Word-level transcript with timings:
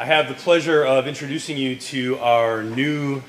I 0.00 0.06
have 0.06 0.28
the 0.28 0.34
pleasure 0.34 0.82
of 0.82 1.06
introducing 1.06 1.58
you 1.58 1.76
to 1.76 2.18
our 2.20 2.62
new 2.62 3.22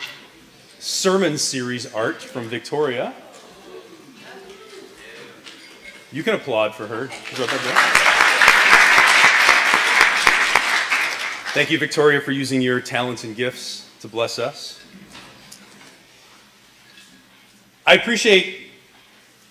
sermon 0.79 1.37
series 1.37 1.93
art 1.93 2.21
from 2.21 2.45
Victoria. 2.45 3.13
You 6.13 6.23
can 6.23 6.33
applaud 6.35 6.73
for 6.73 6.87
her. 6.87 7.07
Thank 11.53 11.71
you, 11.71 11.77
Victoria, 11.77 12.21
for 12.21 12.31
using 12.31 12.61
your 12.61 12.79
talents 12.79 13.25
and 13.25 13.35
gifts 13.35 13.89
to 13.99 14.07
bless 14.07 14.39
us. 14.39 14.79
I 17.85 17.95
appreciate 17.95 18.69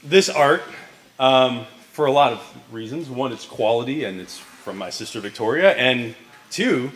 this 0.03 0.31
art 0.31 0.63
um, 1.19 1.67
for 1.93 2.07
a 2.07 2.13
lot 2.13 2.33
of 2.33 2.43
reasons. 2.73 3.11
One, 3.11 3.31
it's 3.31 3.45
quality, 3.45 4.05
and 4.05 4.23
it's 4.23 4.39
from 4.39 4.79
my 4.79 4.89
sister 4.89 5.21
Victoria. 5.21 5.73
And 5.73 6.15
two, 6.51 6.91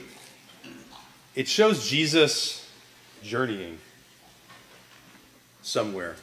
it 1.34 1.48
shows 1.48 1.88
Jesus 1.88 2.68
journeying 3.22 3.78
somewhere. 5.62 6.16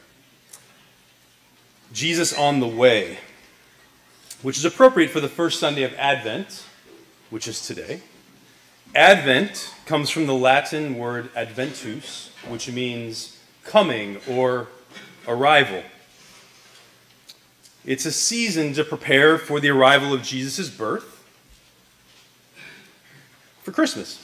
Jesus 1.92 2.36
on 2.36 2.60
the 2.60 2.66
way, 2.66 3.18
which 4.40 4.56
is 4.56 4.64
appropriate 4.64 5.10
for 5.10 5.20
the 5.20 5.28
first 5.28 5.60
Sunday 5.60 5.82
of 5.82 5.92
Advent, 5.94 6.64
which 7.28 7.46
is 7.46 7.66
today. 7.66 8.00
Advent 8.94 9.74
comes 9.86 10.10
from 10.10 10.26
the 10.26 10.34
Latin 10.34 10.96
word 10.96 11.30
adventus, 11.34 12.30
which 12.48 12.70
means 12.70 13.38
coming 13.64 14.18
or 14.28 14.68
arrival. 15.26 15.82
It's 17.84 18.06
a 18.06 18.12
season 18.12 18.74
to 18.74 18.84
prepare 18.84 19.38
for 19.38 19.60
the 19.60 19.70
arrival 19.70 20.12
of 20.12 20.22
Jesus' 20.22 20.70
birth 20.70 21.24
for 23.62 23.72
Christmas. 23.72 24.21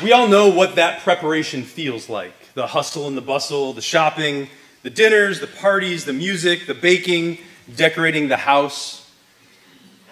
We 0.00 0.12
all 0.12 0.26
know 0.26 0.48
what 0.48 0.76
that 0.76 1.00
preparation 1.00 1.64
feels 1.64 2.08
like 2.08 2.32
the 2.54 2.66
hustle 2.66 3.08
and 3.08 3.16
the 3.16 3.22
bustle, 3.22 3.72
the 3.72 3.82
shopping, 3.82 4.48
the 4.82 4.90
dinners, 4.90 5.40
the 5.40 5.46
parties, 5.46 6.04
the 6.04 6.12
music, 6.12 6.66
the 6.66 6.74
baking, 6.74 7.38
decorating 7.76 8.28
the 8.28 8.36
house. 8.36 9.10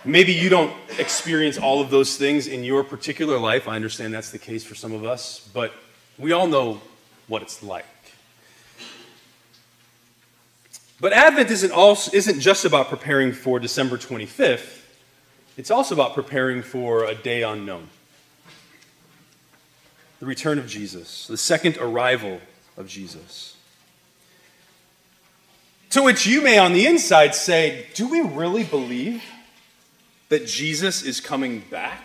Maybe 0.04 0.32
you 0.32 0.48
don't 0.48 0.72
experience 0.98 1.58
all 1.58 1.80
of 1.82 1.90
those 1.90 2.16
things 2.16 2.46
in 2.46 2.64
your 2.64 2.82
particular 2.82 3.38
life. 3.38 3.68
I 3.68 3.76
understand 3.76 4.14
that's 4.14 4.30
the 4.30 4.38
case 4.38 4.64
for 4.64 4.74
some 4.74 4.92
of 4.92 5.04
us, 5.04 5.48
but 5.52 5.72
we 6.18 6.32
all 6.32 6.46
know 6.46 6.80
what 7.26 7.42
it's 7.42 7.62
like. 7.62 7.86
But 11.00 11.12
Advent 11.12 11.50
isn't, 11.50 11.72
also, 11.72 12.10
isn't 12.14 12.40
just 12.40 12.64
about 12.64 12.88
preparing 12.88 13.32
for 13.32 13.58
December 13.58 13.96
25th, 13.96 14.82
it's 15.56 15.70
also 15.70 15.94
about 15.94 16.14
preparing 16.14 16.62
for 16.62 17.04
a 17.04 17.14
day 17.14 17.42
unknown 17.42 17.88
the 20.20 20.26
return 20.26 20.58
of 20.58 20.66
Jesus, 20.66 21.26
the 21.26 21.36
second 21.36 21.78
arrival 21.78 22.40
of 22.76 22.86
Jesus. 22.86 23.56
To 25.90 26.02
which 26.02 26.26
you 26.26 26.42
may 26.42 26.58
on 26.58 26.72
the 26.72 26.86
inside 26.86 27.34
say, 27.34 27.86
Do 27.94 28.08
we 28.08 28.20
really 28.20 28.62
believe 28.62 29.24
that 30.28 30.46
Jesus 30.46 31.02
is 31.02 31.20
coming 31.20 31.60
back? 31.70 32.04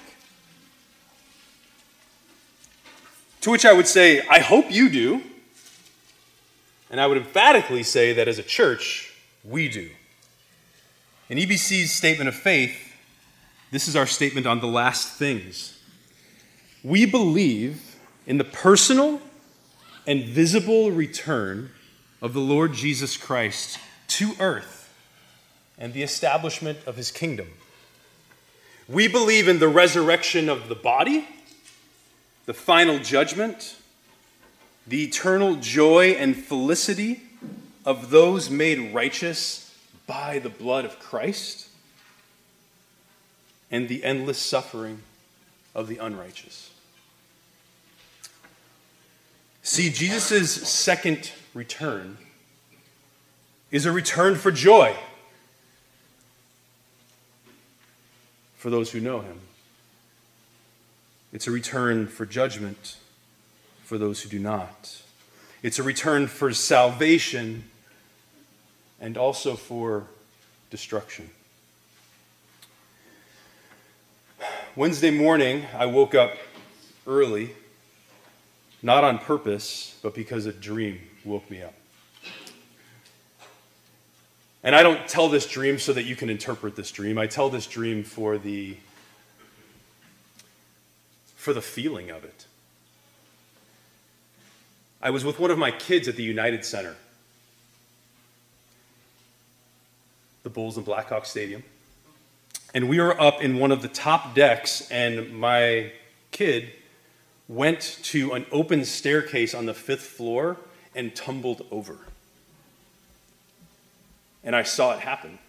To 3.41 3.51
which 3.51 3.65
I 3.65 3.73
would 3.73 3.87
say, 3.87 4.25
I 4.27 4.39
hope 4.39 4.71
you 4.71 4.89
do. 4.89 5.21
And 6.89 6.99
I 6.99 7.07
would 7.07 7.17
emphatically 7.17 7.83
say 7.83 8.13
that 8.13 8.27
as 8.27 8.39
a 8.39 8.43
church, 8.43 9.13
we 9.43 9.67
do. 9.67 9.89
In 11.29 11.37
EBC's 11.37 11.91
statement 11.91 12.27
of 12.27 12.35
faith, 12.35 12.93
this 13.71 13.87
is 13.87 13.95
our 13.95 14.07
statement 14.07 14.47
on 14.47 14.61
the 14.61 14.67
last 14.67 15.17
things. 15.17 15.79
We 16.83 17.05
believe 17.05 17.94
in 18.25 18.37
the 18.37 18.43
personal 18.43 19.21
and 20.07 20.23
visible 20.23 20.91
return 20.91 21.71
of 22.21 22.33
the 22.33 22.39
Lord 22.39 22.73
Jesus 22.73 23.17
Christ 23.17 23.79
to 24.07 24.33
earth 24.39 24.93
and 25.77 25.93
the 25.93 26.03
establishment 26.03 26.79
of 26.85 26.95
his 26.95 27.11
kingdom. 27.11 27.49
We 28.87 29.07
believe 29.07 29.47
in 29.47 29.59
the 29.59 29.67
resurrection 29.67 30.47
of 30.47 30.69
the 30.69 30.75
body, 30.75 31.27
the 32.45 32.53
final 32.53 32.99
judgment, 32.99 33.75
the 34.87 35.03
eternal 35.03 35.55
joy 35.55 36.11
and 36.11 36.35
felicity 36.35 37.23
of 37.83 38.11
those 38.11 38.49
made 38.49 38.93
righteous 38.93 39.75
by 40.07 40.39
the 40.39 40.49
blood 40.49 40.85
of 40.85 40.99
Christ, 40.99 41.67
and 43.71 43.89
the 43.89 44.03
endless 44.03 44.37
suffering 44.37 45.01
of 45.73 45.87
the 45.87 45.97
unrighteous. 45.97 46.69
See, 49.65 49.89
Jesus' 49.89 50.69
second 50.69 51.31
return 51.55 52.19
is 53.71 53.87
a 53.87 53.91
return 53.91 54.35
for 54.35 54.51
joy 54.51 54.95
for 58.57 58.69
those 58.69 58.91
who 58.91 58.99
know 58.99 59.21
him. 59.21 59.39
It's 61.33 61.47
a 61.47 61.51
return 61.51 62.05
for 62.05 62.27
judgment 62.27 62.97
for 63.83 63.97
those 63.97 64.21
who 64.21 64.29
do 64.29 64.37
not. 64.37 65.01
It's 65.63 65.79
a 65.79 65.83
return 65.83 66.27
for 66.27 66.53
salvation 66.53 67.63
and 69.01 69.17
also 69.17 69.55
for 69.55 70.05
destruction. 70.69 71.31
Wednesday 74.75 75.09
morning, 75.09 75.65
I 75.75 75.87
woke 75.87 76.13
up 76.13 76.37
early, 77.07 77.55
not 78.85 79.03
on 79.03 79.17
purpose, 79.17 79.97
but 80.03 80.13
because 80.13 80.45
a 80.45 80.53
dream 80.53 81.01
woke 81.25 81.49
me 81.49 81.59
up. 81.63 81.73
And 84.63 84.75
I 84.75 84.83
don't 84.83 85.07
tell 85.07 85.27
this 85.27 85.47
dream 85.47 85.79
so 85.79 85.91
that 85.91 86.03
you 86.03 86.15
can 86.15 86.29
interpret 86.29 86.75
this 86.75 86.91
dream. 86.91 87.17
I 87.17 87.25
tell 87.25 87.49
this 87.49 87.65
dream 87.65 88.03
for 88.03 88.37
the 88.37 88.77
for 91.35 91.51
the 91.51 91.63
feeling 91.63 92.11
of 92.11 92.23
it. 92.23 92.45
I 95.01 95.09
was 95.09 95.25
with 95.25 95.39
one 95.39 95.49
of 95.49 95.57
my 95.57 95.71
kids 95.71 96.07
at 96.07 96.15
the 96.15 96.23
United 96.23 96.63
Center, 96.63 96.95
the 100.43 100.49
Bulls 100.51 100.77
and 100.77 100.85
Blackhawks 100.85 101.27
Stadium. 101.27 101.63
And 102.75 102.87
we 102.87 102.99
were 102.99 103.19
up 103.19 103.41
in 103.41 103.57
one 103.57 103.71
of 103.71 103.81
the 103.81 103.87
top 103.87 104.35
decks, 104.35 104.87
and 104.91 105.39
my 105.39 105.91
kid 106.31 106.69
went 107.47 107.99
to 108.03 108.33
an 108.33 108.45
open 108.51 108.85
staircase 108.85 109.53
on 109.53 109.65
the 109.65 109.73
fifth 109.73 110.05
floor 110.05 110.57
and 110.95 111.15
tumbled 111.15 111.65
over. 111.71 111.97
And 114.43 114.55
I 114.55 114.63
saw 114.63 114.93
it 114.93 114.99
happen. 114.99 115.39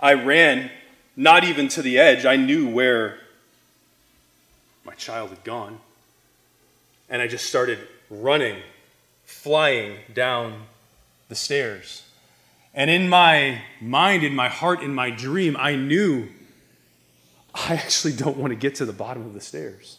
I 0.00 0.14
ran, 0.14 0.70
not 1.16 1.44
even 1.44 1.68
to 1.68 1.82
the 1.82 1.98
edge, 1.98 2.24
I 2.24 2.36
knew 2.36 2.68
where 2.68 3.18
my 4.84 4.94
child 4.94 5.30
had 5.30 5.42
gone. 5.42 5.80
And 7.08 7.20
I 7.20 7.26
just 7.26 7.46
started 7.46 7.78
running, 8.10 8.62
flying 9.24 9.96
down 10.14 10.66
the 11.28 11.34
stairs. 11.34 12.02
And 12.74 12.90
in 12.90 13.08
my 13.08 13.62
mind, 13.80 14.22
in 14.22 14.36
my 14.36 14.48
heart, 14.48 14.82
in 14.82 14.94
my 14.94 15.10
dream, 15.10 15.56
I 15.58 15.74
knew 15.74 16.28
I 17.66 17.74
actually 17.74 18.12
don't 18.12 18.36
want 18.36 18.52
to 18.52 18.56
get 18.56 18.76
to 18.76 18.84
the 18.84 18.92
bottom 18.92 19.26
of 19.26 19.34
the 19.34 19.40
stairs. 19.40 19.98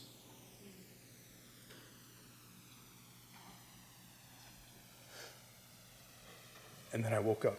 And 6.94 7.04
then 7.04 7.14
I 7.14 7.20
woke 7.20 7.46
up 7.46 7.58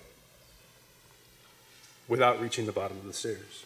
without 2.08 2.40
reaching 2.40 2.66
the 2.66 2.72
bottom 2.72 2.96
of 2.96 3.06
the 3.06 3.12
stairs. 3.12 3.64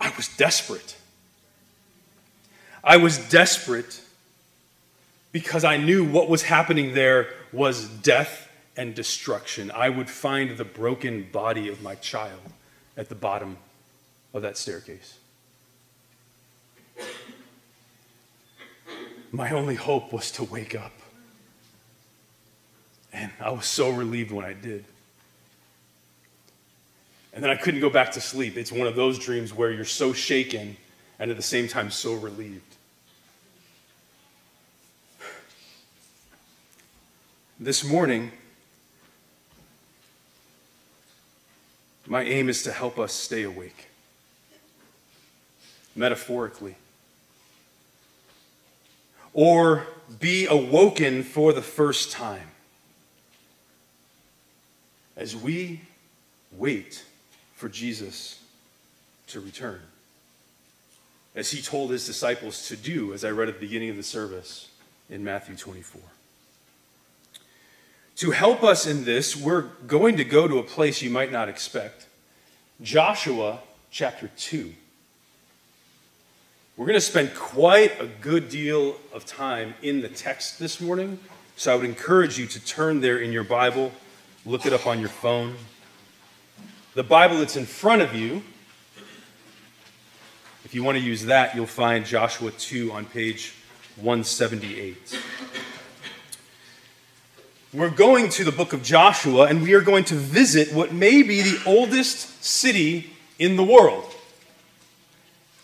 I 0.00 0.12
was 0.16 0.28
desperate. 0.36 0.96
I 2.82 2.98
was 2.98 3.16
desperate 3.30 4.03
because 5.34 5.64
I 5.64 5.78
knew 5.78 6.04
what 6.04 6.28
was 6.28 6.44
happening 6.44 6.94
there 6.94 7.26
was 7.52 7.88
death 7.88 8.48
and 8.76 8.94
destruction. 8.94 9.72
I 9.72 9.88
would 9.88 10.08
find 10.08 10.56
the 10.56 10.64
broken 10.64 11.26
body 11.32 11.68
of 11.68 11.82
my 11.82 11.96
child 11.96 12.38
at 12.96 13.08
the 13.08 13.16
bottom 13.16 13.58
of 14.32 14.42
that 14.42 14.56
staircase. 14.56 15.18
My 19.32 19.50
only 19.50 19.74
hope 19.74 20.12
was 20.12 20.30
to 20.30 20.44
wake 20.44 20.76
up. 20.76 20.92
And 23.12 23.32
I 23.40 23.50
was 23.50 23.66
so 23.66 23.90
relieved 23.90 24.30
when 24.30 24.44
I 24.44 24.52
did. 24.52 24.84
And 27.32 27.42
then 27.42 27.50
I 27.50 27.56
couldn't 27.56 27.80
go 27.80 27.90
back 27.90 28.12
to 28.12 28.20
sleep. 28.20 28.56
It's 28.56 28.70
one 28.70 28.86
of 28.86 28.94
those 28.94 29.18
dreams 29.18 29.52
where 29.52 29.72
you're 29.72 29.84
so 29.84 30.12
shaken 30.12 30.76
and 31.18 31.28
at 31.32 31.36
the 31.36 31.42
same 31.42 31.66
time 31.66 31.90
so 31.90 32.14
relieved. 32.14 32.76
This 37.60 37.84
morning, 37.84 38.32
my 42.04 42.22
aim 42.22 42.48
is 42.48 42.64
to 42.64 42.72
help 42.72 42.98
us 42.98 43.12
stay 43.12 43.44
awake, 43.44 43.90
metaphorically, 45.94 46.74
or 49.32 49.86
be 50.18 50.46
awoken 50.46 51.22
for 51.22 51.52
the 51.52 51.62
first 51.62 52.10
time 52.10 52.48
as 55.16 55.36
we 55.36 55.80
wait 56.50 57.04
for 57.54 57.68
Jesus 57.68 58.42
to 59.28 59.38
return, 59.38 59.80
as 61.36 61.52
he 61.52 61.62
told 61.62 61.92
his 61.92 62.04
disciples 62.04 62.66
to 62.66 62.76
do, 62.76 63.14
as 63.14 63.24
I 63.24 63.30
read 63.30 63.48
at 63.48 63.54
the 63.54 63.66
beginning 63.66 63.90
of 63.90 63.96
the 63.96 64.02
service 64.02 64.70
in 65.08 65.22
Matthew 65.22 65.54
24. 65.54 66.00
To 68.16 68.30
help 68.30 68.62
us 68.62 68.86
in 68.86 69.04
this, 69.04 69.34
we're 69.34 69.62
going 69.88 70.18
to 70.18 70.24
go 70.24 70.46
to 70.46 70.58
a 70.58 70.62
place 70.62 71.02
you 71.02 71.10
might 71.10 71.32
not 71.32 71.48
expect 71.48 72.06
Joshua 72.80 73.58
chapter 73.90 74.30
2. 74.36 74.72
We're 76.76 76.86
going 76.86 76.96
to 76.96 77.00
spend 77.00 77.34
quite 77.34 78.00
a 78.00 78.06
good 78.06 78.48
deal 78.48 78.96
of 79.12 79.26
time 79.26 79.74
in 79.82 80.00
the 80.00 80.08
text 80.08 80.60
this 80.60 80.80
morning, 80.80 81.18
so 81.56 81.72
I 81.72 81.76
would 81.76 81.84
encourage 81.84 82.38
you 82.38 82.46
to 82.46 82.64
turn 82.64 83.00
there 83.00 83.18
in 83.18 83.32
your 83.32 83.42
Bible, 83.42 83.90
look 84.46 84.64
it 84.64 84.72
up 84.72 84.86
on 84.86 85.00
your 85.00 85.08
phone. 85.08 85.56
The 86.94 87.02
Bible 87.02 87.38
that's 87.38 87.56
in 87.56 87.66
front 87.66 88.02
of 88.02 88.14
you, 88.14 88.44
if 90.64 90.72
you 90.72 90.84
want 90.84 90.98
to 90.98 91.04
use 91.04 91.24
that, 91.24 91.56
you'll 91.56 91.66
find 91.66 92.06
Joshua 92.06 92.52
2 92.52 92.92
on 92.92 93.06
page 93.06 93.54
178. 93.96 95.18
We're 97.74 97.90
going 97.90 98.28
to 98.28 98.44
the 98.44 98.52
book 98.52 98.72
of 98.72 98.84
Joshua 98.84 99.46
and 99.46 99.60
we 99.60 99.74
are 99.74 99.80
going 99.80 100.04
to 100.04 100.14
visit 100.14 100.72
what 100.72 100.92
may 100.92 101.24
be 101.24 101.42
the 101.42 101.60
oldest 101.66 102.44
city 102.44 103.10
in 103.36 103.56
the 103.56 103.64
world. 103.64 104.14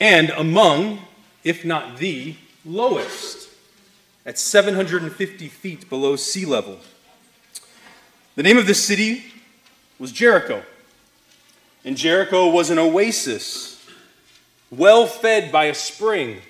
And 0.00 0.30
among, 0.30 1.02
if 1.44 1.64
not 1.64 1.98
the, 1.98 2.34
lowest, 2.64 3.48
at 4.26 4.40
750 4.40 5.46
feet 5.46 5.88
below 5.88 6.16
sea 6.16 6.44
level. 6.44 6.80
The 8.34 8.42
name 8.42 8.58
of 8.58 8.66
this 8.66 8.84
city 8.84 9.26
was 10.00 10.10
Jericho. 10.10 10.64
And 11.84 11.96
Jericho 11.96 12.50
was 12.50 12.70
an 12.70 12.80
oasis, 12.80 13.88
well 14.68 15.06
fed 15.06 15.52
by 15.52 15.66
a 15.66 15.74
spring, 15.74 16.40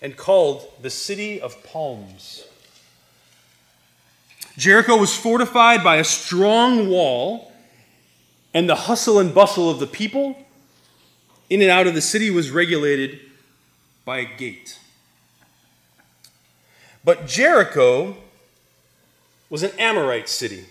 and 0.00 0.16
called 0.16 0.72
the 0.80 0.88
City 0.88 1.38
of 1.38 1.62
Palms. 1.64 2.44
Jericho 4.56 4.96
was 4.96 5.16
fortified 5.16 5.82
by 5.82 5.96
a 5.96 6.04
strong 6.04 6.88
wall, 6.88 7.52
and 8.52 8.68
the 8.68 8.74
hustle 8.74 9.18
and 9.18 9.34
bustle 9.34 9.68
of 9.68 9.80
the 9.80 9.86
people 9.86 10.36
in 11.50 11.60
and 11.60 11.70
out 11.70 11.86
of 11.86 11.94
the 11.94 12.00
city 12.00 12.30
was 12.30 12.50
regulated 12.50 13.18
by 14.04 14.18
a 14.18 14.36
gate. 14.36 14.78
But 17.04 17.26
Jericho 17.26 18.16
was 19.50 19.62
an 19.62 19.72
Amorite 19.78 20.28
city 20.28 20.66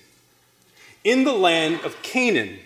in 1.04 1.26
the 1.26 1.34
land 1.34 1.82
of 1.84 2.02
Canaan, 2.02 2.60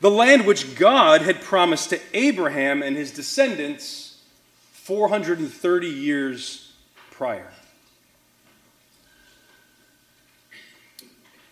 the 0.00 0.10
land 0.10 0.46
which 0.46 0.74
God 0.74 1.22
had 1.22 1.40
promised 1.40 1.90
to 1.90 2.00
Abraham 2.14 2.82
and 2.82 2.96
his 2.96 3.12
descendants 3.12 4.18
430 4.72 5.86
years 5.86 6.72
prior. 7.10 7.52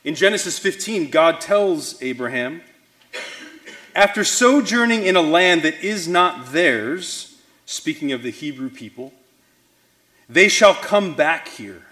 In 0.04 0.14
Genesis 0.14 0.58
15, 0.58 1.08
God 1.08 1.40
tells 1.40 2.00
Abraham, 2.02 2.60
after 3.94 4.22
sojourning 4.22 5.06
in 5.06 5.16
a 5.16 5.22
land 5.22 5.62
that 5.62 5.82
is 5.82 6.06
not 6.06 6.52
theirs, 6.52 7.40
speaking 7.64 8.12
of 8.12 8.22
the 8.22 8.30
Hebrew 8.30 8.68
people, 8.68 9.14
they 10.28 10.48
shall 10.48 10.74
come 10.74 11.14
back 11.14 11.48
here. 11.48 11.82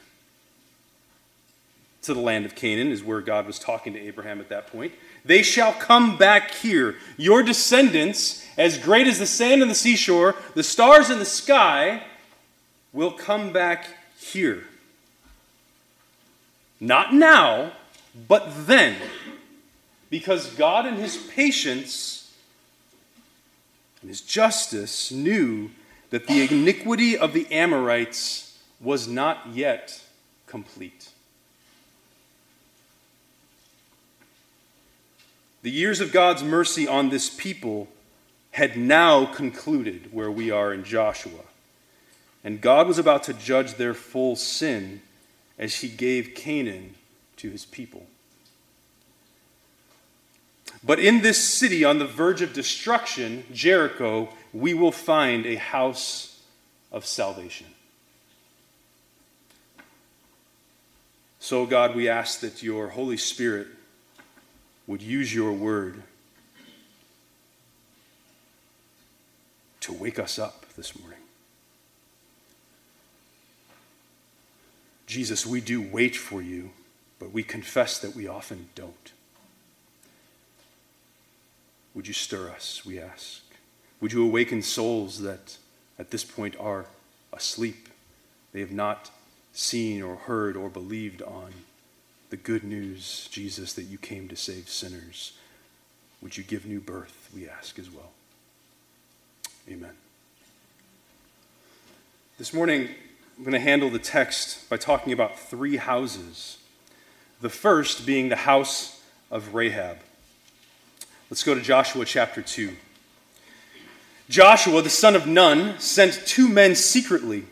To 2.03 2.13
the 2.13 2.21
land 2.21 2.45
of 2.45 2.55
Canaan 2.55 2.89
is 2.89 3.03
where 3.03 3.21
God 3.21 3.47
was 3.47 3.59
talking 3.59 3.95
to 3.95 3.99
Abraham 3.99 4.41
at 4.41 4.49
that 4.51 4.67
point. 4.67 4.93
They 5.25 5.43
shall 5.43 5.73
come 5.73 6.19
back 6.19 6.51
here. 6.51 6.97
Your 7.17 7.43
descendants, 7.43 8.45
as 8.59 8.77
great 8.77 9.07
as 9.07 9.21
the 9.21 9.27
sand 9.27 9.63
on 9.63 9.69
the 9.69 9.75
seashore, 9.75 10.35
the 10.55 10.65
stars 10.65 11.09
in 11.09 11.19
the 11.19 11.25
sky, 11.25 12.03
will 12.93 13.13
come 13.13 13.53
back 13.53 13.87
here. 14.19 14.65
Not 16.81 17.15
now, 17.15 17.73
but 18.15 18.67
then, 18.67 18.97
because 20.11 20.55
God 20.55 20.87
in 20.87 20.97
his 20.97 21.17
patience 21.17 22.35
and 24.01 24.09
his 24.09 24.21
justice 24.21 25.11
knew 25.11 25.71
that 26.11 26.27
the 26.27 26.43
iniquity 26.43 27.17
of 27.17 27.33
the 27.33 27.51
Amorites 27.51 28.59
was 28.81 29.09
not 29.09 29.47
yet 29.53 30.03
complete. 30.47 31.09
The 35.63 35.71
years 35.71 36.01
of 36.01 36.13
God's 36.13 36.43
mercy 36.43 36.87
on 36.89 37.09
this 37.09 37.31
people 37.31 37.89
had 38.51 38.77
now 38.77 39.25
concluded 39.25 40.13
where 40.13 40.31
we 40.31 40.51
are 40.51 40.75
in 40.75 40.85
Joshua. 40.85 41.45
And 42.45 42.61
God 42.61 42.89
was 42.89 42.99
about 42.99 43.23
to 43.25 43.33
judge 43.33 43.75
their 43.75 43.95
full 43.95 44.37
sin 44.37 45.01
as 45.59 45.77
he 45.77 45.89
gave 45.89 46.35
Canaan 46.35 46.97
to 47.43 47.51
his 47.51 47.65
people. 47.65 48.07
But 50.85 51.01
in 51.01 51.23
this 51.23 51.43
city 51.43 51.85
on 51.85 51.99
the 51.99 52.07
verge 52.07 52.41
of 52.41 52.53
destruction, 52.53 53.45
Jericho, 53.53 54.29
we 54.53 54.75
will 54.75 54.93
find 54.93 55.45
a 55.45 55.57
house 55.57 56.41
of 56.93 57.05
salvation. 57.05 57.67
So, 61.41 61.67
God, 61.67 61.97
we 61.97 62.09
ask 62.09 62.39
that 62.41 62.63
your 62.63 62.91
Holy 62.91 63.17
Spirit 63.17 63.67
would 64.87 65.03
use 65.03 65.35
your 65.35 65.53
word 65.53 66.01
to 69.81 69.93
wake 69.93 70.21
us 70.21 70.39
up 70.39 70.65
this 70.77 70.97
morning. 70.97 71.19
Jesus, 75.09 75.45
we 75.45 75.61
do 75.61 75.83
wait 75.83 76.15
for 76.15 76.41
you 76.41 76.71
but 77.23 77.31
we 77.33 77.45
confess 77.45 78.01
that 78.01 78.17
we 78.17 78.27
often 78.27 78.69
don't. 78.75 79.13
Would 81.95 82.09
you 82.09 82.15
stir 82.15 82.51
us, 82.51 82.85
we 82.85 82.99
ask? 82.99 83.43
Would 84.01 84.13
you 84.13 84.25
awaken 84.25 84.61
souls 84.61 85.21
that 85.21 85.57
at 86.01 86.11
this 86.11 86.25
point 86.25 86.57
are 86.59 86.87
asleep? 87.33 87.89
They 88.53 88.59
have 88.59 88.73
not 88.73 89.13
seen 89.53 90.03
or 90.03 90.17
heard 90.17 90.57
or 90.57 90.69
believed 90.69 91.23
on 91.23 91.53
the 92.31 92.37
good 92.37 92.65
news, 92.65 93.29
Jesus, 93.31 93.73
that 93.75 93.85
you 93.85 93.99
came 93.99 94.27
to 94.27 94.35
save 94.35 94.69
sinners. 94.69 95.35
Would 96.23 96.37
you 96.37 96.43
give 96.43 96.67
new 96.67 96.81
birth, 96.81 97.31
we 97.33 97.49
ask 97.49 97.79
as 97.79 97.89
well? 97.89 98.11
Amen. 99.71 99.93
This 102.37 102.53
morning, 102.53 102.89
I'm 103.39 103.45
going 103.45 103.53
to 103.53 103.61
handle 103.61 103.91
the 103.91 104.01
text 104.01 104.69
by 104.69 104.77
talking 104.77 105.13
about 105.13 105.39
three 105.39 105.77
houses 105.77 106.59
the 107.43 107.51
first 107.51 108.07
being 108.07 108.29
the 108.29 108.37
house 108.37 109.03
of 109.29 109.53
Rahab. 109.53 109.99
Let's 111.29 111.43
go 111.43 111.57
to 111.57 111.61
Joshua 111.61 112.05
chapter 112.05 112.41
2. 112.41 112.71
Joshua, 114.29 114.81
the 114.81 114.89
son 114.89 115.17
of 115.17 115.27
Nun, 115.27 115.79
sent 115.81 116.23
two 116.25 116.49
men 116.49 116.77
secretly 116.77 117.45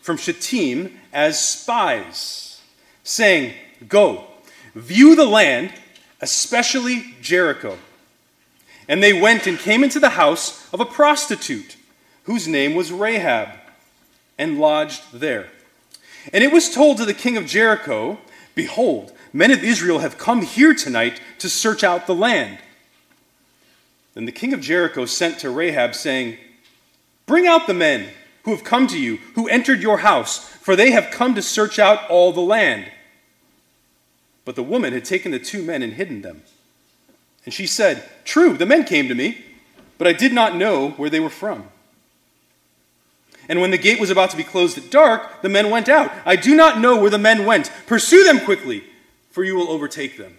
from 0.00 0.16
Shittim 0.16 0.98
as 1.12 1.40
spies, 1.40 2.60
saying, 3.04 3.54
Go, 3.88 4.26
view 4.74 5.14
the 5.14 5.24
land, 5.24 5.72
especially 6.20 7.14
Jericho. 7.22 7.78
And 8.88 9.00
they 9.00 9.12
went 9.12 9.46
and 9.46 9.56
came 9.56 9.84
into 9.84 10.00
the 10.00 10.10
house 10.10 10.68
of 10.72 10.80
a 10.80 10.84
prostitute, 10.84 11.76
whose 12.24 12.48
name 12.48 12.74
was 12.74 12.90
Rahab, 12.90 13.50
and 14.36 14.58
lodged 14.58 15.12
there. 15.12 15.46
And 16.32 16.42
it 16.42 16.52
was 16.52 16.74
told 16.74 16.96
to 16.96 17.04
the 17.04 17.14
king 17.14 17.36
of 17.36 17.46
Jericho, 17.46 18.18
Behold, 18.54 19.12
men 19.32 19.50
of 19.50 19.64
Israel 19.64 20.00
have 20.00 20.18
come 20.18 20.42
here 20.42 20.74
tonight 20.74 21.20
to 21.38 21.48
search 21.48 21.82
out 21.82 22.06
the 22.06 22.14
land. 22.14 22.58
Then 24.14 24.26
the 24.26 24.32
king 24.32 24.52
of 24.52 24.60
Jericho 24.60 25.06
sent 25.06 25.38
to 25.38 25.50
Rahab, 25.50 25.94
saying, 25.94 26.36
Bring 27.26 27.46
out 27.46 27.66
the 27.66 27.74
men 27.74 28.10
who 28.44 28.50
have 28.50 28.64
come 28.64 28.86
to 28.88 28.98
you, 28.98 29.18
who 29.34 29.48
entered 29.48 29.80
your 29.80 29.98
house, 29.98 30.38
for 30.38 30.76
they 30.76 30.90
have 30.90 31.10
come 31.10 31.34
to 31.34 31.42
search 31.42 31.78
out 31.78 32.08
all 32.10 32.32
the 32.32 32.40
land. 32.40 32.90
But 34.44 34.56
the 34.56 34.62
woman 34.62 34.92
had 34.92 35.04
taken 35.04 35.30
the 35.30 35.38
two 35.38 35.62
men 35.62 35.82
and 35.82 35.94
hidden 35.94 36.22
them. 36.22 36.42
And 37.44 37.54
she 37.54 37.66
said, 37.66 38.08
True, 38.24 38.56
the 38.56 38.66
men 38.66 38.84
came 38.84 39.08
to 39.08 39.14
me, 39.14 39.44
but 39.98 40.06
I 40.06 40.12
did 40.12 40.32
not 40.32 40.56
know 40.56 40.90
where 40.90 41.10
they 41.10 41.20
were 41.20 41.30
from. 41.30 41.68
And 43.48 43.60
when 43.60 43.70
the 43.70 43.78
gate 43.78 44.00
was 44.00 44.10
about 44.10 44.30
to 44.30 44.36
be 44.36 44.44
closed 44.44 44.78
at 44.78 44.90
dark, 44.90 45.42
the 45.42 45.48
men 45.48 45.70
went 45.70 45.88
out. 45.88 46.12
I 46.24 46.36
do 46.36 46.54
not 46.54 46.80
know 46.80 47.00
where 47.00 47.10
the 47.10 47.18
men 47.18 47.44
went. 47.44 47.70
Pursue 47.86 48.24
them 48.24 48.40
quickly, 48.40 48.84
for 49.30 49.44
you 49.44 49.56
will 49.56 49.70
overtake 49.70 50.16
them. 50.16 50.38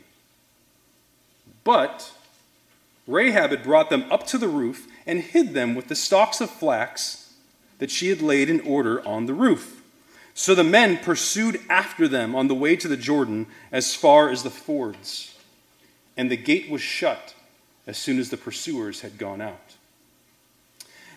But 1.64 2.12
Rahab 3.08 3.52
had 3.52 3.64
brought 3.64 3.90
them 3.90 4.06
up 4.12 4.26
to 4.28 4.38
the 4.38 4.48
roof 4.48 4.88
and 5.06 5.20
hid 5.20 5.54
them 5.54 5.76
with 5.76 5.88
the 5.88 5.96
stalks 5.96 6.42
of 6.42 6.50
flax 6.50 7.34
that 7.80 7.92
she 7.92 8.10
had 8.10 8.22
laid 8.22 8.50
in 8.50 8.62
order 8.62 9.06
on 9.06 9.26
the 9.26 9.34
roof. 9.34 9.82
So 10.34 10.56
the 10.56 10.64
men 10.64 10.98
pursued 10.98 11.60
after 11.70 12.08
them 12.08 12.36
on 12.36 12.48
the 12.48 12.56
way 12.56 12.76
to 12.78 12.88
the 12.88 12.98
Jordan 12.98 13.48
as 13.72 13.94
far 13.94 14.30
as 14.30 14.44
the 14.44 14.50
fords. 14.50 15.38
And 16.18 16.32
the 16.32 16.38
gate 16.38 16.70
was 16.70 16.82
shut 16.82 17.36
as 17.86 17.98
soon 17.98 18.20
as 18.20 18.30
the 18.30 18.38
pursuers 18.38 19.02
had 19.02 19.18
gone 19.18 19.42
out. 19.42 19.63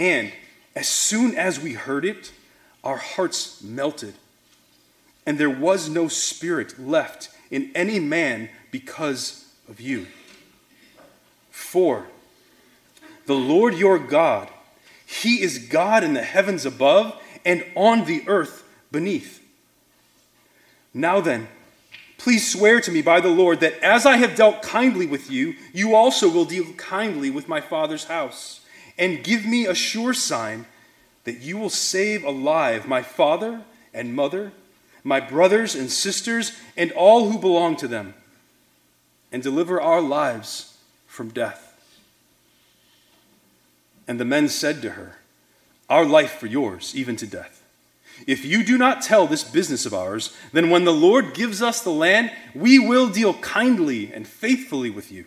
And 0.00 0.32
as 0.74 0.88
soon 0.88 1.36
as 1.36 1.60
we 1.60 1.74
heard 1.74 2.06
it, 2.06 2.32
our 2.82 2.96
hearts 2.96 3.62
melted, 3.62 4.14
and 5.26 5.36
there 5.36 5.50
was 5.50 5.90
no 5.90 6.08
spirit 6.08 6.80
left 6.80 7.28
in 7.50 7.70
any 7.74 8.00
man 8.00 8.48
because 8.70 9.46
of 9.68 9.78
you. 9.78 10.06
For 11.50 12.06
the 13.26 13.34
Lord 13.34 13.74
your 13.74 13.98
God, 13.98 14.48
He 15.04 15.42
is 15.42 15.58
God 15.58 16.02
in 16.02 16.14
the 16.14 16.22
heavens 16.22 16.64
above 16.64 17.20
and 17.44 17.62
on 17.76 18.06
the 18.06 18.24
earth 18.26 18.64
beneath. 18.90 19.44
Now 20.94 21.20
then, 21.20 21.46
please 22.16 22.50
swear 22.50 22.80
to 22.80 22.90
me 22.90 23.02
by 23.02 23.20
the 23.20 23.28
Lord 23.28 23.60
that 23.60 23.78
as 23.84 24.06
I 24.06 24.16
have 24.16 24.34
dealt 24.34 24.62
kindly 24.62 25.06
with 25.06 25.30
you, 25.30 25.56
you 25.74 25.94
also 25.94 26.30
will 26.30 26.46
deal 26.46 26.72
kindly 26.78 27.28
with 27.28 27.48
my 27.48 27.60
father's 27.60 28.04
house 28.04 28.59
and 29.00 29.24
give 29.24 29.46
me 29.46 29.66
a 29.66 29.74
sure 29.74 30.14
sign 30.14 30.66
that 31.24 31.40
you 31.40 31.56
will 31.56 31.70
save 31.70 32.22
alive 32.22 32.86
my 32.86 33.02
father 33.02 33.62
and 33.94 34.14
mother, 34.14 34.52
my 35.02 35.18
brothers 35.18 35.74
and 35.74 35.90
sisters, 35.90 36.52
and 36.76 36.92
all 36.92 37.30
who 37.30 37.38
belong 37.38 37.76
to 37.76 37.88
them, 37.88 38.14
and 39.32 39.42
deliver 39.42 39.80
our 39.80 40.02
lives 40.02 40.76
from 41.06 41.30
death. 41.30 41.66
And 44.06 44.20
the 44.20 44.24
men 44.24 44.48
said 44.48 44.82
to 44.82 44.90
her, 44.90 45.18
Our 45.88 46.04
life 46.04 46.32
for 46.32 46.46
yours, 46.46 46.94
even 46.94 47.16
to 47.16 47.26
death. 47.26 47.62
If 48.26 48.44
you 48.44 48.62
do 48.62 48.76
not 48.76 49.00
tell 49.00 49.26
this 49.26 49.44
business 49.44 49.86
of 49.86 49.94
ours, 49.94 50.36
then 50.52 50.68
when 50.68 50.84
the 50.84 50.92
Lord 50.92 51.32
gives 51.32 51.62
us 51.62 51.80
the 51.80 51.90
land, 51.90 52.32
we 52.54 52.78
will 52.78 53.08
deal 53.08 53.34
kindly 53.34 54.12
and 54.12 54.26
faithfully 54.26 54.90
with 54.90 55.10
you. 55.10 55.24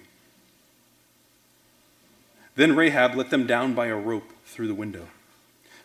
Then 2.56 2.76
Rahab 2.76 3.16
let 3.16 3.30
them 3.30 3.48
down 3.48 3.74
by 3.74 3.88
a 3.88 3.96
rope 3.96 4.32
through 4.46 4.68
the 4.68 4.76
window. 4.76 5.08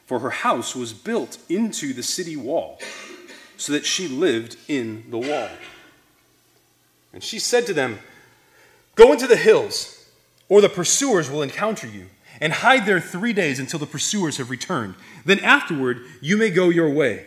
For 0.07 0.21
her 0.21 0.31
house 0.31 0.75
was 0.75 0.93
built 0.93 1.39
into 1.49 1.93
the 1.93 2.03
city 2.03 2.37
wall, 2.37 2.79
so 3.57 3.73
that 3.73 3.87
she 3.87 4.09
lived 4.09 4.57
in 4.69 5.05
the 5.11 5.19
wall. 5.19 5.49
And 7.13 7.23
she 7.23 7.39
said 7.39 7.67
to 7.67 7.75
them, 7.75 7.99
Go 8.95 9.13
into 9.13 9.27
the 9.27 9.37
hills, 9.37 10.07
or 10.49 10.61
the 10.61 10.69
pursuers 10.69 11.31
will 11.31 11.43
encounter 11.43 11.87
you, 11.87 12.07
and 12.41 12.53
hide 12.53 12.87
there 12.87 13.01
three 13.01 13.33
days 13.33 13.59
until 13.59 13.79
the 13.79 13.87
pursuers 13.87 14.37
have 14.37 14.51
returned. 14.51 14.95
Then 15.25 15.41
afterward 15.41 16.03
you 16.21 16.37
may 16.37 16.51
go 16.51 16.69
your 16.69 16.91
way. 16.91 17.27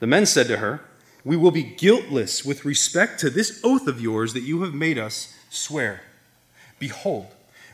The 0.00 0.06
men 0.06 0.26
said 0.26 0.46
to 0.48 0.58
her, 0.58 0.80
We 1.24 1.36
will 1.36 1.50
be 1.50 1.62
guiltless 1.62 2.44
with 2.44 2.64
respect 2.64 3.20
to 3.20 3.30
this 3.30 3.60
oath 3.62 3.86
of 3.86 4.00
yours 4.00 4.32
that 4.32 4.42
you 4.42 4.62
have 4.62 4.74
made 4.74 4.98
us 4.98 5.34
swear. 5.50 6.02
Behold, 6.78 7.28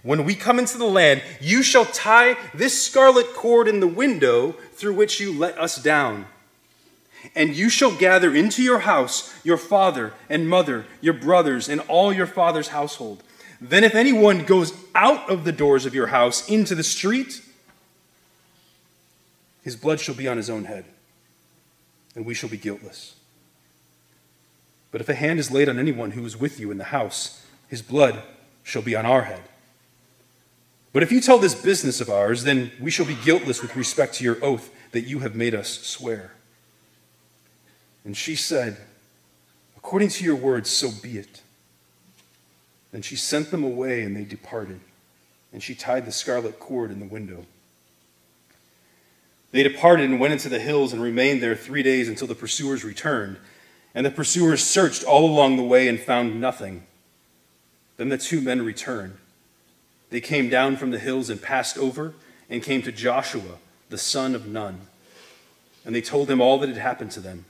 when 0.07 0.25
we 0.25 0.37
come 0.37 0.61
into 0.61 0.79
the 0.79 0.87
land, 0.87 1.21
you 1.41 1.65
shall 1.65 1.85
tie 1.85 2.37
this 2.55 2.81
scarlet 2.81 3.27
cord 3.35 3.67
in 3.67 3.81
the 3.81 3.89
window 3.89 4.53
through 4.73 4.95
which 4.95 5.19
you 5.19 5.37
let 5.37 5.59
us 5.59 5.83
down. 5.83 6.27
And 7.35 7.57
you 7.57 7.69
shall 7.69 7.91
gather 7.91 8.33
into 8.33 8.63
your 8.63 8.79
house 8.79 9.35
your 9.45 9.57
father 9.57 10.13
and 10.31 10.49
mother, 10.49 10.87
your 11.01 11.15
brothers, 11.15 11.69
and 11.69 11.81
all 11.89 12.13
your 12.13 12.29
father's 12.29 12.69
household. 12.69 13.25
Then, 13.61 13.83
if 13.83 13.97
anyone 13.97 14.45
goes 14.45 14.73
out 14.95 15.29
of 15.29 15.43
the 15.43 15.51
doors 15.51 15.87
of 15.87 15.95
your 15.95 16.07
house 16.07 16.49
into 16.49 16.77
the 16.77 16.85
street, 16.85 17.43
his 19.65 19.75
blood 19.75 19.99
shall 19.99 20.15
be 20.15 20.29
on 20.29 20.37
his 20.37 20.49
own 20.49 20.67
head, 20.67 20.85
and 22.15 22.25
we 22.25 22.35
shall 22.35 22.49
be 22.49 22.57
guiltless. 22.57 23.17
But 24.93 25.01
if 25.01 25.09
a 25.09 25.15
hand 25.15 25.41
is 25.41 25.51
laid 25.51 25.69
on 25.69 25.81
anyone 25.81 26.13
who 26.13 26.25
is 26.25 26.37
with 26.37 26.61
you 26.61 26.71
in 26.71 26.79
the 26.79 26.85
house, 26.85 27.45
his 27.67 27.83
blood 27.83 28.23
shall 28.63 28.83
be 28.83 28.95
on 28.95 29.05
our 29.05 29.23
head. 29.23 29.43
But 30.97 31.03
if 31.03 31.13
you 31.13 31.21
tell 31.21 31.37
this 31.37 31.55
business 31.55 32.01
of 32.01 32.09
ours, 32.09 32.45
then 32.45 32.73
we 32.81 32.91
shall 32.91 33.05
be 33.05 33.19
guiltless 33.23 33.61
with 33.61 33.77
respect 33.77 34.15
to 34.15 34.25
your 34.25 34.43
oath 34.43 34.71
that 34.93 35.03
you 35.03 35.19
have 35.19 35.35
made 35.35 35.55
us 35.55 35.69
swear. 35.83 36.33
And 38.03 38.17
she 38.17 38.35
said, 38.35 38.79
According 39.77 40.09
to 40.09 40.25
your 40.25 40.37
words, 40.37 40.71
so 40.71 40.91
be 41.03 41.19
it. 41.19 41.43
Then 42.93 43.03
she 43.03 43.15
sent 43.15 43.51
them 43.51 43.63
away, 43.63 44.05
and 44.05 44.17
they 44.17 44.25
departed. 44.25 44.81
And 45.53 45.63
she 45.63 45.75
tied 45.75 46.07
the 46.07 46.13
scarlet 46.13 46.59
cord 46.59 46.91
in 46.91 47.01
the 47.01 47.05
window. 47.05 47.45
They 49.53 49.63
departed 49.63 50.09
and 50.09 50.19
went 50.19 50.33
into 50.33 50.49
the 50.49 50.61
hills 50.61 50.95
and 50.95 51.03
remained 51.03 51.43
there 51.43 51.55
three 51.55 51.83
days 51.83 52.09
until 52.09 52.27
the 52.27 52.35
pursuers 52.35 52.85
returned. 52.85 53.37
And 53.95 54.07
the 54.07 54.11
pursuers 54.11 54.65
searched 54.65 55.05
all 55.05 55.27
along 55.27 55.59
the 55.59 55.63
way 55.63 55.89
and 55.89 56.01
found 56.01 56.41
nothing. 56.41 56.87
Then 57.99 58.09
the 58.09 58.17
two 58.17 58.41
men 58.41 58.65
returned 58.65 59.19
they 60.17 60.21
came 60.23 60.49
down 60.49 60.79
from 60.79 60.93
the 60.93 60.99
hills 60.99 61.29
and 61.29 61.43
passed 61.43 61.77
over 61.77 62.15
and 62.49 62.63
came 62.63 62.81
to 62.81 62.91
Joshua, 62.91 63.59
the 63.91 63.99
son 63.99 64.35
of 64.35 64.47
Nun. 64.47 64.87
And 65.85 65.95
they 65.95 66.01
told 66.01 66.31
him 66.31 66.41
all 66.41 66.57
that 66.59 66.71
had 66.71 66.79
happened 66.79 67.11
to 67.11 67.21
them. 67.21 67.45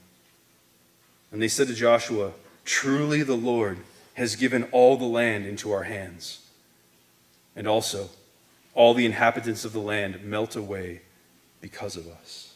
And 1.30 1.40
they 1.40 1.46
said 1.46 1.68
to 1.68 1.74
Joshua, 1.74 2.32
Truly 2.64 3.22
the 3.22 3.36
Lord 3.36 3.78
has 4.14 4.34
given 4.34 4.64
all 4.72 4.96
the 4.96 5.04
land 5.04 5.46
into 5.46 5.70
our 5.70 5.84
hands. 5.84 6.44
And 7.54 7.68
also, 7.68 8.08
all 8.74 8.94
the 8.94 9.06
inhabitants 9.06 9.64
of 9.64 9.72
the 9.72 9.78
land 9.78 10.24
melt 10.24 10.56
away 10.56 11.02
because 11.60 11.94
of 11.94 12.08
us. 12.08 12.52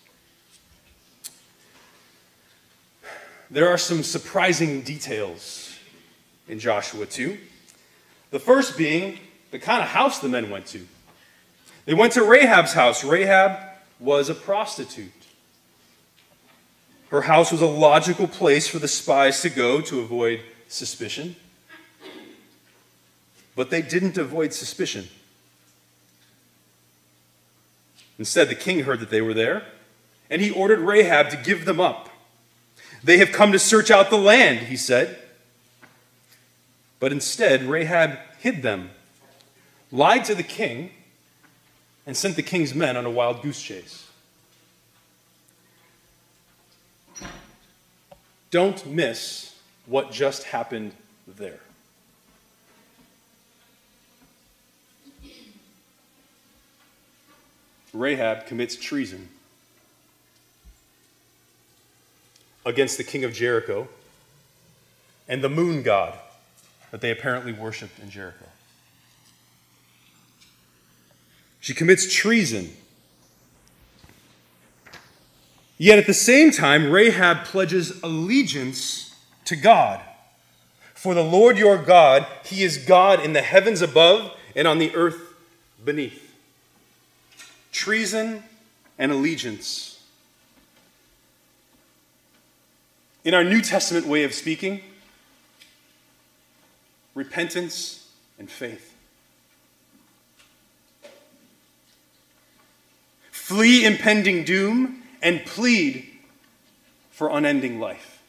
There 3.49 3.69
are 3.69 3.79
some 3.79 4.03
surprising 4.03 4.81
details 4.81 5.73
in 6.49 6.59
Joshua 6.59 7.07
2. 7.07 7.39
The 8.33 8.41
first 8.41 8.77
being 8.77 9.21
the 9.51 9.59
kind 9.59 9.83
of 9.83 9.89
house 9.89 10.19
the 10.19 10.29
men 10.29 10.51
went 10.51 10.67
to. 10.67 10.87
They 11.85 11.95
went 11.95 12.13
to 12.15 12.23
Rahab's 12.23 12.73
house. 12.73 13.05
Rahab 13.05 13.59
was 13.99 14.29
a 14.29 14.35
prostitute. 14.35 15.13
Her 17.09 17.23
house 17.23 17.51
was 17.51 17.61
a 17.61 17.67
logical 17.67 18.29
place 18.29 18.69
for 18.69 18.79
the 18.79 18.89
spies 18.89 19.43
to 19.43 19.51
go 19.51 19.81
to 19.81 20.01
avoid 20.01 20.41
suspicion. 20.69 21.35
But 23.57 23.71
they 23.71 23.83
didn't 23.83 24.17
avoid 24.17 24.53
suspicion. 24.53 25.09
Instead, 28.19 28.49
the 28.49 28.55
king 28.55 28.81
heard 28.81 29.01
that 29.01 29.11
they 29.11 29.21
were 29.21 29.35
there, 29.35 29.65
and 30.29 30.41
he 30.41 30.51
ordered 30.51 30.79
Rahab 30.79 31.31
to 31.31 31.37
give 31.37 31.65
them 31.65 31.81
up. 31.81 32.11
They 33.03 33.19
have 33.19 33.33
come 33.33 33.51
to 33.53 33.59
search 33.59 33.91
out 33.91 34.11
the 34.11 34.19
land, 34.19 34.67
he 34.69 34.77
said. 34.77 35.19
But 37.01 37.13
instead, 37.13 37.63
Rahab 37.63 38.19
hid 38.39 38.63
them 38.63 38.91
lied 39.93 40.25
to 40.27 40.35
the 40.35 40.43
king, 40.43 40.91
and 42.07 42.17
sent 42.17 42.37
the 42.37 42.43
king's 42.43 42.75
men 42.75 42.97
on 42.97 43.05
a 43.05 43.11
wild 43.11 43.43
goose 43.43 43.63
chase. 43.63 44.09
Don't 48.51 48.85
miss 48.87 49.57
what 49.87 50.11
just 50.11 50.45
happened 50.45 50.93
there. 51.27 51.61
Rahab 57.93 58.47
commits 58.47 58.77
treason 58.77 59.29
against 62.65 62.99
the 62.99 63.05
king 63.05 63.25
of 63.25 63.33
Jericho 63.33 63.89
and 65.29 65.43
the 65.43 65.49
moon 65.49 65.83
god 65.83 66.19
that 66.91 67.01
they 67.01 67.11
apparently 67.11 67.53
worshiped 67.53 67.99
in 67.99 68.11
Jericho. 68.11 68.50
She 71.61 71.75
commits 71.75 72.13
treason. 72.13 72.71
Yet 75.77 75.99
at 75.99 76.07
the 76.07 76.15
same 76.15 76.51
time, 76.51 76.91
Rahab 76.91 77.45
pledges 77.45 78.03
allegiance 78.03 79.15
to 79.45 79.57
God. 79.57 80.01
For 80.95 81.15
the 81.15 81.23
Lord 81.23 81.57
your 81.57 81.79
God, 81.79 82.27
He 82.45 82.63
is 82.63 82.77
God 82.77 83.25
in 83.25 83.33
the 83.33 83.41
heavens 83.41 83.81
above 83.81 84.37
and 84.55 84.69
on 84.69 84.79
the 84.79 84.95
earth 84.95 85.19
beneath. 85.83 86.35
Treason 87.73 88.43
and 88.99 89.11
allegiance. 89.11 90.03
In 93.25 93.35
our 93.35 93.45
New 93.45 93.63
Testament 93.63 94.07
way 94.07 94.25
of 94.25 94.35
speaking, 94.35 94.83
repentance 97.15 98.09
and 98.39 98.51
faith. 98.51 98.90
Flee 103.51 103.85
impending 103.85 104.45
doom 104.45 105.03
and 105.21 105.45
plead 105.45 106.07
for 107.11 107.29
unending 107.31 107.81
life. 107.81 108.23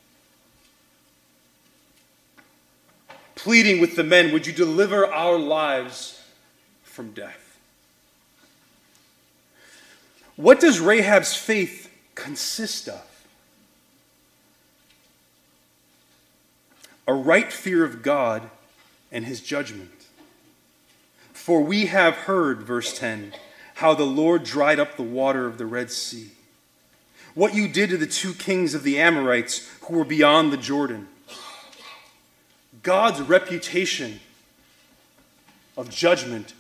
Pleading 3.36 3.80
with 3.80 3.96
the 3.96 4.04
men, 4.04 4.34
would 4.34 4.48
you 4.48 4.52
deliver 4.52 5.06
our 5.06 5.38
lives 5.38 6.20
from 6.82 7.12
death? 7.12 7.60
What 10.38 10.60
does 10.60 10.80
Rahab's 10.80 11.36
faith 11.36 11.96
consist 12.16 12.90
of? 12.90 13.28
A 17.08 17.14
right 17.14 17.54
fear 17.54 17.84
of 17.84 18.02
God 18.02 18.50
and 19.12 19.26
his 19.26 19.40
judgment. 19.40 20.08
For 21.32 21.62
we 21.62 21.86
have 21.86 22.16
heard, 22.16 22.64
verse 22.64 22.98
10, 22.98 23.34
how 23.82 23.96
the 23.96 24.06
Lord 24.06 24.44
dried 24.44 24.80
up 24.80 24.96
the 24.96 25.02
water 25.02 25.48
of 25.48 25.58
the 25.58 25.66
Red 25.66 25.90
Sea. 25.90 26.30
What 27.34 27.56
you 27.56 27.68
did 27.68 27.90
to 27.90 27.98
the 27.98 28.06
two 28.06 28.36
kings 28.36 28.76
of 28.76 28.84
the 28.84 29.00
Amorites 29.00 29.68
who 29.82 29.98
were 29.98 30.06
beyond 30.06 30.54
the 30.54 30.58
Jordan. 30.58 31.08
God's 32.84 33.22
reputation 33.22 34.20
of 35.76 35.90
judgment 35.90 36.54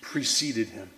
preceded 0.00 0.68
him. 0.68 0.90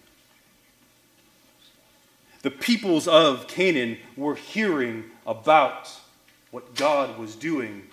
The 2.42 2.50
peoples 2.50 3.08
of 3.08 3.48
Canaan 3.48 3.96
were 4.14 4.34
hearing 4.34 5.04
about 5.26 5.90
what 6.50 6.74
God 6.74 7.18
was 7.18 7.34
doing 7.34 7.84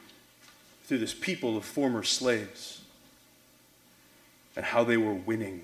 through 0.84 0.98
this 0.98 1.14
people 1.14 1.56
of 1.56 1.64
former 1.64 2.04
slaves 2.04 2.82
and 4.58 4.66
how 4.66 4.84
they 4.84 4.98
were 4.98 5.14
winning. 5.14 5.62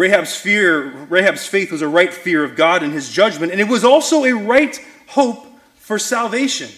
Rahab's 0.00 0.34
fear, 0.34 0.92
Rahab's 1.10 1.46
faith 1.46 1.70
was 1.70 1.82
a 1.82 1.88
right 1.88 2.10
fear 2.10 2.42
of 2.42 2.56
God 2.56 2.82
and 2.82 2.90
his 2.90 3.10
judgment, 3.10 3.52
and 3.52 3.60
it 3.60 3.68
was 3.68 3.84
also 3.84 4.24
a 4.24 4.32
right 4.32 4.74
hope 5.08 5.46
for 5.76 5.98
salvation. 5.98 6.70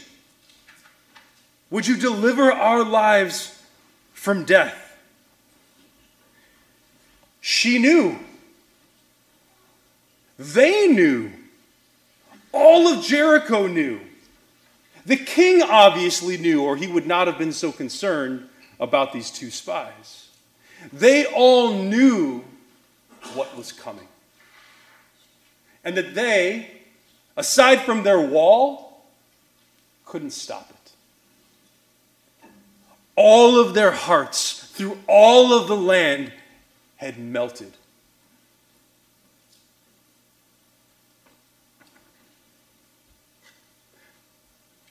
Would 1.70 1.86
you 1.86 1.96
deliver 1.96 2.50
our 2.50 2.82
lives 2.82 3.62
from 4.12 4.44
death? 4.44 4.98
She 7.40 7.78
knew. 7.78 8.18
They 10.36 10.88
knew. 10.88 11.30
All 12.50 12.88
of 12.88 13.04
Jericho 13.04 13.68
knew. 13.68 14.00
The 15.06 15.16
king 15.16 15.62
obviously 15.62 16.38
knew, 16.38 16.64
or 16.64 16.76
he 16.76 16.88
would 16.88 17.06
not 17.06 17.28
have 17.28 17.38
been 17.38 17.52
so 17.52 17.70
concerned 17.70 18.48
about 18.80 19.12
these 19.12 19.30
two 19.30 19.52
spies. 19.52 20.26
They 20.92 21.24
all 21.26 21.72
knew 21.72 22.44
what 23.34 23.56
was 23.56 23.72
coming. 23.72 24.08
And 25.84 25.96
that 25.96 26.14
they, 26.14 26.70
aside 27.36 27.80
from 27.80 28.02
their 28.02 28.20
wall, 28.20 29.04
couldn't 30.04 30.30
stop 30.30 30.70
it. 30.70 32.46
All 33.16 33.58
of 33.58 33.74
their 33.74 33.90
hearts 33.90 34.64
through 34.72 34.98
all 35.06 35.52
of 35.52 35.68
the 35.68 35.76
land 35.76 36.32
had 36.96 37.18
melted. 37.18 37.72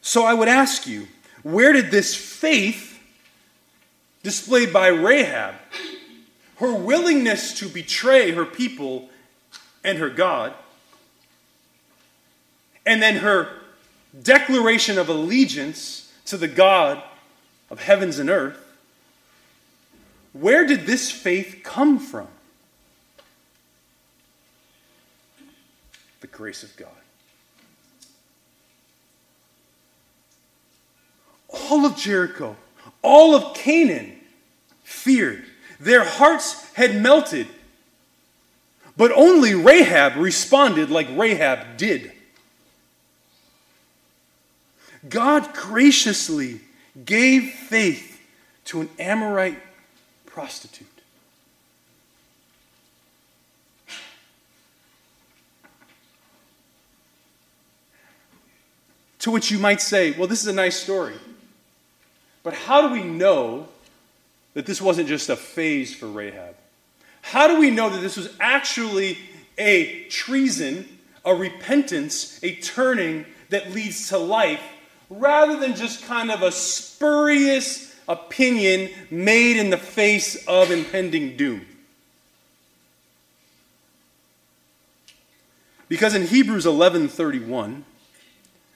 So 0.02 0.24
I 0.24 0.34
would 0.34 0.50
ask 0.50 0.88
you, 0.88 1.08
where 1.42 1.72
did 1.72 1.90
this 1.90 2.14
faith 2.14 3.00
displayed 4.24 4.74
by 4.74 4.88
Rahab 4.88 5.56
her 6.62 6.74
willingness 6.76 7.56
to 7.56 7.68
betray 7.68 8.32
her 8.32 8.46
people 8.46 9.10
and 9.84 9.98
her 9.98 10.12
God, 10.12 10.54
and 12.86 13.02
then 13.02 13.18
her 13.18 13.50
declaration 14.22 15.00
of 15.00 15.10
allegiance 15.10 16.14
to 16.26 16.38
the 16.38 16.48
God 16.48 17.02
of 17.72 17.82
heavens 17.82 18.20
and 18.20 18.30
earth, 18.30 18.60
where 20.34 20.66
did 20.68 20.86
this 20.86 21.10
faith 21.10 21.62
come 21.64 21.98
from? 21.98 22.28
The 26.20 26.28
grace 26.28 26.62
of 26.62 26.78
God. 26.78 26.90
All 31.50 31.88
of 31.88 31.98
Jericho, 31.98 32.56
all 33.02 33.34
of 33.34 33.56
Canaan 33.56 34.16
feared 34.84 35.46
their 35.82 36.04
hearts 36.04 36.72
had 36.74 37.02
melted. 37.02 37.48
But 38.96 39.12
only 39.12 39.56
Rahab 39.56 40.16
responded 40.16 40.92
like 40.92 41.08
Rahab 41.12 41.78
did. 41.78 42.12
God 45.10 45.54
graciously 45.54 46.62
gave 47.04 47.50
faith 47.52 48.22
to 48.66 48.82
an 48.82 48.90
Amorite 49.00 49.60
prostitute. 50.28 50.88
To 59.20 59.32
which 59.32 59.50
you 59.50 59.58
might 59.58 59.82
say, 59.82 60.12
well, 60.12 60.28
this 60.28 60.42
is 60.42 60.48
a 60.48 60.54
nice 60.54 60.76
story. 60.80 61.16
But 62.44 62.54
how 62.54 62.88
do 62.88 62.94
we 62.94 63.04
know 63.04 63.68
that 64.54 64.66
this 64.66 64.82
wasn't 64.82 65.08
just 65.08 65.30
a 65.30 65.36
phase 65.36 65.94
for 65.96 66.08
Rahab? 66.08 66.56
How 67.22 67.48
do 67.48 67.60
we 67.60 67.70
know 67.70 67.90
that 67.90 68.02
this 68.02 68.18
was 68.18 68.34
actually 68.40 69.18
a 69.58 70.04
treason, 70.06 70.88
a 71.24 71.34
repentance, 71.34 72.40
a 72.44 72.56
turning 72.56 73.26
that 73.50 73.72
leads 73.72 74.10
to 74.10 74.18
life, 74.18 74.62
rather 75.10 75.60
than 75.60 75.76
just 75.76 76.06
kind 76.06 76.32
of 76.32 76.42
a 76.42 76.52
spurious 76.52 77.96
opinion 78.08 78.90
made 79.10 79.58
in 79.58 79.70
the 79.70 79.78
face 79.78 80.48
of 80.48 80.72
impending 80.72 81.38
doom? 81.38 81.66
Because 85.88 86.16
in 86.16 86.26
Hebrews 86.26 86.66
11:31, 86.66 87.84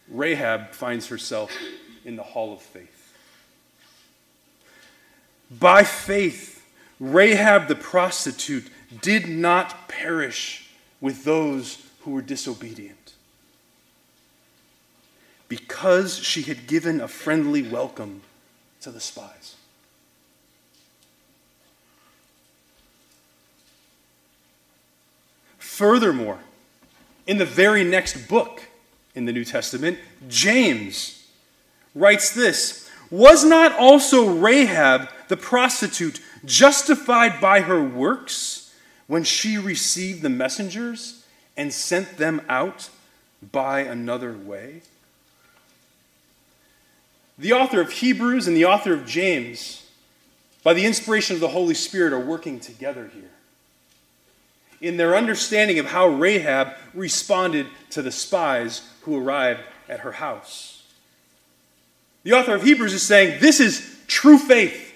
Rahab 0.09 0.71
finds 0.73 1.07
herself 1.07 1.51
in 2.03 2.17
the 2.17 2.23
hall 2.23 2.53
of 2.53 2.61
faith. 2.61 2.94
By 5.51 5.83
faith, 5.83 6.65
Rahab 6.99 7.67
the 7.67 7.75
prostitute 7.75 8.69
did 9.01 9.27
not 9.27 9.87
perish 9.87 10.69
with 11.01 11.23
those 11.23 11.85
who 12.01 12.11
were 12.11 12.21
disobedient. 12.21 13.13
Because 15.47 16.17
she 16.17 16.41
had 16.43 16.67
given 16.67 16.99
a 16.99 17.07
friendly 17.07 17.61
welcome 17.61 18.21
to 18.81 18.91
the 18.91 18.99
spies. 18.99 19.55
Furthermore, 25.59 26.39
in 27.27 27.37
the 27.37 27.45
very 27.45 27.83
next 27.83 28.27
book 28.27 28.63
in 29.13 29.25
the 29.25 29.33
New 29.33 29.43
Testament, 29.43 29.99
James 30.29 31.27
writes 31.93 32.33
this 32.33 32.89
Was 33.11 33.43
not 33.43 33.73
also 33.73 34.29
Rahab 34.29 35.09
the 35.27 35.37
prostitute 35.37 36.21
justified 36.43 37.39
by 37.41 37.61
her 37.61 37.83
works 37.83 38.73
when 39.07 39.23
she 39.23 39.57
received 39.57 40.21
the 40.21 40.29
messengers 40.29 41.25
and 41.55 41.73
sent 41.73 42.17
them 42.17 42.41
out 42.49 42.89
by 43.51 43.81
another 43.81 44.33
way? 44.33 44.81
The 47.37 47.53
author 47.53 47.81
of 47.81 47.91
Hebrews 47.91 48.47
and 48.47 48.55
the 48.55 48.65
author 48.65 48.93
of 48.93 49.05
James, 49.05 49.85
by 50.63 50.73
the 50.73 50.85
inspiration 50.85 51.35
of 51.35 51.41
the 51.41 51.49
Holy 51.49 51.73
Spirit, 51.73 52.13
are 52.13 52.19
working 52.19 52.59
together 52.59 53.09
here 53.13 53.31
in 54.81 54.97
their 54.97 55.15
understanding 55.15 55.79
of 55.79 55.87
how 55.87 56.07
Rahab 56.07 56.73
responded 56.93 57.67
to 57.91 58.01
the 58.01 58.11
spies 58.11 58.81
who 59.01 59.17
arrived 59.17 59.61
at 59.89 60.01
her 60.01 60.13
house. 60.13 60.83
The 62.23 62.33
author 62.33 62.55
of 62.55 62.63
Hebrews 62.63 62.93
is 62.93 63.03
saying 63.03 63.39
this 63.39 63.59
is 63.59 63.97
true 64.07 64.37
faith. 64.37 64.94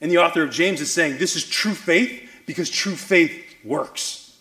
And 0.00 0.10
the 0.10 0.18
author 0.18 0.42
of 0.42 0.50
James 0.50 0.80
is 0.80 0.92
saying 0.92 1.18
this 1.18 1.36
is 1.36 1.44
true 1.44 1.74
faith 1.74 2.28
because 2.46 2.70
true 2.70 2.94
faith 2.94 3.44
works. 3.64 4.36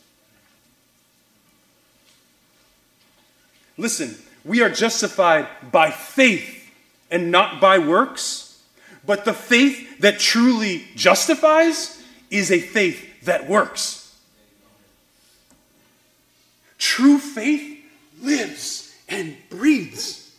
Listen, 3.77 4.15
we 4.43 4.61
are 4.61 4.69
justified 4.69 5.47
by 5.71 5.91
faith 5.91 6.71
and 7.11 7.31
not 7.31 7.61
by 7.61 7.77
works, 7.77 8.61
but 9.05 9.25
the 9.25 9.33
faith 9.33 9.99
that 9.99 10.19
truly 10.19 10.85
justifies 10.95 12.01
is 12.29 12.51
a 12.51 12.59
faith 12.59 13.23
that 13.23 13.47
works. 13.47 14.15
True 16.77 17.17
faith 17.17 17.83
lives 18.21 18.95
and 19.07 19.35
breathes. 19.49 20.35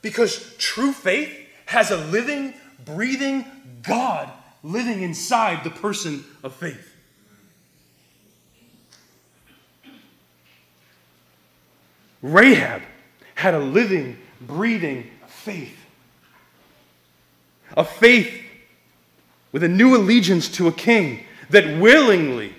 Because 0.00 0.54
true 0.58 0.92
faith 0.92 1.32
has 1.66 1.90
a 1.90 1.96
living, 1.96 2.54
breathing 2.84 3.44
God 3.82 4.30
living 4.62 5.02
inside 5.02 5.64
the 5.64 5.70
person 5.70 6.24
of 6.42 6.54
faith. 6.54 6.94
Rahab 12.22 12.82
had 13.34 13.54
a 13.54 13.58
living, 13.58 14.16
breathing 14.40 15.10
faith. 15.26 15.76
A 17.76 17.84
faith 17.84 18.40
with 19.50 19.64
a 19.64 19.68
new 19.68 19.96
allegiance 19.96 20.48
to 20.50 20.68
a 20.68 20.72
king 20.72 21.24
that 21.50 21.80
willingly, 21.80 22.54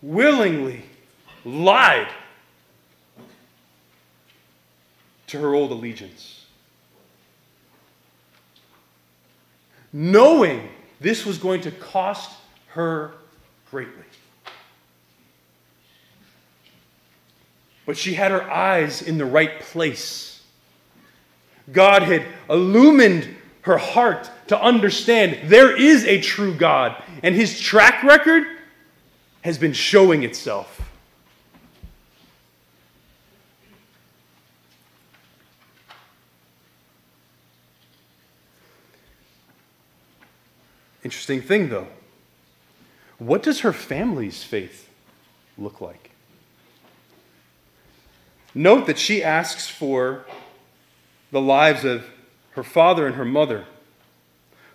willingly 0.00 0.82
lied 1.44 2.08
to 5.26 5.38
her 5.38 5.54
old 5.54 5.72
allegiance. 5.72 6.35
Knowing 9.98 10.68
this 11.00 11.24
was 11.24 11.38
going 11.38 11.62
to 11.62 11.70
cost 11.70 12.30
her 12.66 13.12
greatly. 13.70 13.94
But 17.86 17.96
she 17.96 18.12
had 18.12 18.30
her 18.30 18.42
eyes 18.42 19.00
in 19.00 19.16
the 19.16 19.24
right 19.24 19.58
place. 19.58 20.42
God 21.72 22.02
had 22.02 22.26
illumined 22.50 23.26
her 23.62 23.78
heart 23.78 24.30
to 24.48 24.60
understand 24.60 25.48
there 25.50 25.74
is 25.74 26.04
a 26.04 26.20
true 26.20 26.52
God, 26.52 27.02
and 27.22 27.34
his 27.34 27.58
track 27.58 28.02
record 28.02 28.46
has 29.40 29.56
been 29.56 29.72
showing 29.72 30.24
itself. 30.24 30.85
Interesting 41.06 41.40
thing, 41.40 41.68
though. 41.68 41.86
What 43.18 43.40
does 43.40 43.60
her 43.60 43.72
family's 43.72 44.42
faith 44.42 44.90
look 45.56 45.80
like? 45.80 46.10
Note 48.56 48.88
that 48.88 48.98
she 48.98 49.22
asks 49.22 49.70
for 49.70 50.26
the 51.30 51.40
lives 51.40 51.84
of 51.84 52.06
her 52.54 52.64
father 52.64 53.06
and 53.06 53.14
her 53.14 53.24
mother, 53.24 53.66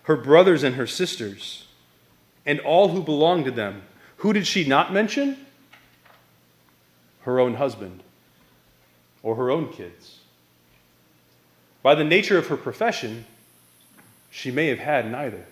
her 0.04 0.16
brothers 0.16 0.62
and 0.62 0.76
her 0.76 0.86
sisters, 0.86 1.66
and 2.46 2.60
all 2.60 2.88
who 2.88 3.02
belong 3.02 3.44
to 3.44 3.50
them. 3.50 3.82
Who 4.16 4.32
did 4.32 4.46
she 4.46 4.64
not 4.64 4.90
mention? 4.90 5.36
Her 7.24 7.40
own 7.40 7.56
husband 7.56 8.02
or 9.22 9.34
her 9.34 9.50
own 9.50 9.70
kids. 9.70 10.20
By 11.82 11.94
the 11.94 12.04
nature 12.04 12.38
of 12.38 12.46
her 12.46 12.56
profession, 12.56 13.26
she 14.30 14.50
may 14.50 14.68
have 14.68 14.78
had 14.78 15.12
neither. 15.12 15.44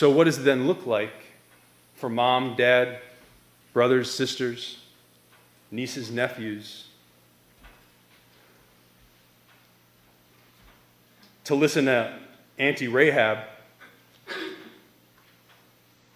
So, 0.00 0.08
what 0.08 0.24
does 0.24 0.38
it 0.38 0.44
then 0.44 0.66
look 0.66 0.86
like 0.86 1.12
for 1.96 2.08
mom, 2.08 2.56
dad, 2.56 3.00
brothers, 3.74 4.10
sisters, 4.10 4.78
nieces, 5.70 6.10
nephews 6.10 6.86
to 11.44 11.54
listen 11.54 11.84
to 11.84 12.18
Auntie 12.56 12.88
Rahab? 12.88 13.40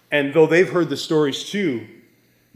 And 0.09 0.33
though 0.33 0.47
they've 0.47 0.67
heard 0.67 0.89
the 0.89 0.97
stories 0.97 1.47
too, 1.47 1.85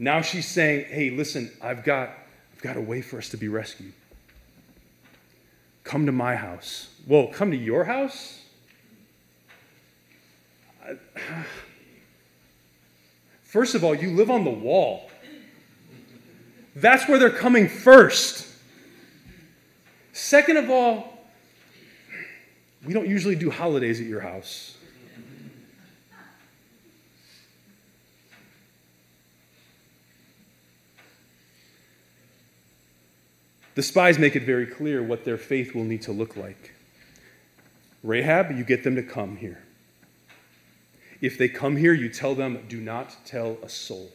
now 0.00 0.22
she's 0.22 0.48
saying, 0.48 0.86
hey, 0.86 1.10
listen, 1.10 1.52
I've 1.62 1.84
got, 1.84 2.10
I've 2.52 2.60
got 2.60 2.76
a 2.76 2.80
way 2.80 3.02
for 3.02 3.18
us 3.18 3.28
to 3.28 3.36
be 3.36 3.46
rescued. 3.46 3.92
Come 5.84 6.06
to 6.06 6.12
my 6.12 6.34
house. 6.34 6.88
Well, 7.06 7.28
come 7.28 7.52
to 7.52 7.56
your 7.56 7.84
house? 7.84 8.39
First 13.42 13.74
of 13.74 13.82
all, 13.84 13.94
you 13.94 14.10
live 14.10 14.30
on 14.30 14.44
the 14.44 14.50
wall. 14.50 15.10
That's 16.76 17.08
where 17.08 17.18
they're 17.18 17.30
coming 17.30 17.68
first. 17.68 18.46
Second 20.12 20.56
of 20.56 20.70
all, 20.70 21.18
we 22.84 22.94
don't 22.94 23.08
usually 23.08 23.34
do 23.34 23.50
holidays 23.50 24.00
at 24.00 24.06
your 24.06 24.20
house. 24.20 24.76
The 33.74 33.82
spies 33.82 34.18
make 34.18 34.36
it 34.36 34.42
very 34.42 34.66
clear 34.66 35.02
what 35.02 35.24
their 35.24 35.38
faith 35.38 35.74
will 35.74 35.84
need 35.84 36.02
to 36.02 36.12
look 36.12 36.36
like. 36.36 36.74
Rahab, 38.02 38.50
you 38.52 38.64
get 38.64 38.84
them 38.84 38.96
to 38.96 39.02
come 39.02 39.36
here. 39.36 39.62
If 41.20 41.36
they 41.36 41.48
come 41.48 41.76
here, 41.76 41.92
you 41.92 42.08
tell 42.08 42.34
them, 42.34 42.64
do 42.68 42.80
not 42.80 43.16
tell 43.24 43.58
a 43.62 43.68
soul. 43.68 44.10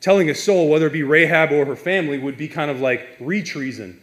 Telling 0.00 0.28
a 0.28 0.34
soul, 0.34 0.68
whether 0.68 0.88
it 0.88 0.92
be 0.92 1.04
Rahab 1.04 1.52
or 1.52 1.64
her 1.64 1.76
family, 1.76 2.18
would 2.18 2.36
be 2.36 2.48
kind 2.48 2.70
of 2.70 2.80
like 2.80 3.16
re 3.20 3.42
treason. 3.42 4.00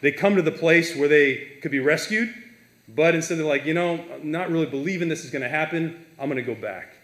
They 0.00 0.12
come 0.12 0.36
to 0.36 0.42
the 0.42 0.52
place 0.52 0.96
where 0.96 1.08
they 1.08 1.36
could 1.60 1.72
be 1.72 1.80
rescued, 1.80 2.32
but 2.88 3.14
instead 3.14 3.38
they're 3.38 3.44
like, 3.44 3.64
you 3.64 3.74
know, 3.74 4.04
I'm 4.14 4.30
not 4.30 4.50
really 4.50 4.66
believing 4.66 5.08
this 5.08 5.24
is 5.24 5.30
going 5.30 5.42
to 5.42 5.48
happen, 5.48 6.04
I'm 6.18 6.28
going 6.28 6.44
to 6.44 6.54
go 6.54 6.60
back. 6.60 6.94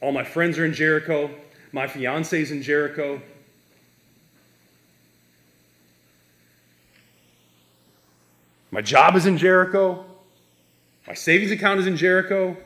All 0.00 0.12
my 0.12 0.24
friends 0.24 0.58
are 0.58 0.64
in 0.64 0.74
Jericho. 0.74 1.30
My 1.72 1.86
fiance's 1.86 2.50
in 2.50 2.62
Jericho. 2.62 3.22
My 8.74 8.82
job 8.82 9.14
is 9.14 9.24
in 9.24 9.38
Jericho. 9.38 10.04
My 11.06 11.14
savings 11.14 11.52
account 11.52 11.78
is 11.78 11.86
in 11.86 11.96
Jericho. 11.96 12.56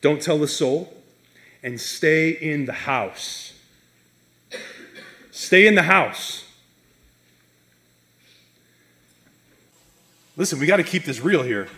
Don't 0.00 0.20
tell 0.20 0.36
the 0.36 0.48
soul 0.48 0.92
and 1.62 1.80
stay 1.80 2.30
in 2.30 2.66
the 2.66 2.72
house. 2.72 3.52
Stay 5.30 5.68
in 5.68 5.76
the 5.76 5.84
house. 5.84 6.44
Listen, 10.36 10.58
we 10.58 10.66
got 10.66 10.78
to 10.78 10.82
keep 10.82 11.04
this 11.04 11.20
real 11.20 11.44
here. 11.44 11.68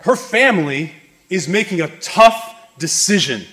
Her 0.00 0.16
family 0.16 0.92
is 1.30 1.48
making 1.48 1.80
a 1.80 1.88
tough 2.00 2.76
decision. 2.76 3.46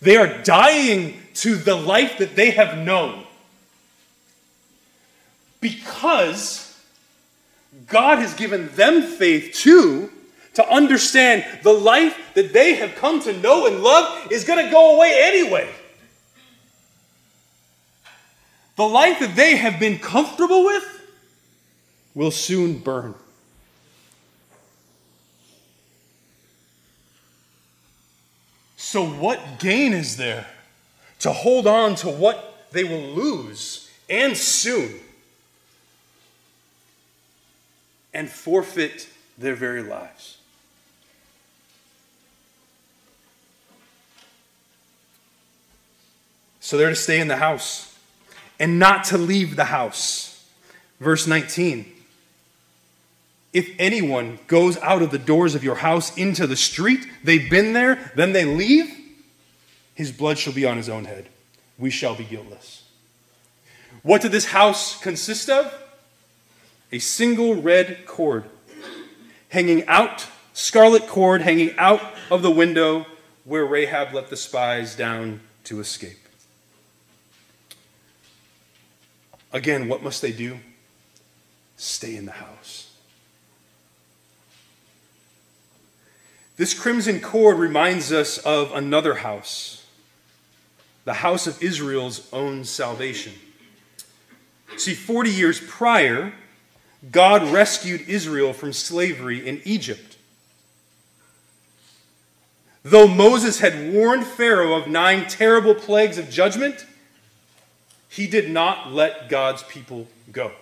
They 0.00 0.16
are 0.16 0.42
dying 0.42 1.20
to 1.34 1.56
the 1.56 1.74
life 1.74 2.18
that 2.18 2.36
they 2.36 2.50
have 2.50 2.78
known. 2.78 3.24
Because 5.60 6.78
God 7.86 8.18
has 8.18 8.34
given 8.34 8.68
them 8.74 9.02
faith 9.02 9.54
too 9.54 10.10
to 10.54 10.68
understand 10.68 11.44
the 11.62 11.72
life 11.72 12.18
that 12.34 12.52
they 12.52 12.74
have 12.74 12.94
come 12.94 13.20
to 13.20 13.32
know 13.40 13.66
and 13.66 13.82
love 13.82 14.32
is 14.32 14.44
going 14.44 14.64
to 14.64 14.70
go 14.70 14.96
away 14.96 15.14
anyway. 15.22 15.68
The 18.76 18.88
life 18.88 19.20
that 19.20 19.36
they 19.36 19.56
have 19.56 19.80
been 19.80 19.98
comfortable 19.98 20.64
with 20.64 20.84
will 22.14 22.30
soon 22.30 22.78
burn. 22.78 23.14
So, 28.96 29.06
what 29.06 29.58
gain 29.58 29.92
is 29.92 30.16
there 30.16 30.46
to 31.18 31.30
hold 31.30 31.66
on 31.66 31.96
to 31.96 32.08
what 32.08 32.66
they 32.70 32.82
will 32.82 33.08
lose 33.08 33.90
and 34.08 34.34
soon 34.34 34.90
and 38.14 38.26
forfeit 38.26 39.06
their 39.36 39.54
very 39.54 39.82
lives? 39.82 40.38
So, 46.60 46.78
they're 46.78 46.88
to 46.88 46.96
stay 46.96 47.20
in 47.20 47.28
the 47.28 47.36
house 47.36 47.94
and 48.58 48.78
not 48.78 49.04
to 49.08 49.18
leave 49.18 49.56
the 49.56 49.66
house. 49.66 50.42
Verse 51.00 51.26
19 51.26 51.92
If 53.56 53.70
anyone 53.78 54.38
goes 54.48 54.76
out 54.80 55.00
of 55.00 55.10
the 55.10 55.18
doors 55.18 55.54
of 55.54 55.64
your 55.64 55.76
house 55.76 56.14
into 56.18 56.46
the 56.46 56.56
street, 56.56 57.08
they've 57.24 57.48
been 57.48 57.72
there, 57.72 58.12
then 58.14 58.32
they 58.34 58.44
leave, 58.44 58.94
his 59.94 60.12
blood 60.12 60.36
shall 60.36 60.52
be 60.52 60.66
on 60.66 60.76
his 60.76 60.90
own 60.90 61.06
head. 61.06 61.30
We 61.78 61.88
shall 61.88 62.14
be 62.14 62.24
guiltless. 62.24 62.84
What 64.02 64.20
did 64.20 64.32
this 64.32 64.44
house 64.44 65.00
consist 65.00 65.48
of? 65.48 65.72
A 66.92 66.98
single 66.98 67.54
red 67.54 68.04
cord 68.04 68.44
hanging 69.48 69.86
out, 69.86 70.26
scarlet 70.52 71.06
cord 71.06 71.40
hanging 71.40 71.74
out 71.78 72.02
of 72.30 72.42
the 72.42 72.50
window 72.50 73.06
where 73.46 73.64
Rahab 73.64 74.12
let 74.12 74.28
the 74.28 74.36
spies 74.36 74.94
down 74.94 75.40
to 75.64 75.80
escape. 75.80 76.28
Again, 79.50 79.88
what 79.88 80.02
must 80.02 80.20
they 80.20 80.32
do? 80.32 80.58
Stay 81.78 82.16
in 82.16 82.26
the 82.26 82.32
house. 82.32 82.85
This 86.56 86.72
crimson 86.72 87.20
cord 87.20 87.58
reminds 87.58 88.12
us 88.12 88.38
of 88.38 88.72
another 88.72 89.16
house, 89.16 89.84
the 91.04 91.14
house 91.14 91.46
of 91.46 91.62
Israel's 91.62 92.32
own 92.32 92.64
salvation. 92.64 93.34
See, 94.76 94.94
40 94.94 95.30
years 95.30 95.60
prior, 95.60 96.32
God 97.10 97.42
rescued 97.52 98.08
Israel 98.08 98.52
from 98.52 98.72
slavery 98.72 99.46
in 99.46 99.60
Egypt. 99.64 100.16
Though 102.82 103.08
Moses 103.08 103.60
had 103.60 103.92
warned 103.92 104.26
Pharaoh 104.26 104.74
of 104.74 104.86
nine 104.86 105.28
terrible 105.28 105.74
plagues 105.74 106.18
of 106.18 106.30
judgment, 106.30 106.86
he 108.08 108.26
did 108.26 108.50
not 108.50 108.92
let 108.92 109.28
God's 109.28 109.62
people 109.64 110.06
go. 110.32 110.52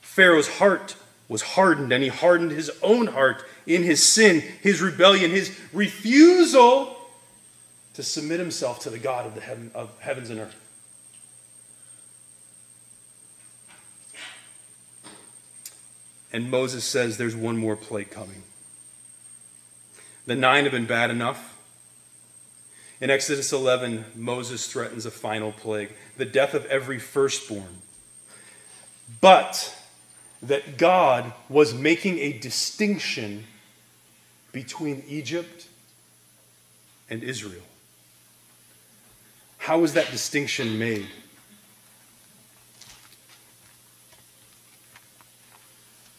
Pharaoh's 0.00 0.48
heart 0.58 0.96
was 1.32 1.42
hardened, 1.42 1.90
and 1.92 2.04
he 2.04 2.10
hardened 2.10 2.50
his 2.50 2.70
own 2.82 3.06
heart 3.08 3.42
in 3.66 3.82
his 3.82 4.06
sin, 4.06 4.40
his 4.60 4.82
rebellion, 4.82 5.30
his 5.30 5.58
refusal 5.72 6.94
to 7.94 8.02
submit 8.02 8.38
himself 8.38 8.80
to 8.80 8.90
the 8.90 8.98
God 8.98 9.26
of 9.26 9.34
the 9.34 9.40
heaven, 9.40 9.70
of 9.74 9.98
heavens 10.00 10.28
and 10.28 10.38
earth. 10.38 10.54
And 16.34 16.50
Moses 16.50 16.84
says 16.84 17.16
there's 17.16 17.36
one 17.36 17.56
more 17.56 17.76
plague 17.76 18.10
coming. 18.10 18.42
The 20.26 20.36
nine 20.36 20.64
have 20.64 20.72
been 20.72 20.86
bad 20.86 21.10
enough. 21.10 21.58
In 23.00 23.10
Exodus 23.10 23.52
11, 23.52 24.04
Moses 24.14 24.66
threatens 24.66 25.06
a 25.06 25.10
final 25.10 25.50
plague 25.50 25.92
the 26.16 26.24
death 26.24 26.52
of 26.52 26.66
every 26.66 26.98
firstborn. 26.98 27.78
But 29.20 29.76
that 30.42 30.76
God 30.76 31.32
was 31.48 31.72
making 31.72 32.18
a 32.18 32.32
distinction 32.32 33.44
between 34.52 35.02
Egypt 35.06 35.68
and 37.08 37.22
Israel. 37.22 37.62
How 39.58 39.78
was 39.78 39.94
that 39.94 40.10
distinction 40.10 40.78
made? 40.78 41.06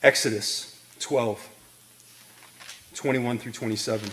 Exodus 0.02 0.82
12, 1.00 1.50
21 2.94 3.38
through 3.38 3.52
27. 3.52 4.10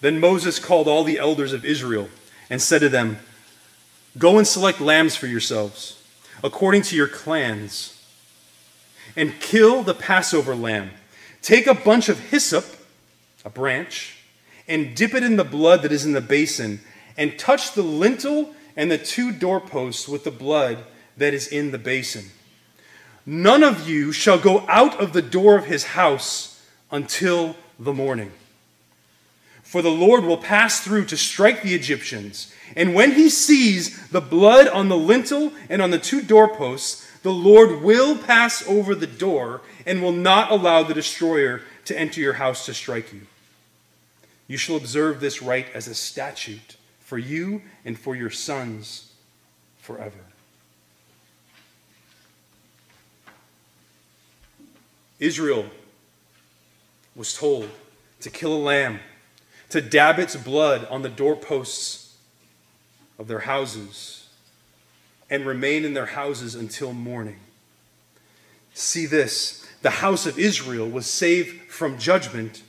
Then 0.00 0.20
Moses 0.20 0.58
called 0.58 0.86
all 0.86 1.04
the 1.04 1.18
elders 1.18 1.52
of 1.52 1.64
Israel 1.64 2.08
and 2.48 2.62
said 2.62 2.80
to 2.80 2.88
them, 2.88 3.18
Go 4.16 4.38
and 4.38 4.46
select 4.46 4.80
lambs 4.80 5.16
for 5.16 5.26
yourselves, 5.26 5.97
according 6.42 6.82
to 6.82 6.96
your 6.96 7.08
clans, 7.08 8.02
and 9.16 9.40
kill 9.40 9.82
the 9.82 9.94
Passover 9.94 10.54
lamb. 10.54 10.90
Take 11.42 11.66
a 11.66 11.74
bunch 11.74 12.08
of 12.08 12.18
hyssop, 12.18 12.64
a 13.44 13.50
branch, 13.50 14.18
and 14.66 14.94
dip 14.94 15.14
it 15.14 15.22
in 15.22 15.36
the 15.36 15.44
blood 15.44 15.82
that 15.82 15.92
is 15.92 16.04
in 16.04 16.12
the 16.12 16.20
basin, 16.20 16.80
and 17.16 17.38
touch 17.38 17.72
the 17.72 17.82
lintel 17.82 18.54
and 18.76 18.90
the 18.90 18.98
two 18.98 19.32
doorposts 19.32 20.06
with 20.06 20.24
the 20.24 20.30
blood 20.30 20.84
that 21.16 21.34
is 21.34 21.48
in 21.48 21.72
the 21.72 21.78
basin. 21.78 22.26
None 23.26 23.62
of 23.62 23.88
you 23.88 24.12
shall 24.12 24.38
go 24.38 24.64
out 24.68 25.00
of 25.00 25.12
the 25.12 25.22
door 25.22 25.56
of 25.56 25.66
his 25.66 25.84
house 25.84 26.62
until 26.90 27.56
the 27.78 27.92
morning. 27.92 28.32
For 29.68 29.82
the 29.82 29.90
Lord 29.90 30.24
will 30.24 30.38
pass 30.38 30.80
through 30.80 31.04
to 31.04 31.16
strike 31.18 31.62
the 31.62 31.74
Egyptians. 31.74 32.50
And 32.74 32.94
when 32.94 33.12
he 33.12 33.28
sees 33.28 34.08
the 34.08 34.22
blood 34.22 34.66
on 34.66 34.88
the 34.88 34.96
lintel 34.96 35.52
and 35.68 35.82
on 35.82 35.90
the 35.90 35.98
two 35.98 36.22
doorposts, 36.22 37.06
the 37.22 37.34
Lord 37.34 37.82
will 37.82 38.16
pass 38.16 38.66
over 38.66 38.94
the 38.94 39.06
door 39.06 39.60
and 39.84 40.00
will 40.00 40.12
not 40.12 40.50
allow 40.50 40.82
the 40.82 40.94
destroyer 40.94 41.60
to 41.84 41.98
enter 41.98 42.18
your 42.18 42.32
house 42.32 42.64
to 42.64 42.72
strike 42.72 43.12
you. 43.12 43.26
You 44.46 44.56
shall 44.56 44.76
observe 44.76 45.20
this 45.20 45.42
rite 45.42 45.66
as 45.74 45.86
a 45.86 45.94
statute 45.94 46.78
for 47.00 47.18
you 47.18 47.60
and 47.84 47.98
for 47.98 48.16
your 48.16 48.30
sons 48.30 49.12
forever. 49.76 50.24
Israel 55.18 55.66
was 57.14 57.36
told 57.36 57.68
to 58.20 58.30
kill 58.30 58.54
a 58.54 58.56
lamb, 58.56 59.00
to 59.70 59.80
dab 59.80 60.18
its 60.18 60.36
blood 60.36 60.86
on 60.90 61.02
the 61.02 61.08
doorposts 61.08 62.16
of 63.18 63.28
their 63.28 63.40
houses, 63.40 64.28
and 65.28 65.44
remain 65.44 65.84
in 65.84 65.94
their 65.94 66.06
houses 66.06 66.54
until 66.54 66.92
morning. 66.92 67.40
See 68.74 69.06
this 69.06 69.66
the 69.82 69.90
house 69.90 70.26
of 70.26 70.38
Israel 70.38 70.88
was 70.88 71.06
saved 71.06 71.70
from 71.70 71.98
judgment 71.98 72.62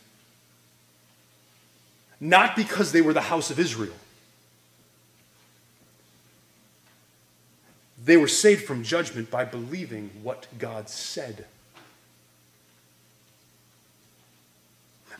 not 2.20 2.56
because 2.56 2.92
they 2.92 3.02
were 3.02 3.14
the 3.14 3.22
house 3.22 3.50
of 3.50 3.60
Israel. 3.60 3.94
They 8.04 8.18
were 8.18 8.28
saved 8.28 8.66
from 8.66 8.84
judgment 8.84 9.30
by 9.30 9.46
believing 9.46 10.10
what 10.24 10.48
God 10.58 10.90
said. 10.90 11.46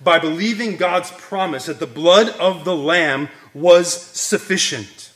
By 0.04 0.20
believing 0.20 0.78
God's 0.78 1.12
promise 1.12 1.66
that 1.66 1.80
the 1.80 1.88
blood 1.88 2.30
of 2.40 2.64
the 2.64 2.76
Lamb 2.76 3.30
was 3.54 3.92
sufficient. 3.92 5.12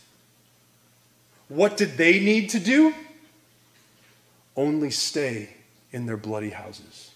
What 1.47 1.77
did 1.77 1.97
they 1.97 2.19
need 2.19 2.49
to 2.49 2.59
do? 2.59 2.93
Only 4.55 4.91
stay 4.91 5.49
in 5.91 6.05
their 6.05 6.17
bloody 6.17 6.49
houses. 6.49 7.11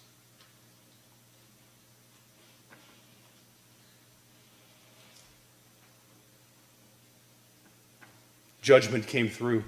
Judgment 8.62 9.08
came 9.08 9.30
through, 9.30 9.64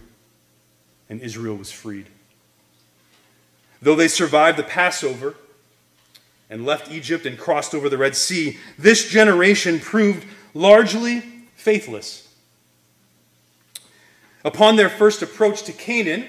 and 1.09 1.21
Israel 1.21 1.55
was 1.55 1.71
freed. 1.71 2.07
Though 3.81 3.95
they 3.95 4.09
survived 4.09 4.57
the 4.57 4.63
Passover, 4.63 5.35
and 6.49 6.65
left 6.65 6.91
Egypt 6.91 7.25
and 7.25 7.37
crossed 7.37 7.75
over 7.75 7.89
the 7.89 7.97
Red 7.97 8.15
Sea, 8.15 8.57
this 8.77 9.09
generation 9.09 9.79
proved 9.79 10.25
largely 10.53 11.19
faithless. 11.55 12.27
Upon 14.43 14.75
their 14.75 14.89
first 14.89 15.21
approach 15.21 15.63
to 15.63 15.71
Canaan, 15.71 16.25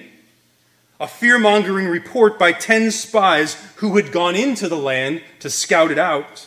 a 0.99 1.07
fear 1.07 1.39
mongering 1.39 1.87
report 1.87 2.39
by 2.39 2.53
10 2.53 2.91
spies 2.91 3.55
who 3.77 3.97
had 3.97 4.13
gone 4.13 4.37
into 4.37 4.69
the 4.69 4.77
land 4.77 5.23
to 5.39 5.49
scout 5.49 5.91
it 5.91 5.99
out 5.99 6.47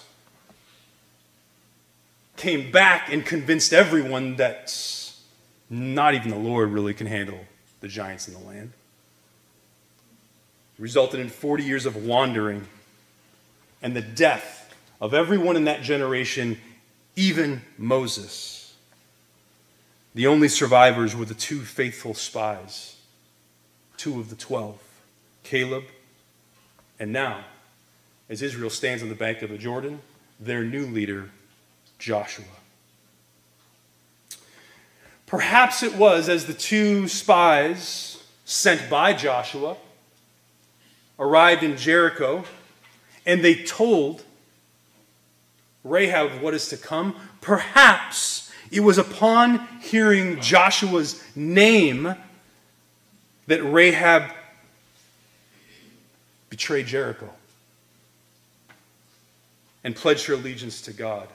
came 2.35 2.71
back 2.71 3.11
and 3.11 3.25
convinced 3.25 3.71
everyone 3.71 4.35
that 4.35 4.75
not 5.69 6.13
even 6.13 6.29
the 6.29 6.37
Lord 6.37 6.69
really 6.69 6.93
can 6.93 7.07
handle 7.07 7.39
the 7.79 7.87
giants 7.87 8.27
in 8.27 8.33
the 8.33 8.39
land. 8.41 8.73
It 10.77 10.81
resulted 10.81 11.19
in 11.19 11.29
40 11.29 11.63
years 11.63 11.85
of 11.85 11.95
wandering 11.95 12.67
and 13.83 13.95
the 13.95 14.01
death 14.01 14.73
of 14.99 15.13
everyone 15.13 15.57
in 15.57 15.65
that 15.65 15.83
generation, 15.83 16.57
even 17.15 17.61
Moses. 17.77 18.73
The 20.15 20.25
only 20.25 20.47
survivors 20.47 21.15
were 21.15 21.25
the 21.25 21.33
two 21.33 21.59
faithful 21.59 22.13
spies, 22.13 22.95
two 23.97 24.19
of 24.19 24.29
the 24.29 24.35
twelve, 24.35 24.79
Caleb, 25.43 25.83
and 26.99 27.11
now, 27.11 27.43
as 28.29 28.41
Israel 28.41 28.69
stands 28.69 29.03
on 29.03 29.09
the 29.09 29.15
bank 29.15 29.41
of 29.41 29.49
the 29.49 29.57
Jordan, 29.57 29.99
their 30.39 30.63
new 30.63 30.85
leader, 30.85 31.29
Joshua. 31.99 32.45
Perhaps 35.25 35.83
it 35.83 35.95
was 35.95 36.29
as 36.29 36.45
the 36.45 36.53
two 36.53 37.07
spies 37.07 38.23
sent 38.45 38.89
by 38.89 39.13
Joshua 39.13 39.75
arrived 41.17 41.63
in 41.63 41.75
Jericho 41.75 42.45
and 43.25 43.43
they 43.43 43.55
told 43.55 44.23
Rahab 45.83 46.41
what 46.41 46.53
is 46.53 46.69
to 46.69 46.77
come, 46.77 47.15
perhaps 47.41 48.51
It 48.73 48.79
was 48.79 48.97
upon 48.97 49.67
hearing 49.81 50.39
Joshua's 50.41 51.23
name 51.35 52.15
that 53.45 53.61
Rahab 53.61 54.31
betrayed 56.49 56.87
Jericho 56.87 57.29
and 59.83 59.95
pledged 59.95 60.25
her 60.25 60.33
allegiance 60.33 60.81
to 60.83 60.93
God. 60.93 61.27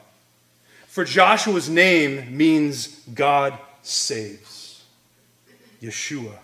For 0.87 1.05
Joshua's 1.05 1.69
name 1.69 2.35
means 2.35 2.87
God 3.13 3.57
saves. 3.83 4.83
Yeshua. 5.81 6.35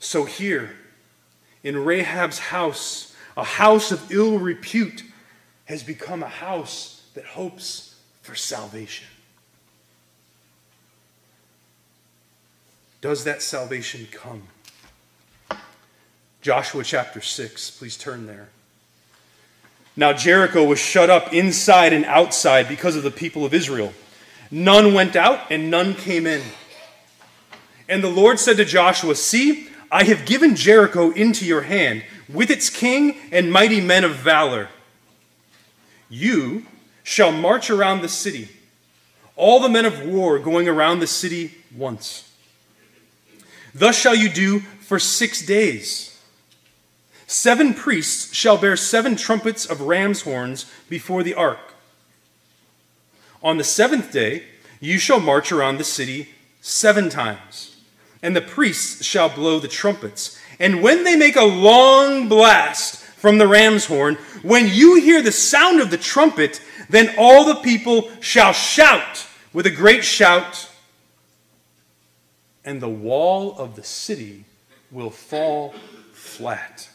So 0.00 0.24
here, 0.24 0.76
in 1.62 1.84
Rahab's 1.84 2.38
house, 2.38 3.14
a 3.36 3.44
house 3.44 3.92
of 3.92 4.12
ill 4.12 4.38
repute 4.38 5.04
has 5.66 5.82
become 5.82 6.22
a 6.22 6.28
house 6.28 7.02
that 7.14 7.24
hopes 7.24 7.96
for 8.22 8.34
salvation. 8.34 9.06
Does 13.00 13.24
that 13.24 13.42
salvation 13.42 14.08
come? 14.10 14.42
Joshua 16.40 16.84
chapter 16.84 17.20
6, 17.20 17.70
please 17.72 17.96
turn 17.96 18.26
there. 18.26 18.48
Now 19.96 20.12
Jericho 20.12 20.64
was 20.64 20.78
shut 20.78 21.10
up 21.10 21.32
inside 21.32 21.92
and 21.92 22.04
outside 22.04 22.68
because 22.68 22.96
of 22.96 23.02
the 23.02 23.10
people 23.10 23.44
of 23.44 23.52
Israel. 23.52 23.92
None 24.50 24.94
went 24.94 25.16
out 25.16 25.50
and 25.50 25.70
none 25.70 25.94
came 25.94 26.26
in. 26.26 26.42
And 27.88 28.02
the 28.02 28.08
Lord 28.08 28.38
said 28.38 28.56
to 28.58 28.64
Joshua, 28.64 29.14
See, 29.14 29.68
I 29.90 30.04
have 30.04 30.26
given 30.26 30.54
Jericho 30.54 31.10
into 31.10 31.44
your 31.44 31.62
hand, 31.62 32.04
with 32.28 32.50
its 32.50 32.68
king 32.68 33.16
and 33.32 33.50
mighty 33.50 33.80
men 33.80 34.04
of 34.04 34.14
valor. 34.16 34.68
You 36.10 36.66
shall 37.02 37.32
march 37.32 37.70
around 37.70 38.02
the 38.02 38.08
city, 38.08 38.48
all 39.34 39.60
the 39.60 39.68
men 39.68 39.86
of 39.86 40.04
war 40.04 40.38
going 40.38 40.68
around 40.68 41.00
the 41.00 41.06
city 41.06 41.54
once. 41.74 42.30
Thus 43.74 43.98
shall 43.98 44.14
you 44.14 44.28
do 44.28 44.60
for 44.60 44.98
six 44.98 45.44
days. 45.44 46.18
Seven 47.26 47.74
priests 47.74 48.34
shall 48.34 48.56
bear 48.56 48.76
seven 48.76 49.14
trumpets 49.16 49.66
of 49.66 49.82
ram's 49.82 50.22
horns 50.22 50.64
before 50.88 51.22
the 51.22 51.34
ark. 51.34 51.74
On 53.42 53.58
the 53.58 53.64
seventh 53.64 54.10
day, 54.12 54.44
you 54.80 54.98
shall 54.98 55.20
march 55.20 55.52
around 55.52 55.78
the 55.78 55.84
city 55.84 56.30
seven 56.60 57.08
times, 57.08 57.76
and 58.22 58.34
the 58.34 58.40
priests 58.40 59.04
shall 59.04 59.28
blow 59.28 59.58
the 59.58 59.68
trumpets. 59.68 60.38
And 60.58 60.82
when 60.82 61.04
they 61.04 61.16
make 61.16 61.36
a 61.36 61.44
long 61.44 62.28
blast 62.28 62.96
from 62.96 63.38
the 63.38 63.46
ram's 63.46 63.86
horn, 63.86 64.16
when 64.42 64.68
you 64.68 65.00
hear 65.00 65.22
the 65.22 65.32
sound 65.32 65.80
of 65.80 65.90
the 65.90 65.98
trumpet, 65.98 66.60
then 66.88 67.14
all 67.18 67.44
the 67.44 67.60
people 67.60 68.10
shall 68.20 68.52
shout 68.52 69.26
with 69.52 69.66
a 69.66 69.70
great 69.70 70.04
shout, 70.04 70.70
and 72.64 72.80
the 72.80 72.88
wall 72.88 73.56
of 73.58 73.76
the 73.76 73.84
city 73.84 74.44
will 74.90 75.10
fall 75.10 75.74
flat. 76.12 76.88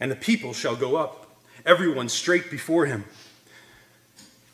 and 0.00 0.10
the 0.10 0.16
people 0.16 0.52
shall 0.52 0.76
go 0.76 0.96
up, 0.96 1.26
everyone 1.66 2.08
straight 2.08 2.50
before 2.50 2.86
him. 2.86 3.04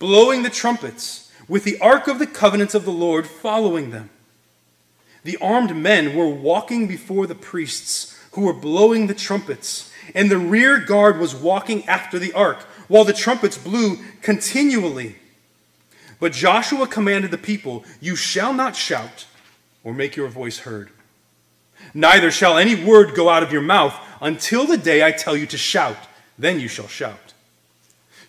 blowing 0.00 0.42
the 0.42 0.50
trumpets, 0.50 1.30
with 1.46 1.62
the 1.62 1.78
ark 1.78 2.08
of 2.08 2.18
the 2.18 2.26
covenant 2.26 2.74
of 2.74 2.84
the 2.84 2.90
Lord 2.90 3.28
following 3.28 3.90
them. 3.90 4.10
The 5.22 5.36
armed 5.36 5.76
men 5.76 6.16
were 6.16 6.28
walking 6.28 6.88
before 6.88 7.28
the 7.28 7.36
priests 7.36 8.18
who 8.32 8.40
were 8.42 8.52
blowing 8.52 9.06
the 9.06 9.14
trumpets, 9.14 9.92
and 10.12 10.28
the 10.28 10.38
rear 10.38 10.80
guard 10.80 11.18
was 11.18 11.36
walking 11.36 11.86
after 11.86 12.18
the 12.18 12.32
ark, 12.32 12.62
while 12.88 13.04
the 13.04 13.12
trumpets 13.12 13.56
blew 13.56 13.98
continually. 14.22 15.14
But 16.18 16.32
Joshua 16.32 16.88
commanded 16.88 17.30
the 17.30 17.38
people, 17.38 17.84
You 18.00 18.16
shall 18.16 18.52
not 18.52 18.74
shout 18.74 19.26
or 19.84 19.94
make 19.94 20.16
your 20.16 20.28
voice 20.28 20.58
heard 20.58 20.90
Neither 21.94 22.30
shall 22.30 22.58
any 22.58 22.74
word 22.74 23.14
go 23.14 23.28
out 23.28 23.42
of 23.42 23.52
your 23.52 23.62
mouth 23.62 23.94
until 24.20 24.66
the 24.66 24.76
day 24.76 25.04
I 25.04 25.12
tell 25.12 25.36
you 25.36 25.46
to 25.46 25.58
shout. 25.58 25.96
Then 26.38 26.60
you 26.60 26.68
shall 26.68 26.88
shout. 26.88 27.29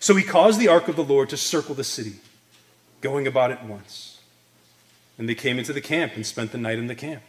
So 0.02 0.16
he 0.16 0.24
caused 0.24 0.58
the 0.58 0.66
ark 0.66 0.88
of 0.88 0.96
the 0.96 1.04
Lord 1.04 1.28
to 1.28 1.36
circle 1.36 1.74
the 1.74 1.84
city, 1.84 2.16
going 3.00 3.26
about 3.26 3.52
it 3.52 3.62
once. 3.62 4.20
And 5.16 5.28
they 5.28 5.34
came 5.36 5.58
into 5.58 5.72
the 5.72 5.80
camp 5.80 6.16
and 6.16 6.26
spent 6.26 6.50
the 6.50 6.58
night 6.58 6.78
in 6.78 6.88
the 6.88 6.94
camp. 6.94 7.22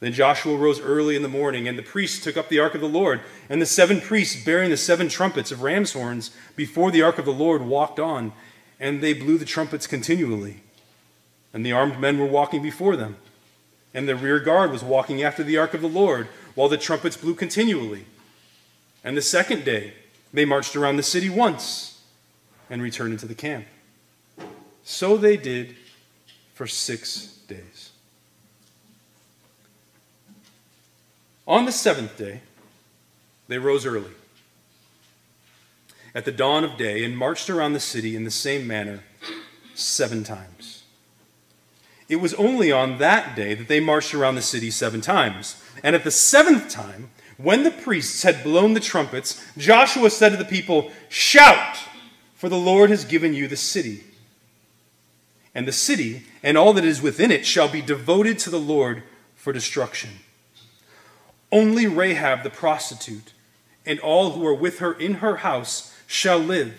Then 0.00 0.12
Joshua 0.12 0.56
rose 0.56 0.80
early 0.80 1.16
in 1.16 1.22
the 1.22 1.28
morning, 1.28 1.66
and 1.66 1.76
the 1.76 1.82
priests 1.82 2.22
took 2.22 2.36
up 2.36 2.48
the 2.48 2.60
ark 2.60 2.76
of 2.76 2.80
the 2.80 2.88
Lord. 2.88 3.20
And 3.48 3.60
the 3.60 3.66
seven 3.66 4.00
priests, 4.00 4.44
bearing 4.44 4.70
the 4.70 4.76
seven 4.76 5.08
trumpets 5.08 5.50
of 5.50 5.62
ram's 5.62 5.92
horns 5.92 6.30
before 6.54 6.92
the 6.92 7.02
ark 7.02 7.18
of 7.18 7.24
the 7.24 7.32
Lord, 7.32 7.62
walked 7.62 7.98
on, 7.98 8.32
and 8.78 9.02
they 9.02 9.14
blew 9.14 9.38
the 9.38 9.44
trumpets 9.44 9.88
continually. 9.88 10.62
And 11.52 11.66
the 11.66 11.72
armed 11.72 11.98
men 11.98 12.18
were 12.18 12.26
walking 12.26 12.62
before 12.62 12.96
them 12.96 13.16
and 13.94 14.08
the 14.08 14.14
rear 14.14 14.38
guard 14.38 14.70
was 14.70 14.84
walking 14.84 15.22
after 15.22 15.42
the 15.42 15.56
ark 15.56 15.74
of 15.74 15.80
the 15.80 15.88
Lord, 15.88 16.28
while 16.54 16.68
the 16.68 16.76
trumpets 16.76 17.16
blew 17.16 17.34
continually. 17.34 18.04
And 19.02 19.16
the 19.16 19.22
second 19.22 19.64
day, 19.64 19.94
they 20.32 20.44
marched 20.44 20.76
around 20.76 20.96
the 20.96 21.02
city 21.02 21.30
once 21.30 22.00
and 22.70 22.82
returned 22.82 23.12
into 23.12 23.26
the 23.26 23.34
camp. 23.34 23.66
So 24.82 25.16
they 25.16 25.36
did 25.36 25.76
for 26.54 26.66
six 26.66 27.38
days. 27.46 27.92
On 31.46 31.64
the 31.64 31.72
seventh 31.72 32.16
day, 32.18 32.40
they 33.48 33.58
rose 33.58 33.86
early 33.86 34.12
at 36.14 36.24
the 36.24 36.32
dawn 36.32 36.64
of 36.64 36.76
day 36.76 37.04
and 37.04 37.16
marched 37.16 37.48
around 37.48 37.72
the 37.72 37.80
city 37.80 38.16
in 38.16 38.24
the 38.24 38.30
same 38.30 38.66
manner 38.66 39.00
seven 39.74 40.24
times. 40.24 40.82
It 42.08 42.16
was 42.16 42.34
only 42.34 42.72
on 42.72 42.98
that 42.98 43.36
day 43.36 43.54
that 43.54 43.68
they 43.68 43.80
marched 43.80 44.14
around 44.14 44.34
the 44.34 44.42
city 44.42 44.70
seven 44.70 45.00
times. 45.00 45.62
And 45.82 45.94
at 45.94 46.04
the 46.04 46.10
seventh 46.10 46.70
time, 46.70 47.10
when 47.38 47.62
the 47.62 47.70
priests 47.70 48.24
had 48.24 48.42
blown 48.42 48.74
the 48.74 48.80
trumpets, 48.80 49.42
Joshua 49.56 50.10
said 50.10 50.30
to 50.30 50.36
the 50.36 50.44
people, 50.44 50.90
Shout, 51.08 51.78
for 52.34 52.48
the 52.48 52.58
Lord 52.58 52.90
has 52.90 53.04
given 53.04 53.32
you 53.32 53.48
the 53.48 53.56
city. 53.56 54.04
And 55.54 55.66
the 55.66 55.72
city 55.72 56.24
and 56.42 56.58
all 56.58 56.72
that 56.74 56.84
is 56.84 57.00
within 57.00 57.30
it 57.30 57.46
shall 57.46 57.68
be 57.68 57.80
devoted 57.80 58.38
to 58.40 58.50
the 58.50 58.60
Lord 58.60 59.02
for 59.34 59.52
destruction. 59.52 60.10
Only 61.50 61.86
Rahab 61.86 62.42
the 62.42 62.50
prostitute 62.50 63.32
and 63.86 63.98
all 64.00 64.32
who 64.32 64.46
are 64.46 64.54
with 64.54 64.80
her 64.80 64.92
in 64.92 65.14
her 65.14 65.36
house 65.36 65.94
shall 66.06 66.38
live, 66.38 66.74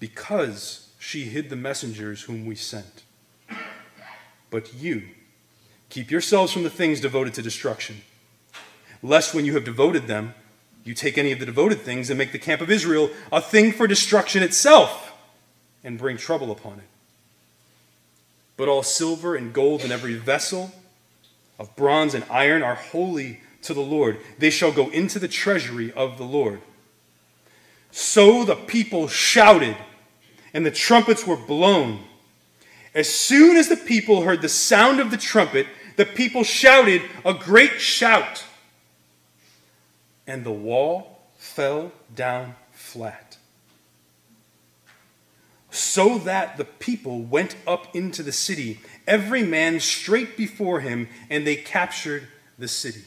because 0.00 0.88
she 0.98 1.24
hid 1.24 1.48
the 1.48 1.56
messengers 1.56 2.22
whom 2.22 2.44
we 2.44 2.56
sent. 2.56 3.04
But 4.50 4.74
you, 4.74 5.04
keep 5.88 6.10
yourselves 6.10 6.52
from 6.52 6.64
the 6.64 6.70
things 6.70 7.00
devoted 7.00 7.34
to 7.34 7.42
destruction, 7.42 8.02
lest 9.02 9.34
when 9.34 9.44
you 9.44 9.54
have 9.54 9.64
devoted 9.64 10.06
them, 10.06 10.34
you 10.84 10.94
take 10.94 11.18
any 11.18 11.32
of 11.32 11.38
the 11.38 11.46
devoted 11.46 11.80
things 11.80 12.10
and 12.10 12.18
make 12.18 12.32
the 12.32 12.38
camp 12.38 12.60
of 12.60 12.70
Israel 12.70 13.10
a 13.30 13.40
thing 13.40 13.72
for 13.72 13.86
destruction 13.86 14.42
itself 14.42 15.12
and 15.84 15.98
bring 15.98 16.16
trouble 16.16 16.50
upon 16.50 16.74
it. 16.74 16.84
But 18.56 18.68
all 18.68 18.82
silver 18.82 19.34
and 19.36 19.52
gold 19.52 19.82
in 19.82 19.92
every 19.92 20.14
vessel 20.14 20.72
of 21.58 21.74
bronze 21.76 22.14
and 22.14 22.24
iron 22.30 22.62
are 22.62 22.74
holy 22.74 23.40
to 23.62 23.74
the 23.74 23.80
Lord. 23.80 24.18
They 24.38 24.50
shall 24.50 24.72
go 24.72 24.90
into 24.90 25.18
the 25.18 25.28
treasury 25.28 25.92
of 25.92 26.18
the 26.18 26.24
Lord. 26.24 26.60
So 27.90 28.44
the 28.44 28.56
people 28.56 29.06
shouted, 29.06 29.76
and 30.54 30.64
the 30.64 30.70
trumpets 30.70 31.26
were 31.26 31.36
blown 31.36 32.04
as 32.94 33.08
soon 33.08 33.56
as 33.56 33.68
the 33.68 33.76
people 33.76 34.22
heard 34.22 34.42
the 34.42 34.48
sound 34.48 35.00
of 35.00 35.10
the 35.10 35.16
trumpet, 35.16 35.66
the 35.96 36.04
people 36.04 36.44
shouted 36.44 37.02
a 37.24 37.32
great 37.32 37.80
shout, 37.80 38.44
and 40.32 40.44
the 40.44 40.50
wall 40.50 41.20
fell 41.36 41.92
down 42.16 42.54
flat. 42.72 43.36
so 45.70 46.18
that 46.18 46.58
the 46.58 46.64
people 46.66 47.22
went 47.22 47.56
up 47.66 47.96
into 47.96 48.22
the 48.22 48.32
city, 48.32 48.78
every 49.06 49.42
man 49.42 49.80
straight 49.80 50.36
before 50.36 50.80
him, 50.80 51.08
and 51.30 51.46
they 51.46 51.56
captured 51.56 52.28
the 52.58 52.68
city. 52.68 53.04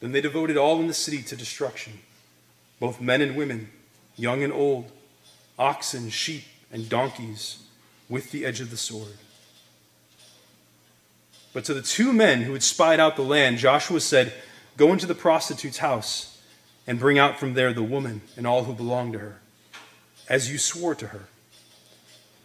Then 0.00 0.12
they 0.12 0.20
devoted 0.20 0.58
all 0.58 0.78
in 0.78 0.86
the 0.86 0.94
city 0.94 1.22
to 1.22 1.36
destruction, 1.36 2.00
both 2.78 3.00
men 3.00 3.22
and 3.22 3.36
women, 3.36 3.70
young 4.16 4.42
and 4.42 4.52
old, 4.52 4.92
oxen, 5.58 6.10
sheep, 6.10 6.44
and 6.70 6.90
donkeys, 6.90 7.62
with 8.10 8.30
the 8.30 8.44
edge 8.44 8.60
of 8.60 8.70
the 8.70 8.76
sword. 8.76 9.16
But 11.54 11.64
to 11.64 11.74
the 11.74 11.82
two 11.82 12.12
men 12.12 12.42
who 12.42 12.52
had 12.52 12.62
spied 12.62 13.00
out 13.00 13.16
the 13.16 13.22
land, 13.22 13.56
Joshua 13.56 14.00
said, 14.00 14.34
Go 14.80 14.94
into 14.94 15.04
the 15.04 15.14
prostitute's 15.14 15.76
house 15.76 16.40
and 16.86 16.98
bring 16.98 17.18
out 17.18 17.38
from 17.38 17.52
there 17.52 17.74
the 17.74 17.82
woman 17.82 18.22
and 18.34 18.46
all 18.46 18.64
who 18.64 18.72
belong 18.72 19.12
to 19.12 19.18
her, 19.18 19.38
as 20.26 20.50
you 20.50 20.56
swore 20.56 20.94
to 20.94 21.08
her. 21.08 21.24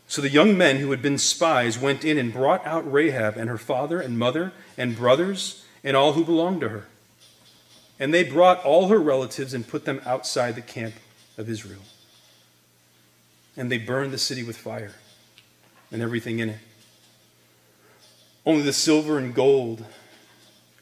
So 0.09 0.21
the 0.21 0.29
young 0.29 0.57
men 0.57 0.79
who 0.79 0.91
had 0.91 1.01
been 1.01 1.17
spies 1.17 1.79
went 1.79 2.03
in 2.03 2.17
and 2.17 2.33
brought 2.33 2.67
out 2.67 2.91
Rahab 2.91 3.37
and 3.37 3.49
her 3.49 3.57
father 3.57 4.01
and 4.01 4.19
mother 4.19 4.51
and 4.77 4.97
brothers 4.97 5.63
and 5.81 5.95
all 5.95 6.11
who 6.11 6.25
belonged 6.25 6.59
to 6.59 6.67
her. 6.67 6.87
And 8.01 8.13
they 8.13 8.25
brought 8.25 8.61
all 8.65 8.89
her 8.89 8.99
relatives 8.99 9.53
and 9.53 9.65
put 9.65 9.85
them 9.85 10.01
outside 10.05 10.55
the 10.55 10.61
camp 10.61 10.95
of 11.37 11.49
Israel. 11.49 11.83
And 13.55 13.71
they 13.71 13.77
burned 13.77 14.11
the 14.11 14.17
city 14.17 14.43
with 14.43 14.57
fire 14.57 14.95
and 15.89 16.01
everything 16.01 16.39
in 16.39 16.49
it. 16.49 16.59
Only 18.45 18.63
the 18.63 18.73
silver 18.73 19.17
and 19.17 19.33
gold 19.33 19.85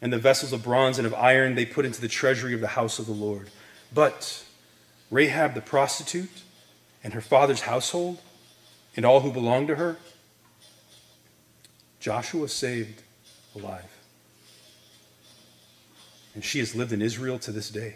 and 0.04 0.12
the 0.12 0.20
vessels 0.20 0.52
of 0.52 0.62
bronze 0.62 0.98
and 0.98 1.08
of 1.08 1.14
iron 1.14 1.56
they 1.56 1.66
put 1.66 1.86
into 1.86 2.02
the 2.02 2.10
treasury 2.10 2.54
of 2.54 2.60
the 2.60 2.68
house 2.68 3.00
of 3.00 3.06
the 3.06 3.14
Lord. 3.14 3.50
But 3.94 4.44
Rahab 5.10 5.54
the 5.54 5.62
prostitute 5.62 6.44
and 7.06 7.14
her 7.14 7.22
father's 7.22 7.62
household 7.62 8.20
and 8.98 9.06
all 9.06 9.22
who 9.22 9.32
belonged 9.32 9.70
to 9.70 9.76
her, 9.76 9.96
Joshua 12.02 12.50
saved 12.50 13.02
alive. 13.56 13.90
And 16.36 16.44
she 16.44 16.60
has 16.60 16.76
lived 16.76 16.92
in 16.92 17.02
Israel 17.02 17.40
to 17.40 17.54
this 17.54 17.70
day 17.70 17.96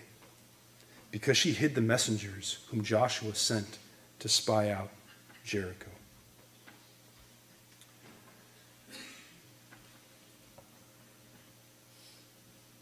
because 1.11 1.35
she 1.35 1.51
hid 1.51 1.75
the 1.75 1.81
messengers 1.81 2.59
whom 2.69 2.85
Joshua 2.85 3.35
sent 3.35 3.79
to 4.19 4.29
spy 4.29 4.69
out 4.69 4.91
Jericho. 5.43 5.91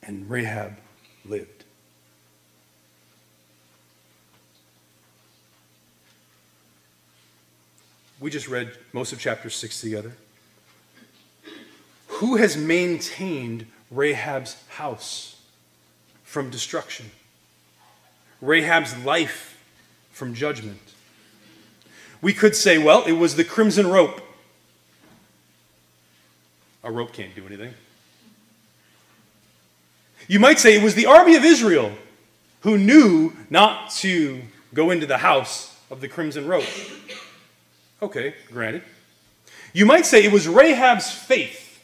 And 0.06 0.30
Rahab 0.30 0.78
lived. 1.26 1.64
We 8.20 8.30
just 8.30 8.47
read 8.47 8.72
most 8.93 9.12
of 9.14 9.20
chapter 9.20 9.49
6 9.49 9.82
together. 9.82 10.14
Who 12.08 12.38
has 12.38 12.56
maintained 12.56 13.66
Rahab's 13.91 14.56
house 14.70 15.41
from 16.24 16.49
destruction? 16.49 17.12
Rahab's 18.41 18.97
life 19.03 19.62
from 20.12 20.34
judgment? 20.34 20.80
We 22.22 22.34
could 22.34 22.56
say, 22.56 22.78
well, 22.78 23.03
it 23.03 23.14
was 23.14 23.36
the 23.36 23.43
crimson 23.43 23.88
rope. 23.88 24.22
A 26.84 26.91
rope 26.91 27.12
can't 27.12 27.36
do 27.36 27.45
anything. 27.45 27.74
You 30.28 30.39
might 30.39 30.59
say 30.59 30.76
it 30.76 30.84
was 30.84 30.95
the 30.95 31.05
army 31.05 31.36
of 31.36 31.43
Israel 31.43 31.91
who 32.61 32.78
knew 32.78 33.34
not 33.49 33.91
to 33.91 34.41
go 34.73 34.91
into 34.91 35.05
the 35.05 35.17
house 35.17 35.80
of 35.91 36.01
the 36.01 36.07
crimson 36.07 36.47
rope. 36.47 36.65
Okay, 38.01 38.34
granted. 38.51 38.84
You 39.73 39.86
might 39.86 40.05
say 40.05 40.23
it 40.23 40.32
was 40.32 40.47
Rahab's 40.47 41.11
faith. 41.11 41.80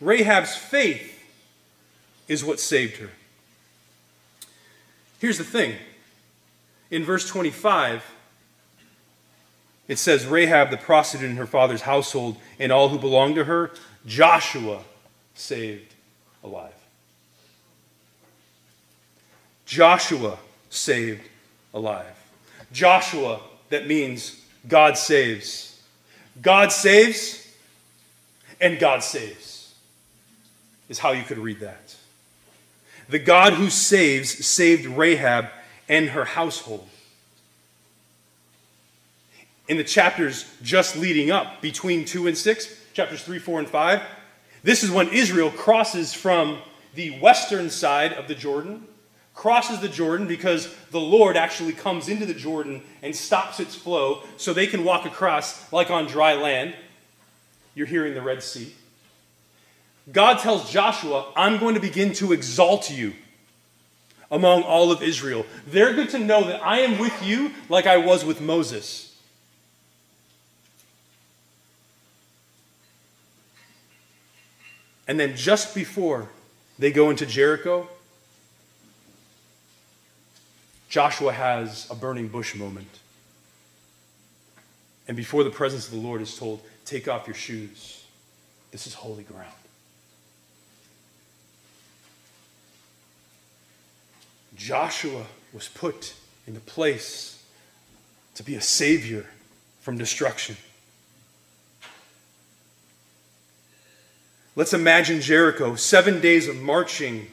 Rahab's 0.00 0.56
faith 0.56 1.22
is 2.26 2.44
what 2.44 2.58
saved 2.58 2.96
her. 2.96 3.10
Here's 5.20 5.38
the 5.38 5.44
thing 5.44 5.76
in 6.90 7.04
verse 7.04 7.26
25, 7.28 8.04
it 9.88 9.98
says 9.98 10.26
Rahab 10.26 10.70
the 10.70 10.76
prostitute 10.76 11.30
in 11.30 11.36
her 11.36 11.46
father's 11.46 11.82
household 11.82 12.36
and 12.58 12.72
all 12.72 12.88
who 12.88 12.98
belonged 12.98 13.36
to 13.36 13.44
her, 13.44 13.70
Joshua 14.04 14.82
saved 15.34 15.94
alive. 16.42 16.74
Joshua 19.72 20.36
saved 20.68 21.22
alive. 21.72 22.14
Joshua, 22.74 23.40
that 23.70 23.86
means 23.86 24.44
God 24.68 24.98
saves. 24.98 25.80
God 26.42 26.70
saves 26.70 27.50
and 28.60 28.78
God 28.78 29.02
saves, 29.02 29.72
is 30.90 30.98
how 30.98 31.12
you 31.12 31.22
could 31.22 31.38
read 31.38 31.60
that. 31.60 31.96
The 33.08 33.18
God 33.18 33.54
who 33.54 33.70
saves 33.70 34.44
saved 34.44 34.84
Rahab 34.84 35.46
and 35.88 36.10
her 36.10 36.26
household. 36.26 36.86
In 39.68 39.78
the 39.78 39.84
chapters 39.84 40.44
just 40.62 40.98
leading 40.98 41.30
up, 41.30 41.62
between 41.62 42.04
2 42.04 42.26
and 42.26 42.36
6, 42.36 42.76
chapters 42.92 43.22
3, 43.22 43.38
4, 43.38 43.60
and 43.60 43.68
5, 43.70 44.02
this 44.62 44.84
is 44.84 44.90
when 44.90 45.08
Israel 45.08 45.50
crosses 45.50 46.12
from 46.12 46.58
the 46.94 47.18
western 47.20 47.70
side 47.70 48.12
of 48.12 48.28
the 48.28 48.34
Jordan 48.34 48.88
crosses 49.34 49.80
the 49.80 49.88
Jordan 49.88 50.26
because 50.26 50.74
the 50.90 51.00
Lord 51.00 51.36
actually 51.36 51.72
comes 51.72 52.08
into 52.08 52.26
the 52.26 52.34
Jordan 52.34 52.82
and 53.02 53.14
stops 53.14 53.60
its 53.60 53.74
flow 53.74 54.22
so 54.36 54.52
they 54.52 54.66
can 54.66 54.84
walk 54.84 55.06
across 55.06 55.72
like 55.72 55.90
on 55.90 56.06
dry 56.06 56.34
land. 56.34 56.74
You're 57.74 57.86
hearing 57.86 58.14
the 58.14 58.22
Red 58.22 58.42
Sea. 58.42 58.74
God 60.10 60.40
tells 60.40 60.70
Joshua, 60.70 61.32
I'm 61.36 61.58
going 61.58 61.74
to 61.74 61.80
begin 61.80 62.12
to 62.14 62.32
exalt 62.32 62.90
you 62.90 63.14
among 64.30 64.62
all 64.62 64.90
of 64.90 65.02
Israel. 65.02 65.46
They're 65.66 65.94
good 65.94 66.10
to 66.10 66.18
know 66.18 66.44
that 66.44 66.62
I 66.62 66.80
am 66.80 66.98
with 66.98 67.24
you 67.24 67.52
like 67.68 67.86
I 67.86 67.98
was 67.98 68.24
with 68.24 68.40
Moses. 68.40 69.08
And 75.06 75.20
then 75.20 75.36
just 75.36 75.74
before 75.74 76.30
they 76.78 76.90
go 76.90 77.10
into 77.10 77.26
Jericho, 77.26 77.88
Joshua 80.92 81.32
has 81.32 81.86
a 81.90 81.94
burning 81.94 82.28
bush 82.28 82.54
moment. 82.54 82.98
And 85.08 85.16
before 85.16 85.42
the 85.42 85.48
presence 85.48 85.86
of 85.86 85.94
the 85.94 86.06
Lord 86.06 86.20
is 86.20 86.36
told, 86.36 86.60
Take 86.84 87.08
off 87.08 87.26
your 87.26 87.34
shoes. 87.34 88.04
This 88.72 88.86
is 88.86 88.92
holy 88.92 89.22
ground. 89.22 89.54
Joshua 94.54 95.24
was 95.54 95.66
put 95.66 96.12
in 96.46 96.52
the 96.52 96.60
place 96.60 97.42
to 98.34 98.42
be 98.42 98.54
a 98.54 98.60
savior 98.60 99.24
from 99.80 99.96
destruction. 99.96 100.58
Let's 104.56 104.74
imagine 104.74 105.22
Jericho, 105.22 105.74
seven 105.74 106.20
days 106.20 106.48
of 106.48 106.56
marching 106.56 107.28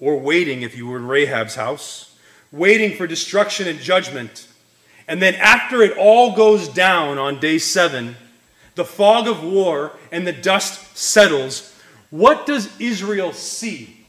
or 0.00 0.18
waiting 0.18 0.62
if 0.62 0.76
you 0.76 0.86
were 0.86 0.96
in 0.96 1.06
Rahab's 1.06 1.54
house, 1.54 2.16
waiting 2.50 2.96
for 2.96 3.06
destruction 3.06 3.68
and 3.68 3.78
judgment. 3.78 4.48
And 5.06 5.20
then, 5.20 5.34
after 5.34 5.82
it 5.82 5.96
all 5.98 6.34
goes 6.34 6.68
down 6.68 7.18
on 7.18 7.38
day 7.38 7.58
seven, 7.58 8.16
the 8.74 8.84
fog 8.84 9.28
of 9.28 9.44
war 9.44 9.92
and 10.10 10.26
the 10.26 10.32
dust 10.32 10.96
settles, 10.96 11.76
what 12.10 12.46
does 12.46 12.80
Israel 12.80 13.32
see? 13.32 14.04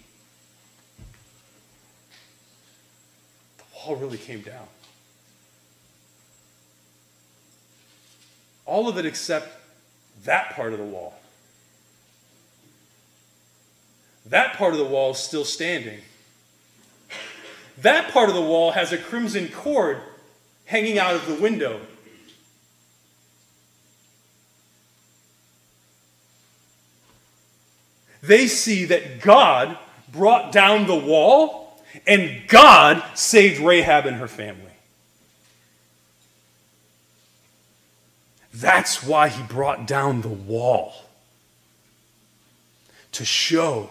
The 3.58 3.64
wall 3.76 3.96
really 3.98 4.18
came 4.18 4.42
down. 4.42 4.68
All 8.66 8.88
of 8.88 8.98
it 8.98 9.06
except 9.06 9.58
that 10.24 10.52
part 10.52 10.72
of 10.72 10.80
the 10.80 10.86
wall. 10.86 11.20
That 14.32 14.55
part 14.55 14.71
of 14.71 14.79
the 14.79 14.86
wall 14.86 15.11
is 15.11 15.17
still 15.17 15.43
standing. 15.43 15.99
That 17.77 18.13
part 18.13 18.29
of 18.29 18.36
the 18.36 18.41
wall 18.41 18.71
has 18.71 18.93
a 18.93 18.97
crimson 18.97 19.49
cord 19.49 19.99
hanging 20.65 20.97
out 20.97 21.15
of 21.15 21.27
the 21.27 21.36
window. 21.36 21.82
They 28.23 28.47
see 28.47 28.86
that 28.86 29.19
God 29.19 29.77
brought 30.13 30.53
down 30.53 30.88
the 30.88 30.95
wall 30.95 31.84
and 32.07 32.47
God 32.47 33.03
saved 33.15 33.59
Rahab 33.59 34.05
and 34.05 34.15
her 34.15 34.29
family. 34.29 34.63
That's 38.53 39.03
why 39.03 39.27
he 39.27 39.43
brought 39.43 39.86
down 39.86 40.21
the 40.21 40.29
wall 40.29 40.93
to 43.11 43.25
show 43.25 43.89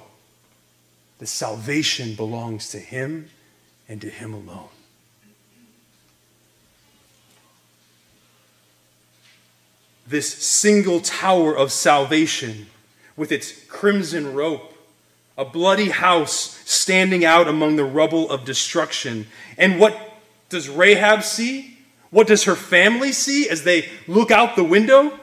the 1.20 1.26
salvation 1.26 2.14
belongs 2.14 2.70
to 2.70 2.78
Him 2.78 3.28
and 3.88 4.00
to 4.00 4.08
Him 4.08 4.32
alone. 4.32 4.70
This 10.06 10.32
single 10.32 11.00
tower 11.00 11.54
of 11.54 11.70
salvation 11.70 12.68
with 13.16 13.30
its 13.30 13.52
crimson 13.66 14.34
rope, 14.34 14.72
a 15.36 15.44
bloody 15.44 15.90
house 15.90 16.58
standing 16.64 17.22
out 17.22 17.46
among 17.46 17.76
the 17.76 17.84
rubble 17.84 18.30
of 18.30 18.46
destruction. 18.46 19.26
And 19.58 19.78
what 19.78 19.96
does 20.48 20.70
Rahab 20.70 21.22
see? 21.22 21.76
What 22.10 22.28
does 22.28 22.44
her 22.44 22.56
family 22.56 23.12
see 23.12 23.46
as 23.48 23.62
they 23.62 23.90
look 24.08 24.30
out 24.30 24.56
the 24.56 24.64
window? 24.64 25.20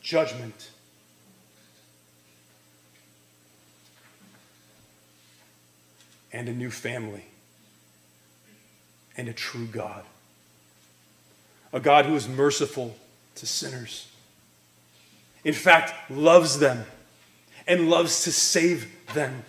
Judgment. 0.00 0.70
And 6.32 6.48
a 6.48 6.52
new 6.52 6.70
family. 6.70 7.24
And 9.16 9.28
a 9.28 9.32
true 9.32 9.66
God. 9.66 10.04
A 11.72 11.80
God 11.80 12.06
who 12.06 12.14
is 12.14 12.28
merciful 12.28 12.96
to 13.36 13.46
sinners. 13.46 14.08
In 15.44 15.54
fact, 15.54 16.10
loves 16.10 16.58
them 16.58 16.84
and 17.66 17.88
loves 17.88 18.24
to 18.24 18.32
save 18.32 18.88
them. 19.14 19.44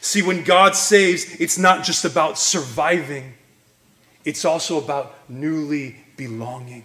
See, 0.00 0.22
when 0.22 0.44
God 0.44 0.76
saves, 0.76 1.24
it's 1.40 1.58
not 1.58 1.84
just 1.84 2.04
about 2.04 2.38
surviving, 2.38 3.34
it's 4.24 4.44
also 4.44 4.78
about 4.78 5.14
newly 5.28 5.96
belonging. 6.16 6.84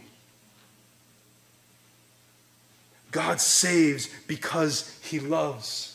God 3.11 3.41
saves 3.41 4.09
because 4.27 4.97
he 5.03 5.19
loves 5.19 5.90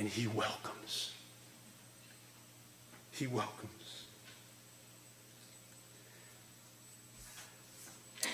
and 0.00 0.08
he 0.08 0.26
welcomes. 0.26 1.12
He 3.10 3.26
welcomes. 3.26 4.06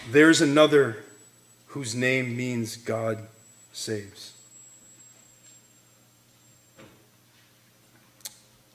There's 0.09 0.41
another 0.41 0.99
whose 1.67 1.93
name 1.93 2.37
means 2.37 2.77
God 2.77 3.19
saves. 3.73 4.35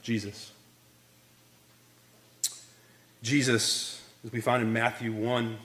Jesus. 0.01 0.51
Jesus, 3.23 4.01
as 4.25 4.33
we 4.33 4.41
find 4.41 4.61
in 4.61 4.73
Matthew 4.73 5.13
1, 5.13 5.57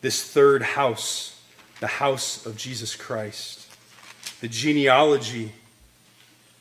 this 0.00 0.28
third 0.28 0.62
house, 0.62 1.40
the 1.78 1.86
house 1.86 2.44
of 2.46 2.56
Jesus 2.56 2.96
Christ, 2.96 3.71
the 4.42 4.48
genealogy 4.48 5.52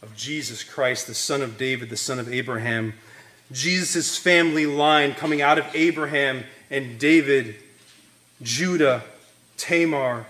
of 0.04 0.16
Jesus 0.16 0.64
Christ, 0.64 1.08
the 1.08 1.16
son 1.16 1.42
of 1.42 1.58
David, 1.58 1.90
the 1.90 1.98
son 1.98 2.20
of 2.20 2.32
Abraham, 2.32 2.94
Jesus' 3.52 4.20
family 4.20 4.68
line 4.68 5.16
coming 5.16 5.42
out 5.42 5.58
of 5.58 5.66
Abraham 5.74 6.44
and 6.70 7.00
David, 7.00 7.56
Judah, 8.44 9.04
Tamar, 9.58 10.28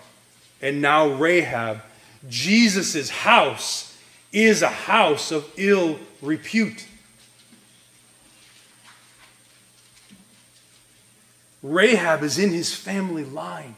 and 0.62 0.82
now 0.82 1.10
Rahab. 1.10 1.82
Jesus' 2.30 3.10
house 3.10 3.98
is 4.32 4.62
a 4.62 4.70
house 4.70 5.30
of 5.30 5.46
ill 5.58 6.00
repute. 6.22 6.88
Rahab 11.62 12.24
is 12.24 12.40
in 12.40 12.52
his 12.52 12.74
family 12.74 13.26
line. 13.26 13.76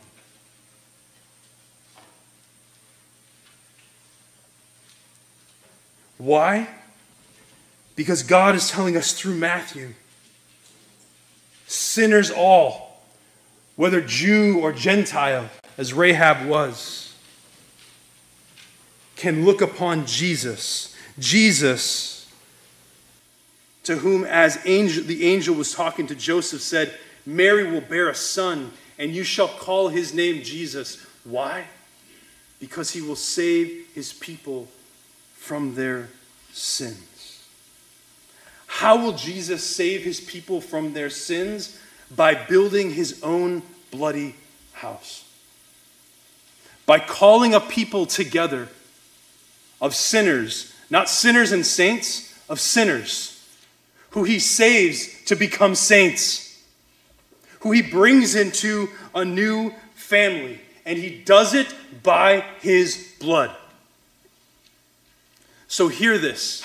Why? 6.24 6.70
Because 7.98 8.24
God 8.24 8.56
is 8.56 8.70
telling 8.70 8.96
us 8.96 9.12
through 9.12 9.36
Matthew 9.36 9.94
sinners 11.68 12.32
all, 12.32 13.02
whether 13.76 14.00
Jew 14.00 14.60
or 14.62 14.72
Gentile, 14.72 15.50
as 15.78 15.94
Rahab 15.94 16.48
was 16.48 17.14
can 19.18 19.44
look 19.44 19.62
upon 19.62 20.06
Jesus. 20.06 20.96
Jesus, 21.20 22.32
to 23.84 23.98
whom, 23.98 24.24
as 24.24 24.60
angel, 24.66 25.04
the 25.04 25.26
angel 25.26 25.56
was 25.56 25.74
talking 25.74 26.08
to 26.08 26.16
Joseph, 26.16 26.62
said, 26.62 26.98
Mary 27.26 27.70
will 27.70 27.82
bear 27.82 28.08
a 28.08 28.16
son, 28.16 28.72
and 28.98 29.14
you 29.14 29.24
shall 29.26 29.50
call 29.50 29.90
his 29.90 30.14
name 30.14 30.42
Jesus. 30.42 31.06
Why? 31.26 31.66
Because 32.62 32.92
he 32.92 33.02
will 33.02 33.18
save 33.18 33.88
his 33.94 34.14
people 34.14 34.70
from 35.44 35.76
their 35.76 36.08
sins. 36.54 37.44
How 38.66 38.96
will 38.96 39.12
Jesus 39.12 39.62
save 39.62 40.02
his 40.02 40.22
people 40.22 40.62
from 40.62 40.94
their 40.94 41.10
sins? 41.10 41.78
By 42.16 42.34
building 42.34 42.92
his 42.92 43.22
own 43.22 43.62
bloody 43.92 44.36
house. 44.72 45.26
By 46.86 47.00
calling 47.00 47.54
a 47.54 47.60
people 47.60 48.06
together 48.06 48.70
of 49.82 49.94
sinners, 49.94 50.74
not 50.90 51.10
sinners 51.10 51.52
and 51.52 51.66
saints, 51.66 52.40
of 52.48 52.58
sinners, 52.62 53.46
who 54.12 54.24
he 54.24 54.40
saves 54.40 55.26
to 55.26 55.36
become 55.36 55.76
saints, 55.76 56.64
who 57.60 57.74
he 57.74 57.82
brings 57.82 58.34
into 58.34 58.88
a 59.14 59.26
new 59.26 59.74
family, 59.94 60.62
and 60.86 60.98
he 60.98 61.22
does 61.24 61.54
it 61.54 61.76
by 62.02 62.46
his 62.62 63.14
blood. 63.20 63.54
So 65.74 65.88
hear 65.88 66.20
this. 66.20 66.64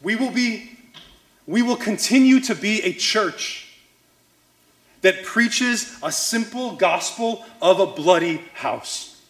We 0.00 0.16
will 0.16 0.30
be 0.30 0.78
we 1.46 1.60
will 1.60 1.76
continue 1.76 2.40
to 2.40 2.54
be 2.54 2.80
a 2.80 2.94
church 2.94 3.68
that 5.02 5.24
preaches 5.24 5.98
a 6.02 6.10
simple 6.10 6.74
gospel 6.76 7.44
of 7.60 7.80
a 7.80 7.86
bloody 7.86 8.40
house. 8.54 9.20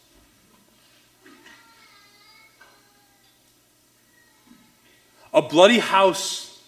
a 5.33 5.43
bloody 5.43 5.81
house 5.81 6.63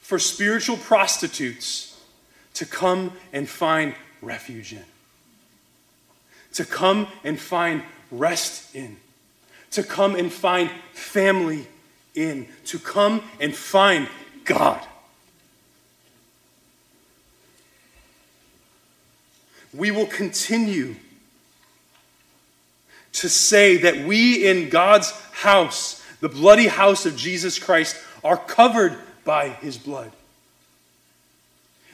for 0.00 0.20
spiritual 0.20 0.76
prostitutes 0.76 2.00
to 2.54 2.64
come 2.64 3.14
and 3.32 3.48
find 3.48 3.96
refuge 4.22 4.72
in, 4.74 4.84
to 6.52 6.64
come 6.64 7.08
and 7.24 7.40
find 7.40 7.82
rest 8.12 8.76
in, 8.76 8.96
to 9.72 9.82
come 9.82 10.14
and 10.14 10.32
find 10.32 10.70
family 10.92 11.66
in, 12.14 12.46
to 12.66 12.78
come 12.78 13.22
and 13.40 13.54
find 13.54 14.08
God. 14.44 14.84
We 19.74 19.90
will 19.90 20.06
continue 20.06 20.96
to 23.12 23.28
say 23.28 23.76
that 23.78 24.06
we 24.06 24.48
in 24.48 24.68
God's 24.68 25.10
house 25.32 25.98
the 26.20 26.28
bloody 26.28 26.66
house 26.66 27.06
of 27.06 27.16
Jesus 27.16 27.58
Christ, 27.58 27.96
are 28.24 28.36
covered 28.36 28.98
by 29.24 29.48
his 29.48 29.78
blood. 29.78 30.10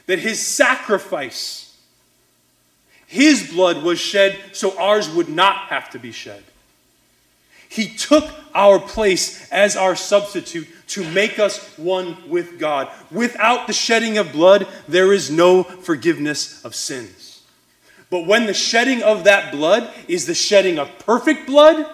That 0.07 0.18
his 0.18 0.45
sacrifice, 0.45 1.77
his 3.07 3.51
blood 3.53 3.83
was 3.83 3.99
shed 3.99 4.39
so 4.53 4.79
ours 4.79 5.11
would 5.11 5.29
not 5.29 5.68
have 5.68 5.91
to 5.91 5.99
be 5.99 6.12
shed. 6.12 6.43
He 7.75 7.89
took 7.89 8.25
our 8.55 8.79
place 8.79 9.51
as 9.51 9.77
our 9.77 9.97
substitute 9.97 10.68
to 10.87 11.11
make 11.11 11.41
us 11.41 11.77
one 11.77 12.29
with 12.29 12.61
God. 12.61 12.89
Without 13.11 13.66
the 13.66 13.72
shedding 13.72 14.16
of 14.16 14.31
blood, 14.31 14.68
there 14.87 15.12
is 15.12 15.29
no 15.29 15.64
forgiveness 15.64 16.64
of 16.64 16.77
sins. 16.77 17.43
But 18.11 18.29
when 18.29 18.47
the 18.47 18.55
shedding 18.55 19.03
of 19.03 19.25
that 19.25 19.51
blood 19.51 19.93
is 20.07 20.27
the 20.27 20.35
shedding 20.35 20.79
of 20.79 20.89
perfect 21.01 21.49
blood, 21.49 21.85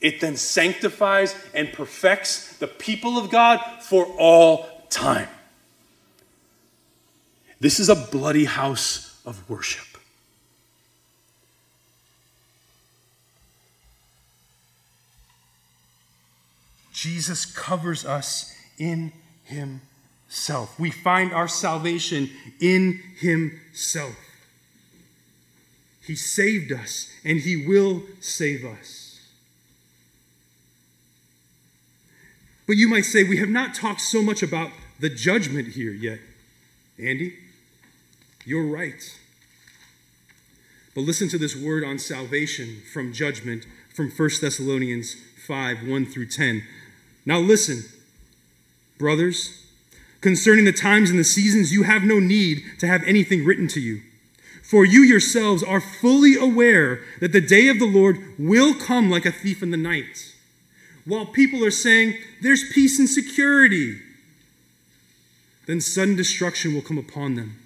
it 0.00 0.20
then 0.20 0.36
sanctifies 0.36 1.34
and 1.52 1.72
perfects 1.72 2.56
the 2.58 2.68
people 2.68 3.18
of 3.18 3.30
God 3.30 3.58
for 3.80 4.06
all 4.16 4.68
time. 4.90 5.28
This 7.58 7.80
is 7.80 7.88
a 7.88 7.96
bloody 7.96 8.44
house 8.44 9.20
of 9.26 9.50
worship. 9.50 9.95
Jesus 16.96 17.44
covers 17.44 18.06
us 18.06 18.54
in 18.78 19.12
Himself. 19.44 20.80
We 20.80 20.90
find 20.90 21.30
our 21.30 21.46
salvation 21.46 22.30
in 22.58 23.02
Himself. 23.18 24.16
He 26.00 26.16
saved 26.16 26.72
us, 26.72 27.10
and 27.22 27.40
He 27.40 27.66
will 27.66 28.02
save 28.20 28.64
us. 28.64 29.20
But 32.66 32.78
you 32.78 32.88
might 32.88 33.04
say, 33.04 33.24
we 33.24 33.36
have 33.36 33.50
not 33.50 33.74
talked 33.74 34.00
so 34.00 34.22
much 34.22 34.42
about 34.42 34.70
the 34.98 35.10
judgment 35.10 35.74
here 35.74 35.92
yet. 35.92 36.20
Andy, 36.98 37.34
you're 38.46 38.66
right. 38.66 39.18
But 40.94 41.02
listen 41.02 41.28
to 41.28 41.36
this 41.36 41.54
word 41.54 41.84
on 41.84 41.98
salvation 41.98 42.80
from 42.90 43.12
judgment 43.12 43.66
from 43.94 44.10
1 44.10 44.30
Thessalonians 44.40 45.14
5 45.46 45.86
1 45.86 46.06
through 46.06 46.28
10. 46.28 46.62
Now 47.26 47.40
listen, 47.40 47.84
brothers, 48.98 49.66
Concerning 50.26 50.64
the 50.64 50.72
times 50.72 51.08
and 51.08 51.18
the 51.18 51.24
seasons, 51.24 51.72
you 51.72 51.84
have 51.84 52.02
no 52.02 52.18
need 52.18 52.64
to 52.80 52.86
have 52.88 53.04
anything 53.04 53.44
written 53.44 53.68
to 53.68 53.80
you. 53.80 54.02
For 54.60 54.84
you 54.84 55.02
yourselves 55.02 55.62
are 55.62 55.80
fully 55.80 56.36
aware 56.36 57.00
that 57.20 57.30
the 57.30 57.40
day 57.40 57.68
of 57.68 57.78
the 57.78 57.86
Lord 57.86 58.18
will 58.36 58.74
come 58.74 59.08
like 59.08 59.24
a 59.24 59.30
thief 59.30 59.62
in 59.62 59.70
the 59.70 59.76
night. 59.76 60.34
While 61.04 61.26
people 61.26 61.64
are 61.64 61.70
saying, 61.70 62.16
There's 62.42 62.72
peace 62.72 62.98
and 62.98 63.08
security, 63.08 64.00
then 65.66 65.80
sudden 65.80 66.16
destruction 66.16 66.74
will 66.74 66.82
come 66.82 66.98
upon 66.98 67.36
them, 67.36 67.60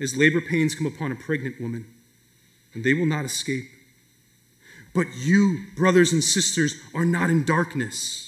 as 0.00 0.16
labor 0.16 0.40
pains 0.40 0.74
come 0.74 0.86
upon 0.86 1.12
a 1.12 1.16
pregnant 1.16 1.60
woman, 1.60 1.84
and 2.72 2.82
they 2.82 2.94
will 2.94 3.04
not 3.04 3.26
escape. 3.26 3.68
But 4.94 5.08
you, 5.14 5.66
brothers 5.76 6.14
and 6.14 6.24
sisters, 6.24 6.80
are 6.94 7.04
not 7.04 7.28
in 7.28 7.44
darkness, 7.44 8.27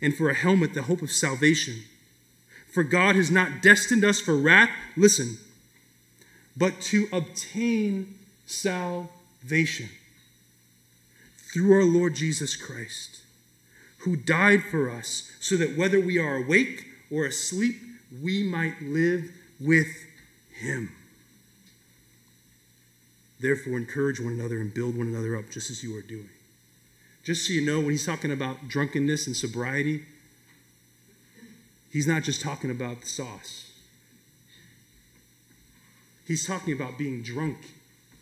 and 0.00 0.14
for 0.14 0.28
a 0.28 0.34
helmet, 0.34 0.74
the 0.74 0.82
hope 0.82 1.02
of 1.02 1.10
salvation. 1.10 1.82
For 2.72 2.82
God 2.82 3.16
has 3.16 3.30
not 3.30 3.62
destined 3.62 4.04
us 4.04 4.20
for 4.20 4.36
wrath, 4.36 4.70
listen, 4.96 5.38
but 6.56 6.80
to 6.82 7.08
obtain 7.12 8.14
salvation 8.46 9.88
through 11.52 11.72
our 11.72 11.84
Lord 11.84 12.14
Jesus 12.14 12.56
Christ, 12.56 13.22
who 13.98 14.16
died 14.16 14.62
for 14.64 14.90
us, 14.90 15.32
so 15.40 15.56
that 15.56 15.76
whether 15.76 15.98
we 15.98 16.18
are 16.18 16.36
awake 16.36 16.86
or 17.10 17.24
asleep, 17.24 17.76
we 18.22 18.42
might 18.42 18.82
live 18.82 19.30
with 19.58 19.88
him. 20.52 20.92
Therefore, 23.40 23.76
encourage 23.76 24.20
one 24.20 24.32
another 24.32 24.60
and 24.60 24.74
build 24.74 24.96
one 24.96 25.06
another 25.08 25.36
up, 25.36 25.48
just 25.50 25.70
as 25.70 25.82
you 25.82 25.96
are 25.96 26.02
doing. 26.02 26.28
Just 27.28 27.46
so 27.46 27.52
you 27.52 27.60
know, 27.60 27.80
when 27.80 27.90
he's 27.90 28.06
talking 28.06 28.32
about 28.32 28.68
drunkenness 28.68 29.26
and 29.26 29.36
sobriety, 29.36 30.06
he's 31.92 32.06
not 32.06 32.22
just 32.22 32.40
talking 32.40 32.70
about 32.70 33.02
the 33.02 33.06
sauce. 33.06 33.70
He's 36.26 36.46
talking 36.46 36.72
about 36.72 36.96
being 36.96 37.22
drunk 37.22 37.58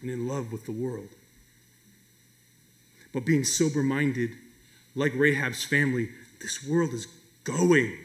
and 0.02 0.10
in 0.10 0.26
love 0.26 0.50
with 0.50 0.66
the 0.66 0.72
world. 0.72 1.10
But 3.14 3.24
being 3.24 3.44
sober 3.44 3.84
minded, 3.84 4.30
like 4.96 5.12
Rahab's 5.14 5.62
family, 5.62 6.08
this 6.40 6.66
world 6.66 6.92
is 6.92 7.06
going. 7.44 7.98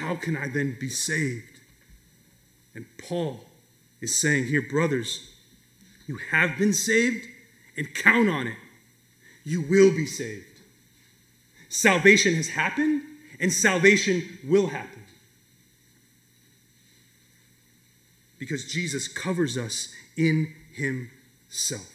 How 0.00 0.16
can 0.16 0.36
I 0.36 0.48
then 0.48 0.76
be 0.80 0.88
saved? 0.88 1.60
And 2.74 2.86
Paul 2.98 3.44
is 4.00 4.20
saying 4.20 4.46
here, 4.46 4.60
brothers, 4.60 5.35
you 6.06 6.18
have 6.30 6.58
been 6.58 6.72
saved 6.72 7.26
and 7.76 7.94
count 7.94 8.28
on 8.28 8.46
it. 8.46 8.56
You 9.44 9.62
will 9.62 9.90
be 9.90 10.06
saved. 10.06 10.60
Salvation 11.68 12.34
has 12.34 12.48
happened 12.48 13.02
and 13.38 13.52
salvation 13.52 14.38
will 14.44 14.68
happen. 14.68 15.06
because 18.38 18.70
Jesus 18.70 19.08
covers 19.08 19.56
us 19.56 19.94
in 20.16 20.52
himself. 20.72 21.92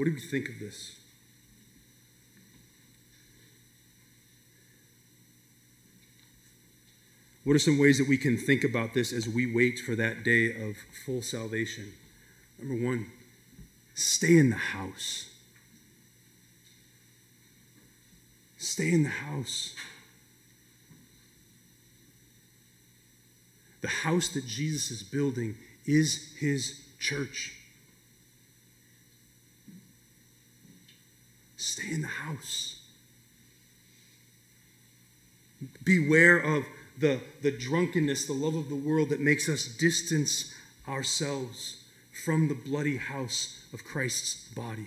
What 0.00 0.06
do 0.06 0.14
we 0.14 0.20
think 0.20 0.48
of 0.48 0.58
this? 0.58 0.96
What 7.44 7.54
are 7.54 7.58
some 7.58 7.76
ways 7.76 7.98
that 7.98 8.08
we 8.08 8.16
can 8.16 8.38
think 8.38 8.64
about 8.64 8.94
this 8.94 9.12
as 9.12 9.28
we 9.28 9.44
wait 9.44 9.78
for 9.78 9.94
that 9.96 10.24
day 10.24 10.68
of 10.70 10.78
full 11.04 11.20
salvation? 11.20 11.92
Number 12.58 12.82
one, 12.82 13.08
stay 13.94 14.38
in 14.38 14.48
the 14.48 14.56
house. 14.56 15.28
Stay 18.56 18.92
in 18.92 19.02
the 19.02 19.10
house. 19.10 19.74
The 23.82 23.88
house 23.88 24.30
that 24.30 24.46
Jesus 24.46 24.90
is 24.90 25.02
building 25.02 25.56
is 25.84 26.36
his 26.38 26.80
church. 26.98 27.59
Stay 31.60 31.92
in 31.92 32.00
the 32.00 32.08
house. 32.08 32.80
Beware 35.84 36.38
of 36.38 36.64
the, 36.98 37.20
the 37.42 37.50
drunkenness, 37.50 38.26
the 38.26 38.32
love 38.32 38.54
of 38.54 38.70
the 38.70 38.74
world 38.74 39.10
that 39.10 39.20
makes 39.20 39.46
us 39.46 39.66
distance 39.66 40.54
ourselves 40.88 41.84
from 42.24 42.48
the 42.48 42.54
bloody 42.54 42.96
house 42.96 43.62
of 43.74 43.84
Christ's 43.84 44.48
body. 44.54 44.86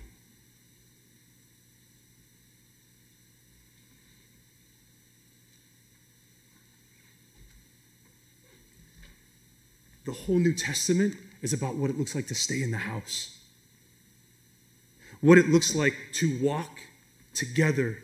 The 10.05 10.11
whole 10.11 10.39
New 10.39 10.53
Testament 10.53 11.15
is 11.43 11.53
about 11.53 11.75
what 11.75 11.91
it 11.91 11.99
looks 11.99 12.15
like 12.15 12.27
to 12.27 12.35
stay 12.35 12.63
in 12.63 12.71
the 12.71 12.79
house, 12.79 13.32
what 15.23 15.37
it 15.37 15.47
looks 15.47 15.73
like 15.73 15.95
to 16.11 16.37
walk 16.43 16.81
together 17.33 17.99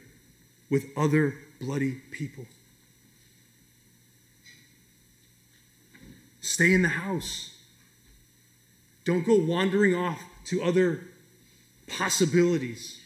with 0.70 0.86
other 0.96 1.36
bloody 1.60 1.96
people. 2.12 2.46
Stay 6.40 6.74
in 6.74 6.82
the 6.82 6.88
house. 6.90 7.54
Don't 9.04 9.26
go 9.26 9.38
wandering 9.38 9.94
off 9.94 10.22
to 10.46 10.64
other 10.64 11.02
possibilities. 11.88 13.02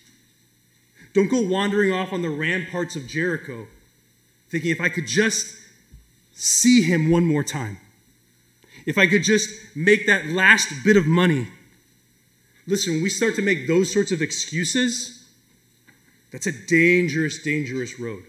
Don't 1.13 1.27
go 1.27 1.41
wandering 1.41 1.91
off 1.91 2.13
on 2.13 2.21
the 2.21 2.29
ramparts 2.29 2.95
of 2.95 3.07
Jericho, 3.07 3.65
thinking 4.49 4.69
if 4.69 4.79
I 4.79 4.89
could 4.89 5.07
just 5.07 5.55
see 6.35 6.83
him 6.83 7.09
one 7.09 7.25
more 7.25 7.43
time, 7.43 7.79
if 8.85 8.99
I 8.99 9.07
could 9.07 9.23
just 9.23 9.49
make 9.75 10.05
that 10.05 10.27
last 10.27 10.71
bit 10.83 10.97
of 10.97 11.07
money. 11.07 11.47
Listen, 12.65 12.93
when 12.93 13.03
we 13.03 13.09
start 13.09 13.35
to 13.35 13.41
make 13.41 13.67
those 13.67 13.91
sorts 13.91 14.11
of 14.11 14.21
excuses, 14.21 15.25
that's 16.31 16.47
a 16.47 16.51
dangerous, 16.51 17.41
dangerous 17.41 17.99
road. 17.99 18.23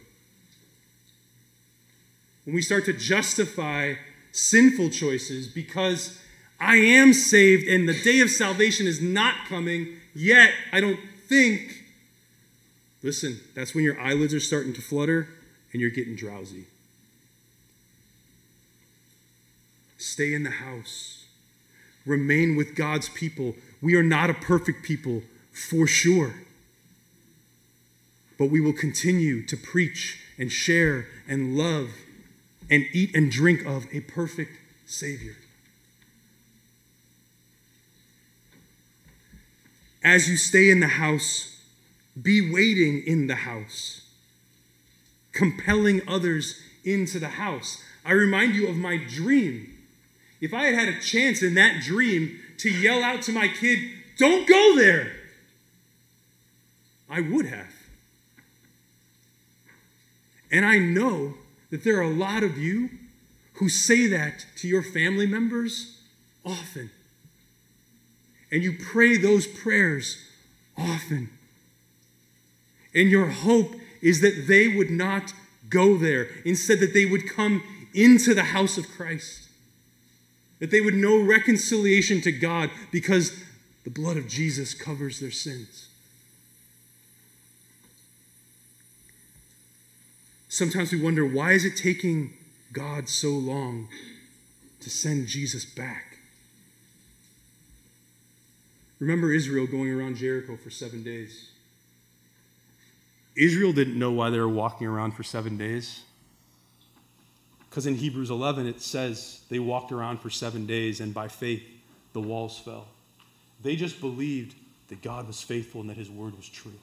When 2.45 2.55
we 2.55 2.62
start 2.62 2.85
to 2.87 2.93
justify 2.93 3.95
sinful 4.32 4.91
choices 4.91 5.47
because 5.47 6.18
I 6.61 6.76
am 6.76 7.12
saved 7.12 7.66
and 7.68 7.89
the 7.89 7.99
day 7.99 8.20
of 8.20 8.30
salvation 8.30 8.87
is 8.87 9.01
not 9.01 9.47
coming 9.49 9.97
yet. 10.14 10.53
I 10.72 10.80
don't 10.80 11.01
think. 11.28 11.85
Listen, 13.03 13.41
that's 13.55 13.74
when 13.74 13.85
your 13.85 14.01
eyelids 14.01 14.35
are 14.35 14.41
starting 14.41 14.72
to 14.74 14.82
flutter 14.82 15.28
and 15.72 15.80
you're 15.80 15.91
getting 15.91 16.16
drowsy. 16.16 16.66
Stay 19.99 20.35
in 20.35 20.43
the 20.43 20.51
house. 20.51 21.24
Remain 22.05 22.57
with 22.57 22.74
God's 22.74 23.09
people. 23.09 23.55
We 23.85 23.97
are 23.97 24.03
not 24.03 24.30
a 24.30 24.35
perfect 24.35 24.82
people, 24.82 25.24
for 25.53 25.87
sure. 25.87 26.37
But 28.39 28.47
we 28.47 28.59
will 28.59 28.72
continue 28.72 29.45
to 29.45 29.59
preach 29.59 30.22
and 30.39 30.51
share 30.51 31.07
and 31.28 31.55
love 31.55 31.91
and 32.70 32.87
eat 32.95 33.14
and 33.14 33.30
drink 33.30 33.66
of 33.66 33.87
a 33.93 34.01
perfect 34.01 34.53
Savior. 34.87 35.37
As 40.03 40.30
you 40.30 40.39
stay 40.39 40.70
in 40.70 40.80
the 40.80 40.87
house, 40.87 41.55
be 42.20 42.51
waiting 42.51 43.03
in 43.07 43.26
the 43.26 43.35
house, 43.35 44.01
compelling 45.32 46.01
others 46.09 46.59
into 46.85 47.18
the 47.18 47.28
house. 47.28 47.85
I 48.03 48.12
remind 48.12 48.55
you 48.55 48.66
of 48.66 48.76
my 48.76 48.97
dream. 48.97 49.76
If 50.41 50.55
I 50.55 50.64
had 50.68 50.74
had 50.74 50.89
a 50.89 51.01
chance 51.01 51.43
in 51.43 51.53
that 51.57 51.82
dream 51.82 52.41
to 52.59 52.71
yell 52.71 53.03
out 53.03 53.23
to 53.23 53.33
my 53.33 53.49
kid, 53.49 53.79
Don't 54.19 54.47
go 54.47 54.77
there, 54.77 55.13
I 57.09 57.21
would 57.21 57.47
have. 57.47 57.73
And 60.51 60.65
I 60.65 60.79
know 60.79 61.35
that 61.71 61.83
there 61.83 61.99
are 61.99 62.03
a 62.03 62.09
lot 62.09 62.43
of 62.43 62.57
you 62.57 62.91
who 63.55 63.69
say 63.69 64.07
that 64.07 64.47
to 64.57 64.69
your 64.69 64.83
family 64.83 65.27
members 65.27 66.01
often. 66.45 66.91
And 68.51 68.63
you 68.63 68.77
pray 68.79 69.17
those 69.17 69.47
prayers 69.47 70.19
often. 70.77 71.31
And 72.95 73.11
your 73.11 73.27
hope 73.27 73.75
is 74.01 74.21
that 74.21 74.47
they 74.47 74.69
would 74.69 74.91
not 74.91 75.33
go 75.69 75.97
there, 75.97 76.29
instead, 76.45 76.79
that 76.81 76.95
they 76.95 77.07
would 77.07 77.29
come 77.29 77.63
into 77.93 78.35
the 78.35 78.45
house 78.45 78.79
of 78.79 78.89
Christ. 78.91 79.44
That 80.61 80.71
they 80.71 80.81
would 80.81 80.95
know 80.95 81.21
reconciliation 81.21 82.21
to 82.23 82.33
God 82.33 82.71
because 82.91 83.33
the 83.85 83.91
blood 83.91 84.17
of 84.17 84.29
Jesus 84.29 84.73
covers 84.73 85.21
their 85.21 85.31
sins. 85.31 85.89
Sometimes 90.49 90.93
we 90.93 91.03
wonder 91.03 91.27
why 91.27 91.53
is 91.53 91.65
it 91.65 91.77
taking 91.77 92.33
God 92.73 93.09
so 93.09 93.31
long 93.31 93.89
to 94.81 94.89
send 94.89 95.27
Jesus 95.27 95.65
back? 95.65 96.19
Remember 99.01 99.33
Israel 99.33 99.67
going 99.67 99.91
around 99.91 100.17
Jericho 100.17 100.57
for 100.57 100.71
seven 100.71 101.03
days. 101.03 101.51
Israel 103.37 103.73
didn't 103.73 103.99
know 103.99 104.13
why 104.13 104.31
they 104.31 104.39
were 104.39 104.49
walking 104.49 104.87
around 104.87 105.13
for 105.13 105.25
seven 105.25 105.57
days. 105.57 106.05
Because 107.75 107.87
in 107.87 107.97
Hebrews 107.97 108.31
11, 108.31 108.68
it 108.68 108.81
says 108.81 109.41
they 109.49 109.59
walked 109.59 109.91
around 109.91 110.20
for 110.20 110.31
seven 110.31 110.64
days, 110.64 111.01
and 111.01 111.12
by 111.12 111.27
faith, 111.27 111.61
the 112.12 112.20
walls 112.20 112.57
fell. 112.57 112.87
They 113.64 113.75
just 113.75 114.01
believed 114.01 114.55
that 114.91 115.03
God 115.03 115.27
was 115.27 115.43
faithful 115.43 115.81
and 115.81 115.91
that 115.91 115.97
his 115.97 116.09
word 116.09 116.37
was 116.37 116.49
true. 116.49 116.79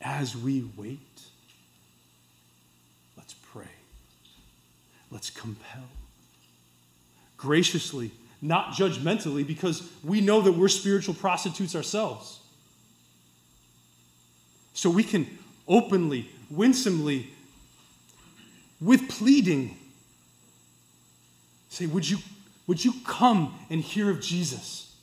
As 0.00 0.34
we 0.34 0.66
wait, 0.78 0.98
let's 3.18 3.34
pray. 3.34 3.68
Let's 5.10 5.28
compel. 5.28 5.90
Graciously, 7.36 8.12
not 8.40 8.68
judgmentally, 8.68 9.46
because 9.46 9.86
we 10.02 10.22
know 10.22 10.40
that 10.40 10.52
we're 10.52 10.68
spiritual 10.68 11.12
prostitutes 11.12 11.76
ourselves. 11.76 12.38
So 14.72 14.88
we 14.88 15.02
can 15.02 15.26
openly, 15.68 16.30
winsomely, 16.48 17.33
with 18.84 19.08
pleading, 19.08 19.76
say, 21.70 21.86
Would 21.86 22.08
you, 22.08 22.18
would 22.66 22.84
you 22.84 22.92
come 23.06 23.58
and 23.70 23.80
hear 23.80 24.10
of 24.10 24.20
Jesus? 24.20 24.94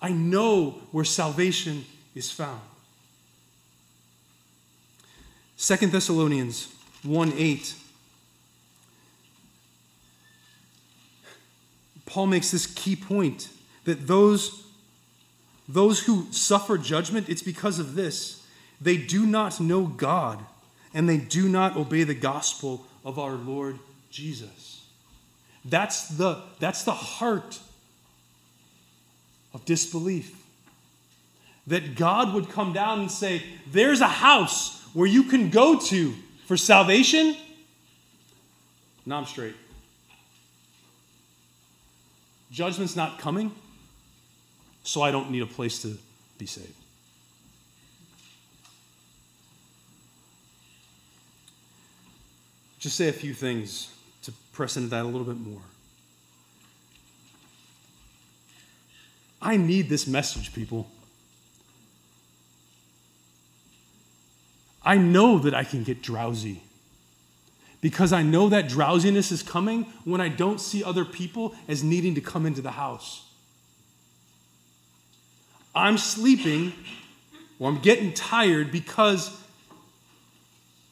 I 0.00 0.10
know 0.10 0.82
where 0.90 1.04
salvation 1.04 1.84
is 2.14 2.30
found. 2.30 2.60
Second 5.56 5.92
Thessalonians 5.92 6.74
1 7.04 7.32
8. 7.36 7.74
Paul 12.04 12.26
makes 12.26 12.50
this 12.50 12.66
key 12.66 12.96
point 12.96 13.48
that 13.84 14.08
those, 14.08 14.66
those 15.68 16.00
who 16.00 16.26
suffer 16.32 16.76
judgment, 16.76 17.28
it's 17.28 17.42
because 17.42 17.78
of 17.78 17.94
this. 17.94 18.44
They 18.80 18.96
do 18.96 19.24
not 19.24 19.60
know 19.60 19.86
God, 19.86 20.44
and 20.94 21.08
they 21.08 21.16
do 21.16 21.48
not 21.48 21.76
obey 21.76 22.04
the 22.04 22.14
gospel 22.14 22.86
of 23.04 23.18
our 23.18 23.32
Lord 23.32 23.78
Jesus. 24.10 24.86
That's 25.64 26.08
the, 26.08 26.42
that's 26.58 26.84
the 26.84 26.92
heart 26.92 27.60
of 29.54 29.64
disbelief. 29.64 30.38
That 31.68 31.94
God 31.94 32.34
would 32.34 32.50
come 32.50 32.72
down 32.72 33.00
and 33.00 33.10
say, 33.10 33.42
There's 33.70 34.00
a 34.00 34.08
house 34.08 34.82
where 34.92 35.06
you 35.06 35.24
can 35.24 35.50
go 35.50 35.78
to 35.78 36.12
for 36.46 36.56
salvation. 36.56 37.36
Now 39.06 39.18
I'm 39.18 39.26
straight. 39.26 39.54
Judgment's 42.50 42.96
not 42.96 43.18
coming, 43.18 43.52
so 44.82 45.02
I 45.02 45.10
don't 45.10 45.30
need 45.30 45.42
a 45.42 45.46
place 45.46 45.80
to 45.82 45.96
be 46.36 46.46
saved. 46.46 46.81
Just 52.82 52.96
say 52.96 53.08
a 53.08 53.12
few 53.12 53.32
things 53.32 53.94
to 54.22 54.32
press 54.52 54.76
into 54.76 54.88
that 54.88 55.02
a 55.02 55.04
little 55.04 55.22
bit 55.22 55.36
more. 55.36 55.62
I 59.40 59.56
need 59.56 59.88
this 59.88 60.08
message, 60.08 60.52
people. 60.52 60.88
I 64.84 64.96
know 64.96 65.38
that 65.38 65.54
I 65.54 65.62
can 65.62 65.84
get 65.84 66.02
drowsy 66.02 66.60
because 67.80 68.12
I 68.12 68.24
know 68.24 68.48
that 68.48 68.68
drowsiness 68.68 69.30
is 69.30 69.44
coming 69.44 69.84
when 70.04 70.20
I 70.20 70.28
don't 70.28 70.60
see 70.60 70.82
other 70.82 71.04
people 71.04 71.54
as 71.68 71.84
needing 71.84 72.16
to 72.16 72.20
come 72.20 72.46
into 72.46 72.62
the 72.62 72.72
house. 72.72 73.28
I'm 75.72 75.98
sleeping 75.98 76.72
or 77.60 77.70
I'm 77.70 77.78
getting 77.78 78.12
tired 78.12 78.72
because 78.72 79.40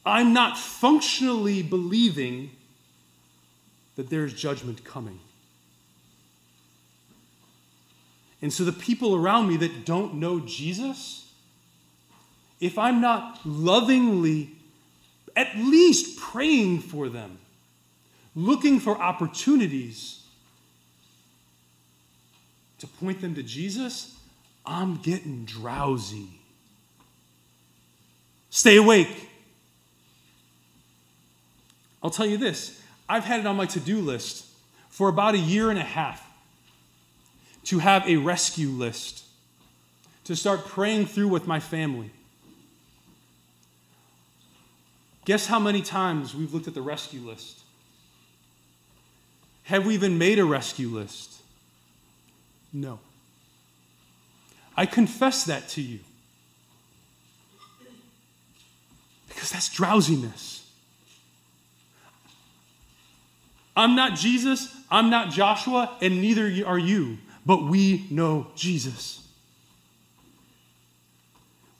I'm 0.05 0.33
not 0.33 0.57
functionally 0.57 1.61
believing 1.61 2.51
that 3.95 4.09
there's 4.09 4.33
judgment 4.33 4.83
coming. 4.83 5.19
And 8.41 8.51
so 8.51 8.63
the 8.63 8.71
people 8.71 9.15
around 9.15 9.47
me 9.47 9.57
that 9.57 9.85
don't 9.85 10.15
know 10.15 10.39
Jesus, 10.39 11.31
if 12.59 12.77
I'm 12.77 12.99
not 12.99 13.39
lovingly, 13.45 14.51
at 15.35 15.55
least 15.55 16.19
praying 16.19 16.79
for 16.79 17.07
them, 17.07 17.37
looking 18.35 18.79
for 18.79 18.97
opportunities 18.97 20.23
to 22.79 22.87
point 22.87 23.21
them 23.21 23.35
to 23.35 23.43
Jesus, 23.43 24.17
I'm 24.65 24.97
getting 24.97 25.45
drowsy. 25.45 26.27
Stay 28.49 28.77
awake. 28.77 29.30
I'll 32.03 32.09
tell 32.09 32.25
you 32.25 32.37
this 32.37 32.81
I've 33.07 33.23
had 33.23 33.39
it 33.41 33.45
on 33.45 33.55
my 33.55 33.65
to 33.67 33.79
do 33.79 33.99
list 33.99 34.45
for 34.89 35.09
about 35.09 35.35
a 35.35 35.39
year 35.39 35.69
and 35.69 35.79
a 35.79 35.83
half 35.83 36.27
to 37.65 37.79
have 37.79 38.07
a 38.07 38.17
rescue 38.17 38.69
list, 38.69 39.23
to 40.23 40.35
start 40.35 40.65
praying 40.65 41.05
through 41.05 41.27
with 41.27 41.47
my 41.47 41.59
family. 41.59 42.11
Guess 45.25 45.45
how 45.45 45.59
many 45.59 45.81
times 45.81 46.33
we've 46.33 46.53
looked 46.53 46.67
at 46.67 46.73
the 46.73 46.81
rescue 46.81 47.21
list? 47.21 47.59
Have 49.63 49.85
we 49.85 49.93
even 49.93 50.17
made 50.17 50.39
a 50.39 50.45
rescue 50.45 50.89
list? 50.89 51.41
No. 52.73 52.99
I 54.75 54.85
confess 54.85 55.43
that 55.45 55.69
to 55.69 55.81
you. 55.81 55.99
Because 59.27 59.51
that's 59.51 59.69
drowsiness. 59.69 60.60
I'm 63.75 63.95
not 63.95 64.17
Jesus, 64.17 64.75
I'm 64.89 65.09
not 65.09 65.31
Joshua, 65.31 65.97
and 66.01 66.21
neither 66.21 66.45
are 66.65 66.79
you 66.79 67.17
but 67.45 67.63
we 67.63 68.05
know 68.09 68.47
Jesus. 68.55 69.27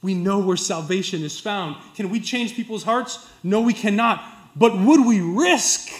We 0.02 0.14
know 0.14 0.40
where 0.40 0.56
salvation 0.56 1.22
is 1.22 1.38
found. 1.38 1.76
Can 1.94 2.10
we 2.10 2.20
change 2.20 2.56
people's 2.56 2.82
hearts? 2.82 3.28
No, 3.44 3.60
we 3.60 3.72
cannot. 3.72 4.24
But 4.56 4.76
would 4.76 5.06
we 5.06 5.20
risk 5.20 5.90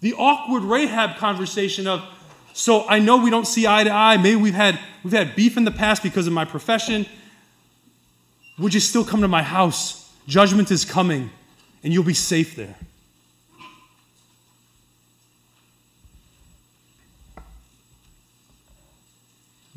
the 0.00 0.14
awkward 0.14 0.62
Rahab 0.62 1.16
conversation 1.16 1.88
of, 1.88 2.04
so 2.52 2.88
I 2.88 3.00
know 3.00 3.16
we 3.16 3.30
don't 3.30 3.46
see 3.46 3.66
eye 3.66 3.82
to 3.82 3.90
eye. 3.90 4.16
Maybe 4.16 4.36
we've 4.36 4.54
had, 4.54 4.78
we've 5.02 5.12
had 5.12 5.34
beef 5.34 5.56
in 5.56 5.64
the 5.64 5.72
past 5.72 6.04
because 6.04 6.28
of 6.28 6.32
my 6.32 6.44
profession. 6.44 7.06
Would 8.58 8.74
you 8.74 8.80
still 8.80 9.04
come 9.04 9.22
to 9.22 9.28
my 9.28 9.42
house? 9.42 10.12
Judgment 10.28 10.70
is 10.70 10.84
coming, 10.84 11.30
and 11.82 11.92
you'll 11.92 12.04
be 12.04 12.14
safe 12.14 12.54
there. 12.54 12.76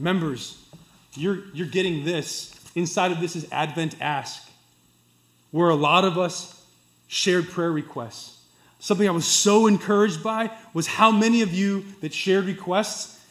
Members, 0.01 0.57
you're, 1.13 1.43
you're 1.53 1.67
getting 1.67 2.03
this. 2.03 2.55
Inside 2.73 3.11
of 3.11 3.21
this 3.21 3.35
is 3.35 3.45
Advent 3.51 3.95
Ask, 4.01 4.49
where 5.51 5.69
a 5.69 5.75
lot 5.75 6.05
of 6.05 6.17
us 6.17 6.65
shared 7.07 7.47
prayer 7.49 7.71
requests. 7.71 8.43
Something 8.79 9.07
I 9.07 9.11
was 9.11 9.27
so 9.27 9.67
encouraged 9.67 10.23
by 10.23 10.49
was 10.73 10.87
how 10.87 11.11
many 11.11 11.43
of 11.43 11.53
you 11.53 11.85
that 12.01 12.15
shared 12.15 12.45
requests 12.45 13.23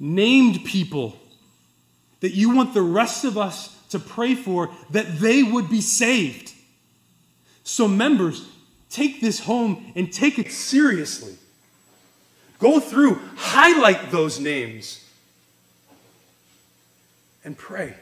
named 0.00 0.64
people 0.64 1.16
that 2.20 2.34
you 2.34 2.56
want 2.56 2.74
the 2.74 2.82
rest 2.82 3.24
of 3.24 3.38
us 3.38 3.78
to 3.90 4.00
pray 4.00 4.34
for 4.34 4.70
that 4.90 5.20
they 5.20 5.44
would 5.44 5.70
be 5.70 5.80
saved. 5.80 6.52
So, 7.62 7.86
members, 7.86 8.48
take 8.88 9.20
this 9.20 9.38
home 9.38 9.92
and 9.94 10.12
take 10.12 10.40
it 10.40 10.50
seriously. 10.50 11.36
Go 12.58 12.80
through, 12.80 13.20
highlight 13.36 14.10
those 14.10 14.40
names 14.40 15.06
and 17.44 17.56
pray. 17.56 17.94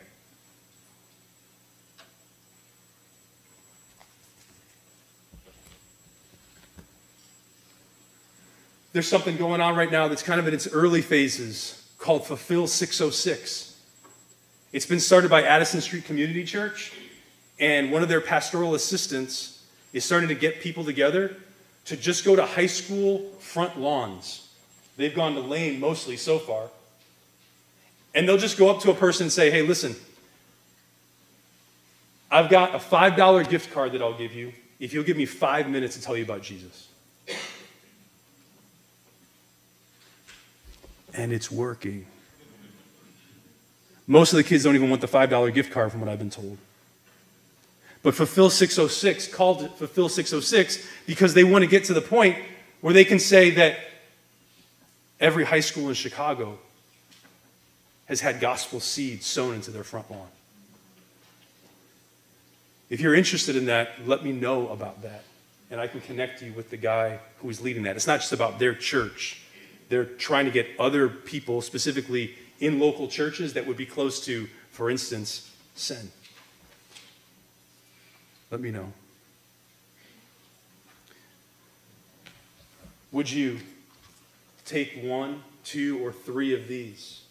There's 8.93 9.07
something 9.07 9.37
going 9.37 9.61
on 9.61 9.77
right 9.77 9.93
now 9.93 10.09
that's 10.09 10.23
kind 10.23 10.41
of 10.41 10.49
in 10.49 10.55
its 10.55 10.67
early 10.67 11.03
phases 11.03 11.89
called 11.99 12.27
Fulfill 12.27 12.67
606. 12.67 13.81
It's 14.73 14.87
been 14.87 15.01
started 15.01 15.31
by 15.31 15.43
Addison 15.43 15.81
Street 15.81 16.05
Community 16.05 16.45
Church, 16.45 16.93
and 17.61 17.93
one 17.93 18.03
of 18.03 18.09
their 18.09 18.21
pastoral 18.21 18.75
assistants 18.75 19.67
is 19.93 20.05
starting 20.05 20.29
to 20.29 20.35
get 20.35 20.61
people 20.61 20.85
together 20.85 21.37
to 21.85 21.97
just 21.97 22.25
go 22.25 22.35
to 22.37 22.45
high 22.45 22.67
school 22.67 23.31
front 23.41 23.79
lawns. 23.79 24.49
They've 24.97 25.15
gone 25.15 25.35
to 25.35 25.41
Lane 25.41 25.81
mostly 25.81 26.17
so 26.17 26.39
far, 26.39 26.69
and 28.15 28.29
they'll 28.29 28.39
just 28.39 28.59
go 28.59 28.71
up 28.71 28.81
to 28.83 28.91
a 28.91 28.95
person 28.95 29.25
and 29.25 29.33
say, 29.33 29.51
hey, 29.51 29.63
listen, 29.63 29.95
I've 32.31 32.51
got 32.51 32.75
a 32.75 32.79
$5 32.79 33.49
gift 33.49 33.73
card 33.73 33.93
that 33.93 34.03
I'll 34.03 34.17
give 34.17 34.35
you 34.35 34.53
if 34.79 34.93
you'll 34.93 35.05
give 35.05 35.17
me 35.17 35.27
five 35.27 35.69
minutes 35.69 35.97
to 35.97 36.03
tell 36.03 36.17
you 36.17 36.25
about 36.25 36.43
Jesus. 36.43 36.89
And 41.15 41.33
it's 41.33 41.51
working. 41.51 42.07
Most 44.07 44.33
of 44.33 44.37
the 44.37 44.45
kids 44.45 44.65
don't 44.65 44.75
even 44.75 44.89
want 44.89 45.01
the 45.01 45.09
$5 45.09 45.53
gift 45.53 45.73
card, 45.73 45.91
from 45.91 46.01
what 46.01 46.09
I've 46.09 46.19
been 46.19 46.31
told. 46.31 46.59
But 48.03 48.15
Fulfill 48.15 48.51
606 48.51 49.29
called 49.29 49.63
it 49.63 49.73
Fulfill 49.73 50.09
606 50.09 50.87
because 51.07 51.35
they 51.35 51.45
want 51.45 51.63
to 51.63 51.67
get 51.67 51.85
to 51.85 51.95
the 51.95 52.01
point 52.01 52.39
where 52.81 52.95
they 52.95 53.05
can 53.05 53.19
say 53.19 53.51
that 53.51 53.79
every 55.19 55.45
high 55.45 55.61
school 55.61 55.89
in 55.89 55.95
Chicago 55.95 56.59
has 58.09 58.21
had 58.21 58.41
gospel 58.41 58.81
seeds 58.81 59.27
sown 59.27 59.55
into 59.55 59.71
their 59.71 59.85
front 59.85 60.11
lawn. 60.11 60.27
If 62.91 63.01
you're 63.01 63.15
interested 63.15 63.55
in 63.55 63.67
that, 63.67 64.07
let 64.07 64.25
me 64.25 64.33
know 64.33 64.69
about 64.69 65.03
that. 65.03 65.25
And 65.71 65.79
I 65.79 65.87
can 65.87 66.01
connect 66.01 66.41
you 66.41 66.55
with 66.55 66.71
the 66.71 66.79
guy 66.79 67.21
who 67.41 67.51
is 67.51 67.61
leading 67.61 67.83
that. 67.83 67.97
It's 67.97 68.07
not 68.07 68.21
just 68.21 68.33
about 68.33 68.59
their 68.59 68.75
church, 68.75 69.43
they're 69.91 70.05
trying 70.05 70.47
to 70.47 70.51
get 70.51 70.67
other 70.79 71.09
people, 71.09 71.61
specifically 71.61 72.35
in 72.61 72.79
local 72.79 73.09
churches, 73.09 73.55
that 73.55 73.67
would 73.67 73.77
be 73.77 73.87
close 73.87 74.25
to, 74.27 74.49
for 74.71 74.91
instance, 74.91 75.55
Senn. 75.75 76.11
Let 78.51 78.61
me 78.61 78.71
know. 78.71 78.93
Would 83.13 83.31
you 83.31 83.59
take 84.65 85.01
one, 85.03 85.43
two, 85.65 86.05
or 86.05 86.13
three 86.13 86.55
of 86.55 86.69
these 86.69 87.23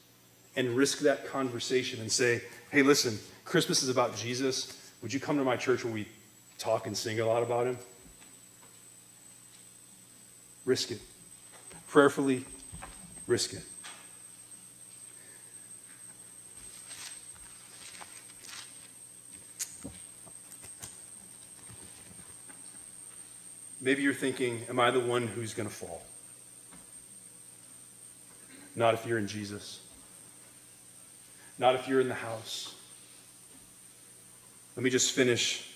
and 0.57 0.75
risk 0.75 0.99
that 0.99 1.27
conversation 1.27 2.01
and 2.01 2.11
say, 2.11 2.41
hey, 2.71 2.81
listen, 2.81 3.17
Christmas 3.45 3.83
is 3.83 3.89
about 3.89 4.17
Jesus. 4.17 4.91
Would 5.01 5.13
you 5.13 5.19
come 5.19 5.37
to 5.37 5.43
my 5.43 5.55
church 5.55 5.85
where 5.85 5.93
we 5.93 6.07
talk 6.57 6.87
and 6.87 6.97
sing 6.97 7.19
a 7.19 7.25
lot 7.25 7.43
about 7.43 7.67
him? 7.67 7.77
Risk 10.65 10.91
it. 10.91 10.99
Prayerfully, 11.87 12.43
risk 13.27 13.53
it. 13.53 13.63
Maybe 23.79 24.01
you're 24.01 24.13
thinking, 24.13 24.63
Am 24.67 24.79
I 24.79 24.89
the 24.89 24.99
one 24.99 25.27
who's 25.27 25.53
going 25.53 25.69
to 25.69 25.73
fall? 25.73 26.01
Not 28.75 28.95
if 28.95 29.05
you're 29.05 29.19
in 29.19 29.27
Jesus. 29.27 29.81
Not 31.59 31.75
if 31.75 31.87
you're 31.87 32.01
in 32.01 32.07
the 32.07 32.13
house. 32.13 32.75
Let 34.75 34.83
me 34.83 34.89
just 34.89 35.11
finish 35.11 35.73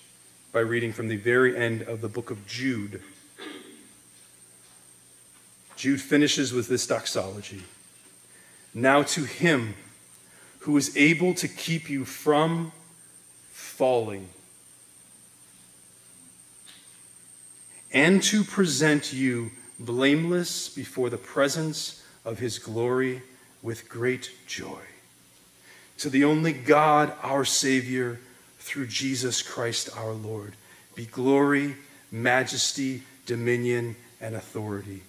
by 0.52 0.60
reading 0.60 0.94
from 0.94 1.08
the 1.08 1.16
very 1.16 1.58
end 1.58 1.82
of 1.82 2.02
the 2.02 2.10
book 2.10 2.30
of 2.30 2.46
Jude. 2.46 3.02
Jude 5.76 6.02
finishes 6.02 6.54
with 6.54 6.68
this 6.68 6.86
doxology. 6.86 7.64
Now 8.74 9.02
to 9.04 9.24
him 9.24 9.74
who 10.60 10.78
is 10.78 10.96
able 10.96 11.34
to 11.34 11.48
keep 11.48 11.90
you 11.90 12.06
from 12.06 12.72
falling 13.50 14.30
and 17.92 18.22
to 18.24 18.44
present 18.44 19.12
you 19.12 19.52
blameless 19.80 20.70
before 20.70 21.10
the 21.10 21.18
presence 21.18 22.04
of 22.24 22.38
his 22.38 22.60
glory 22.60 23.24
with 23.64 23.90
great 23.90 24.32
joy. 24.46 24.82
To 26.02 26.10
the 26.10 26.24
only 26.24 26.52
God, 26.52 27.14
our 27.22 27.46
Savior, 27.46 28.20
through 28.58 28.88
Jesus 28.88 29.44
Christ 29.44 29.88
our 29.96 30.14
Lord, 30.14 30.56
be 30.96 31.06
glory, 31.06 31.76
majesty, 32.12 33.04
dominion, 33.28 33.96
and 34.20 34.34
authority 34.34 35.04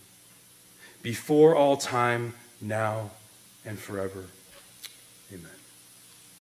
before 1.03 1.57
all 1.57 1.79
time, 1.79 2.35
now, 2.61 3.13
and 3.65 3.79
forever. 3.79 4.27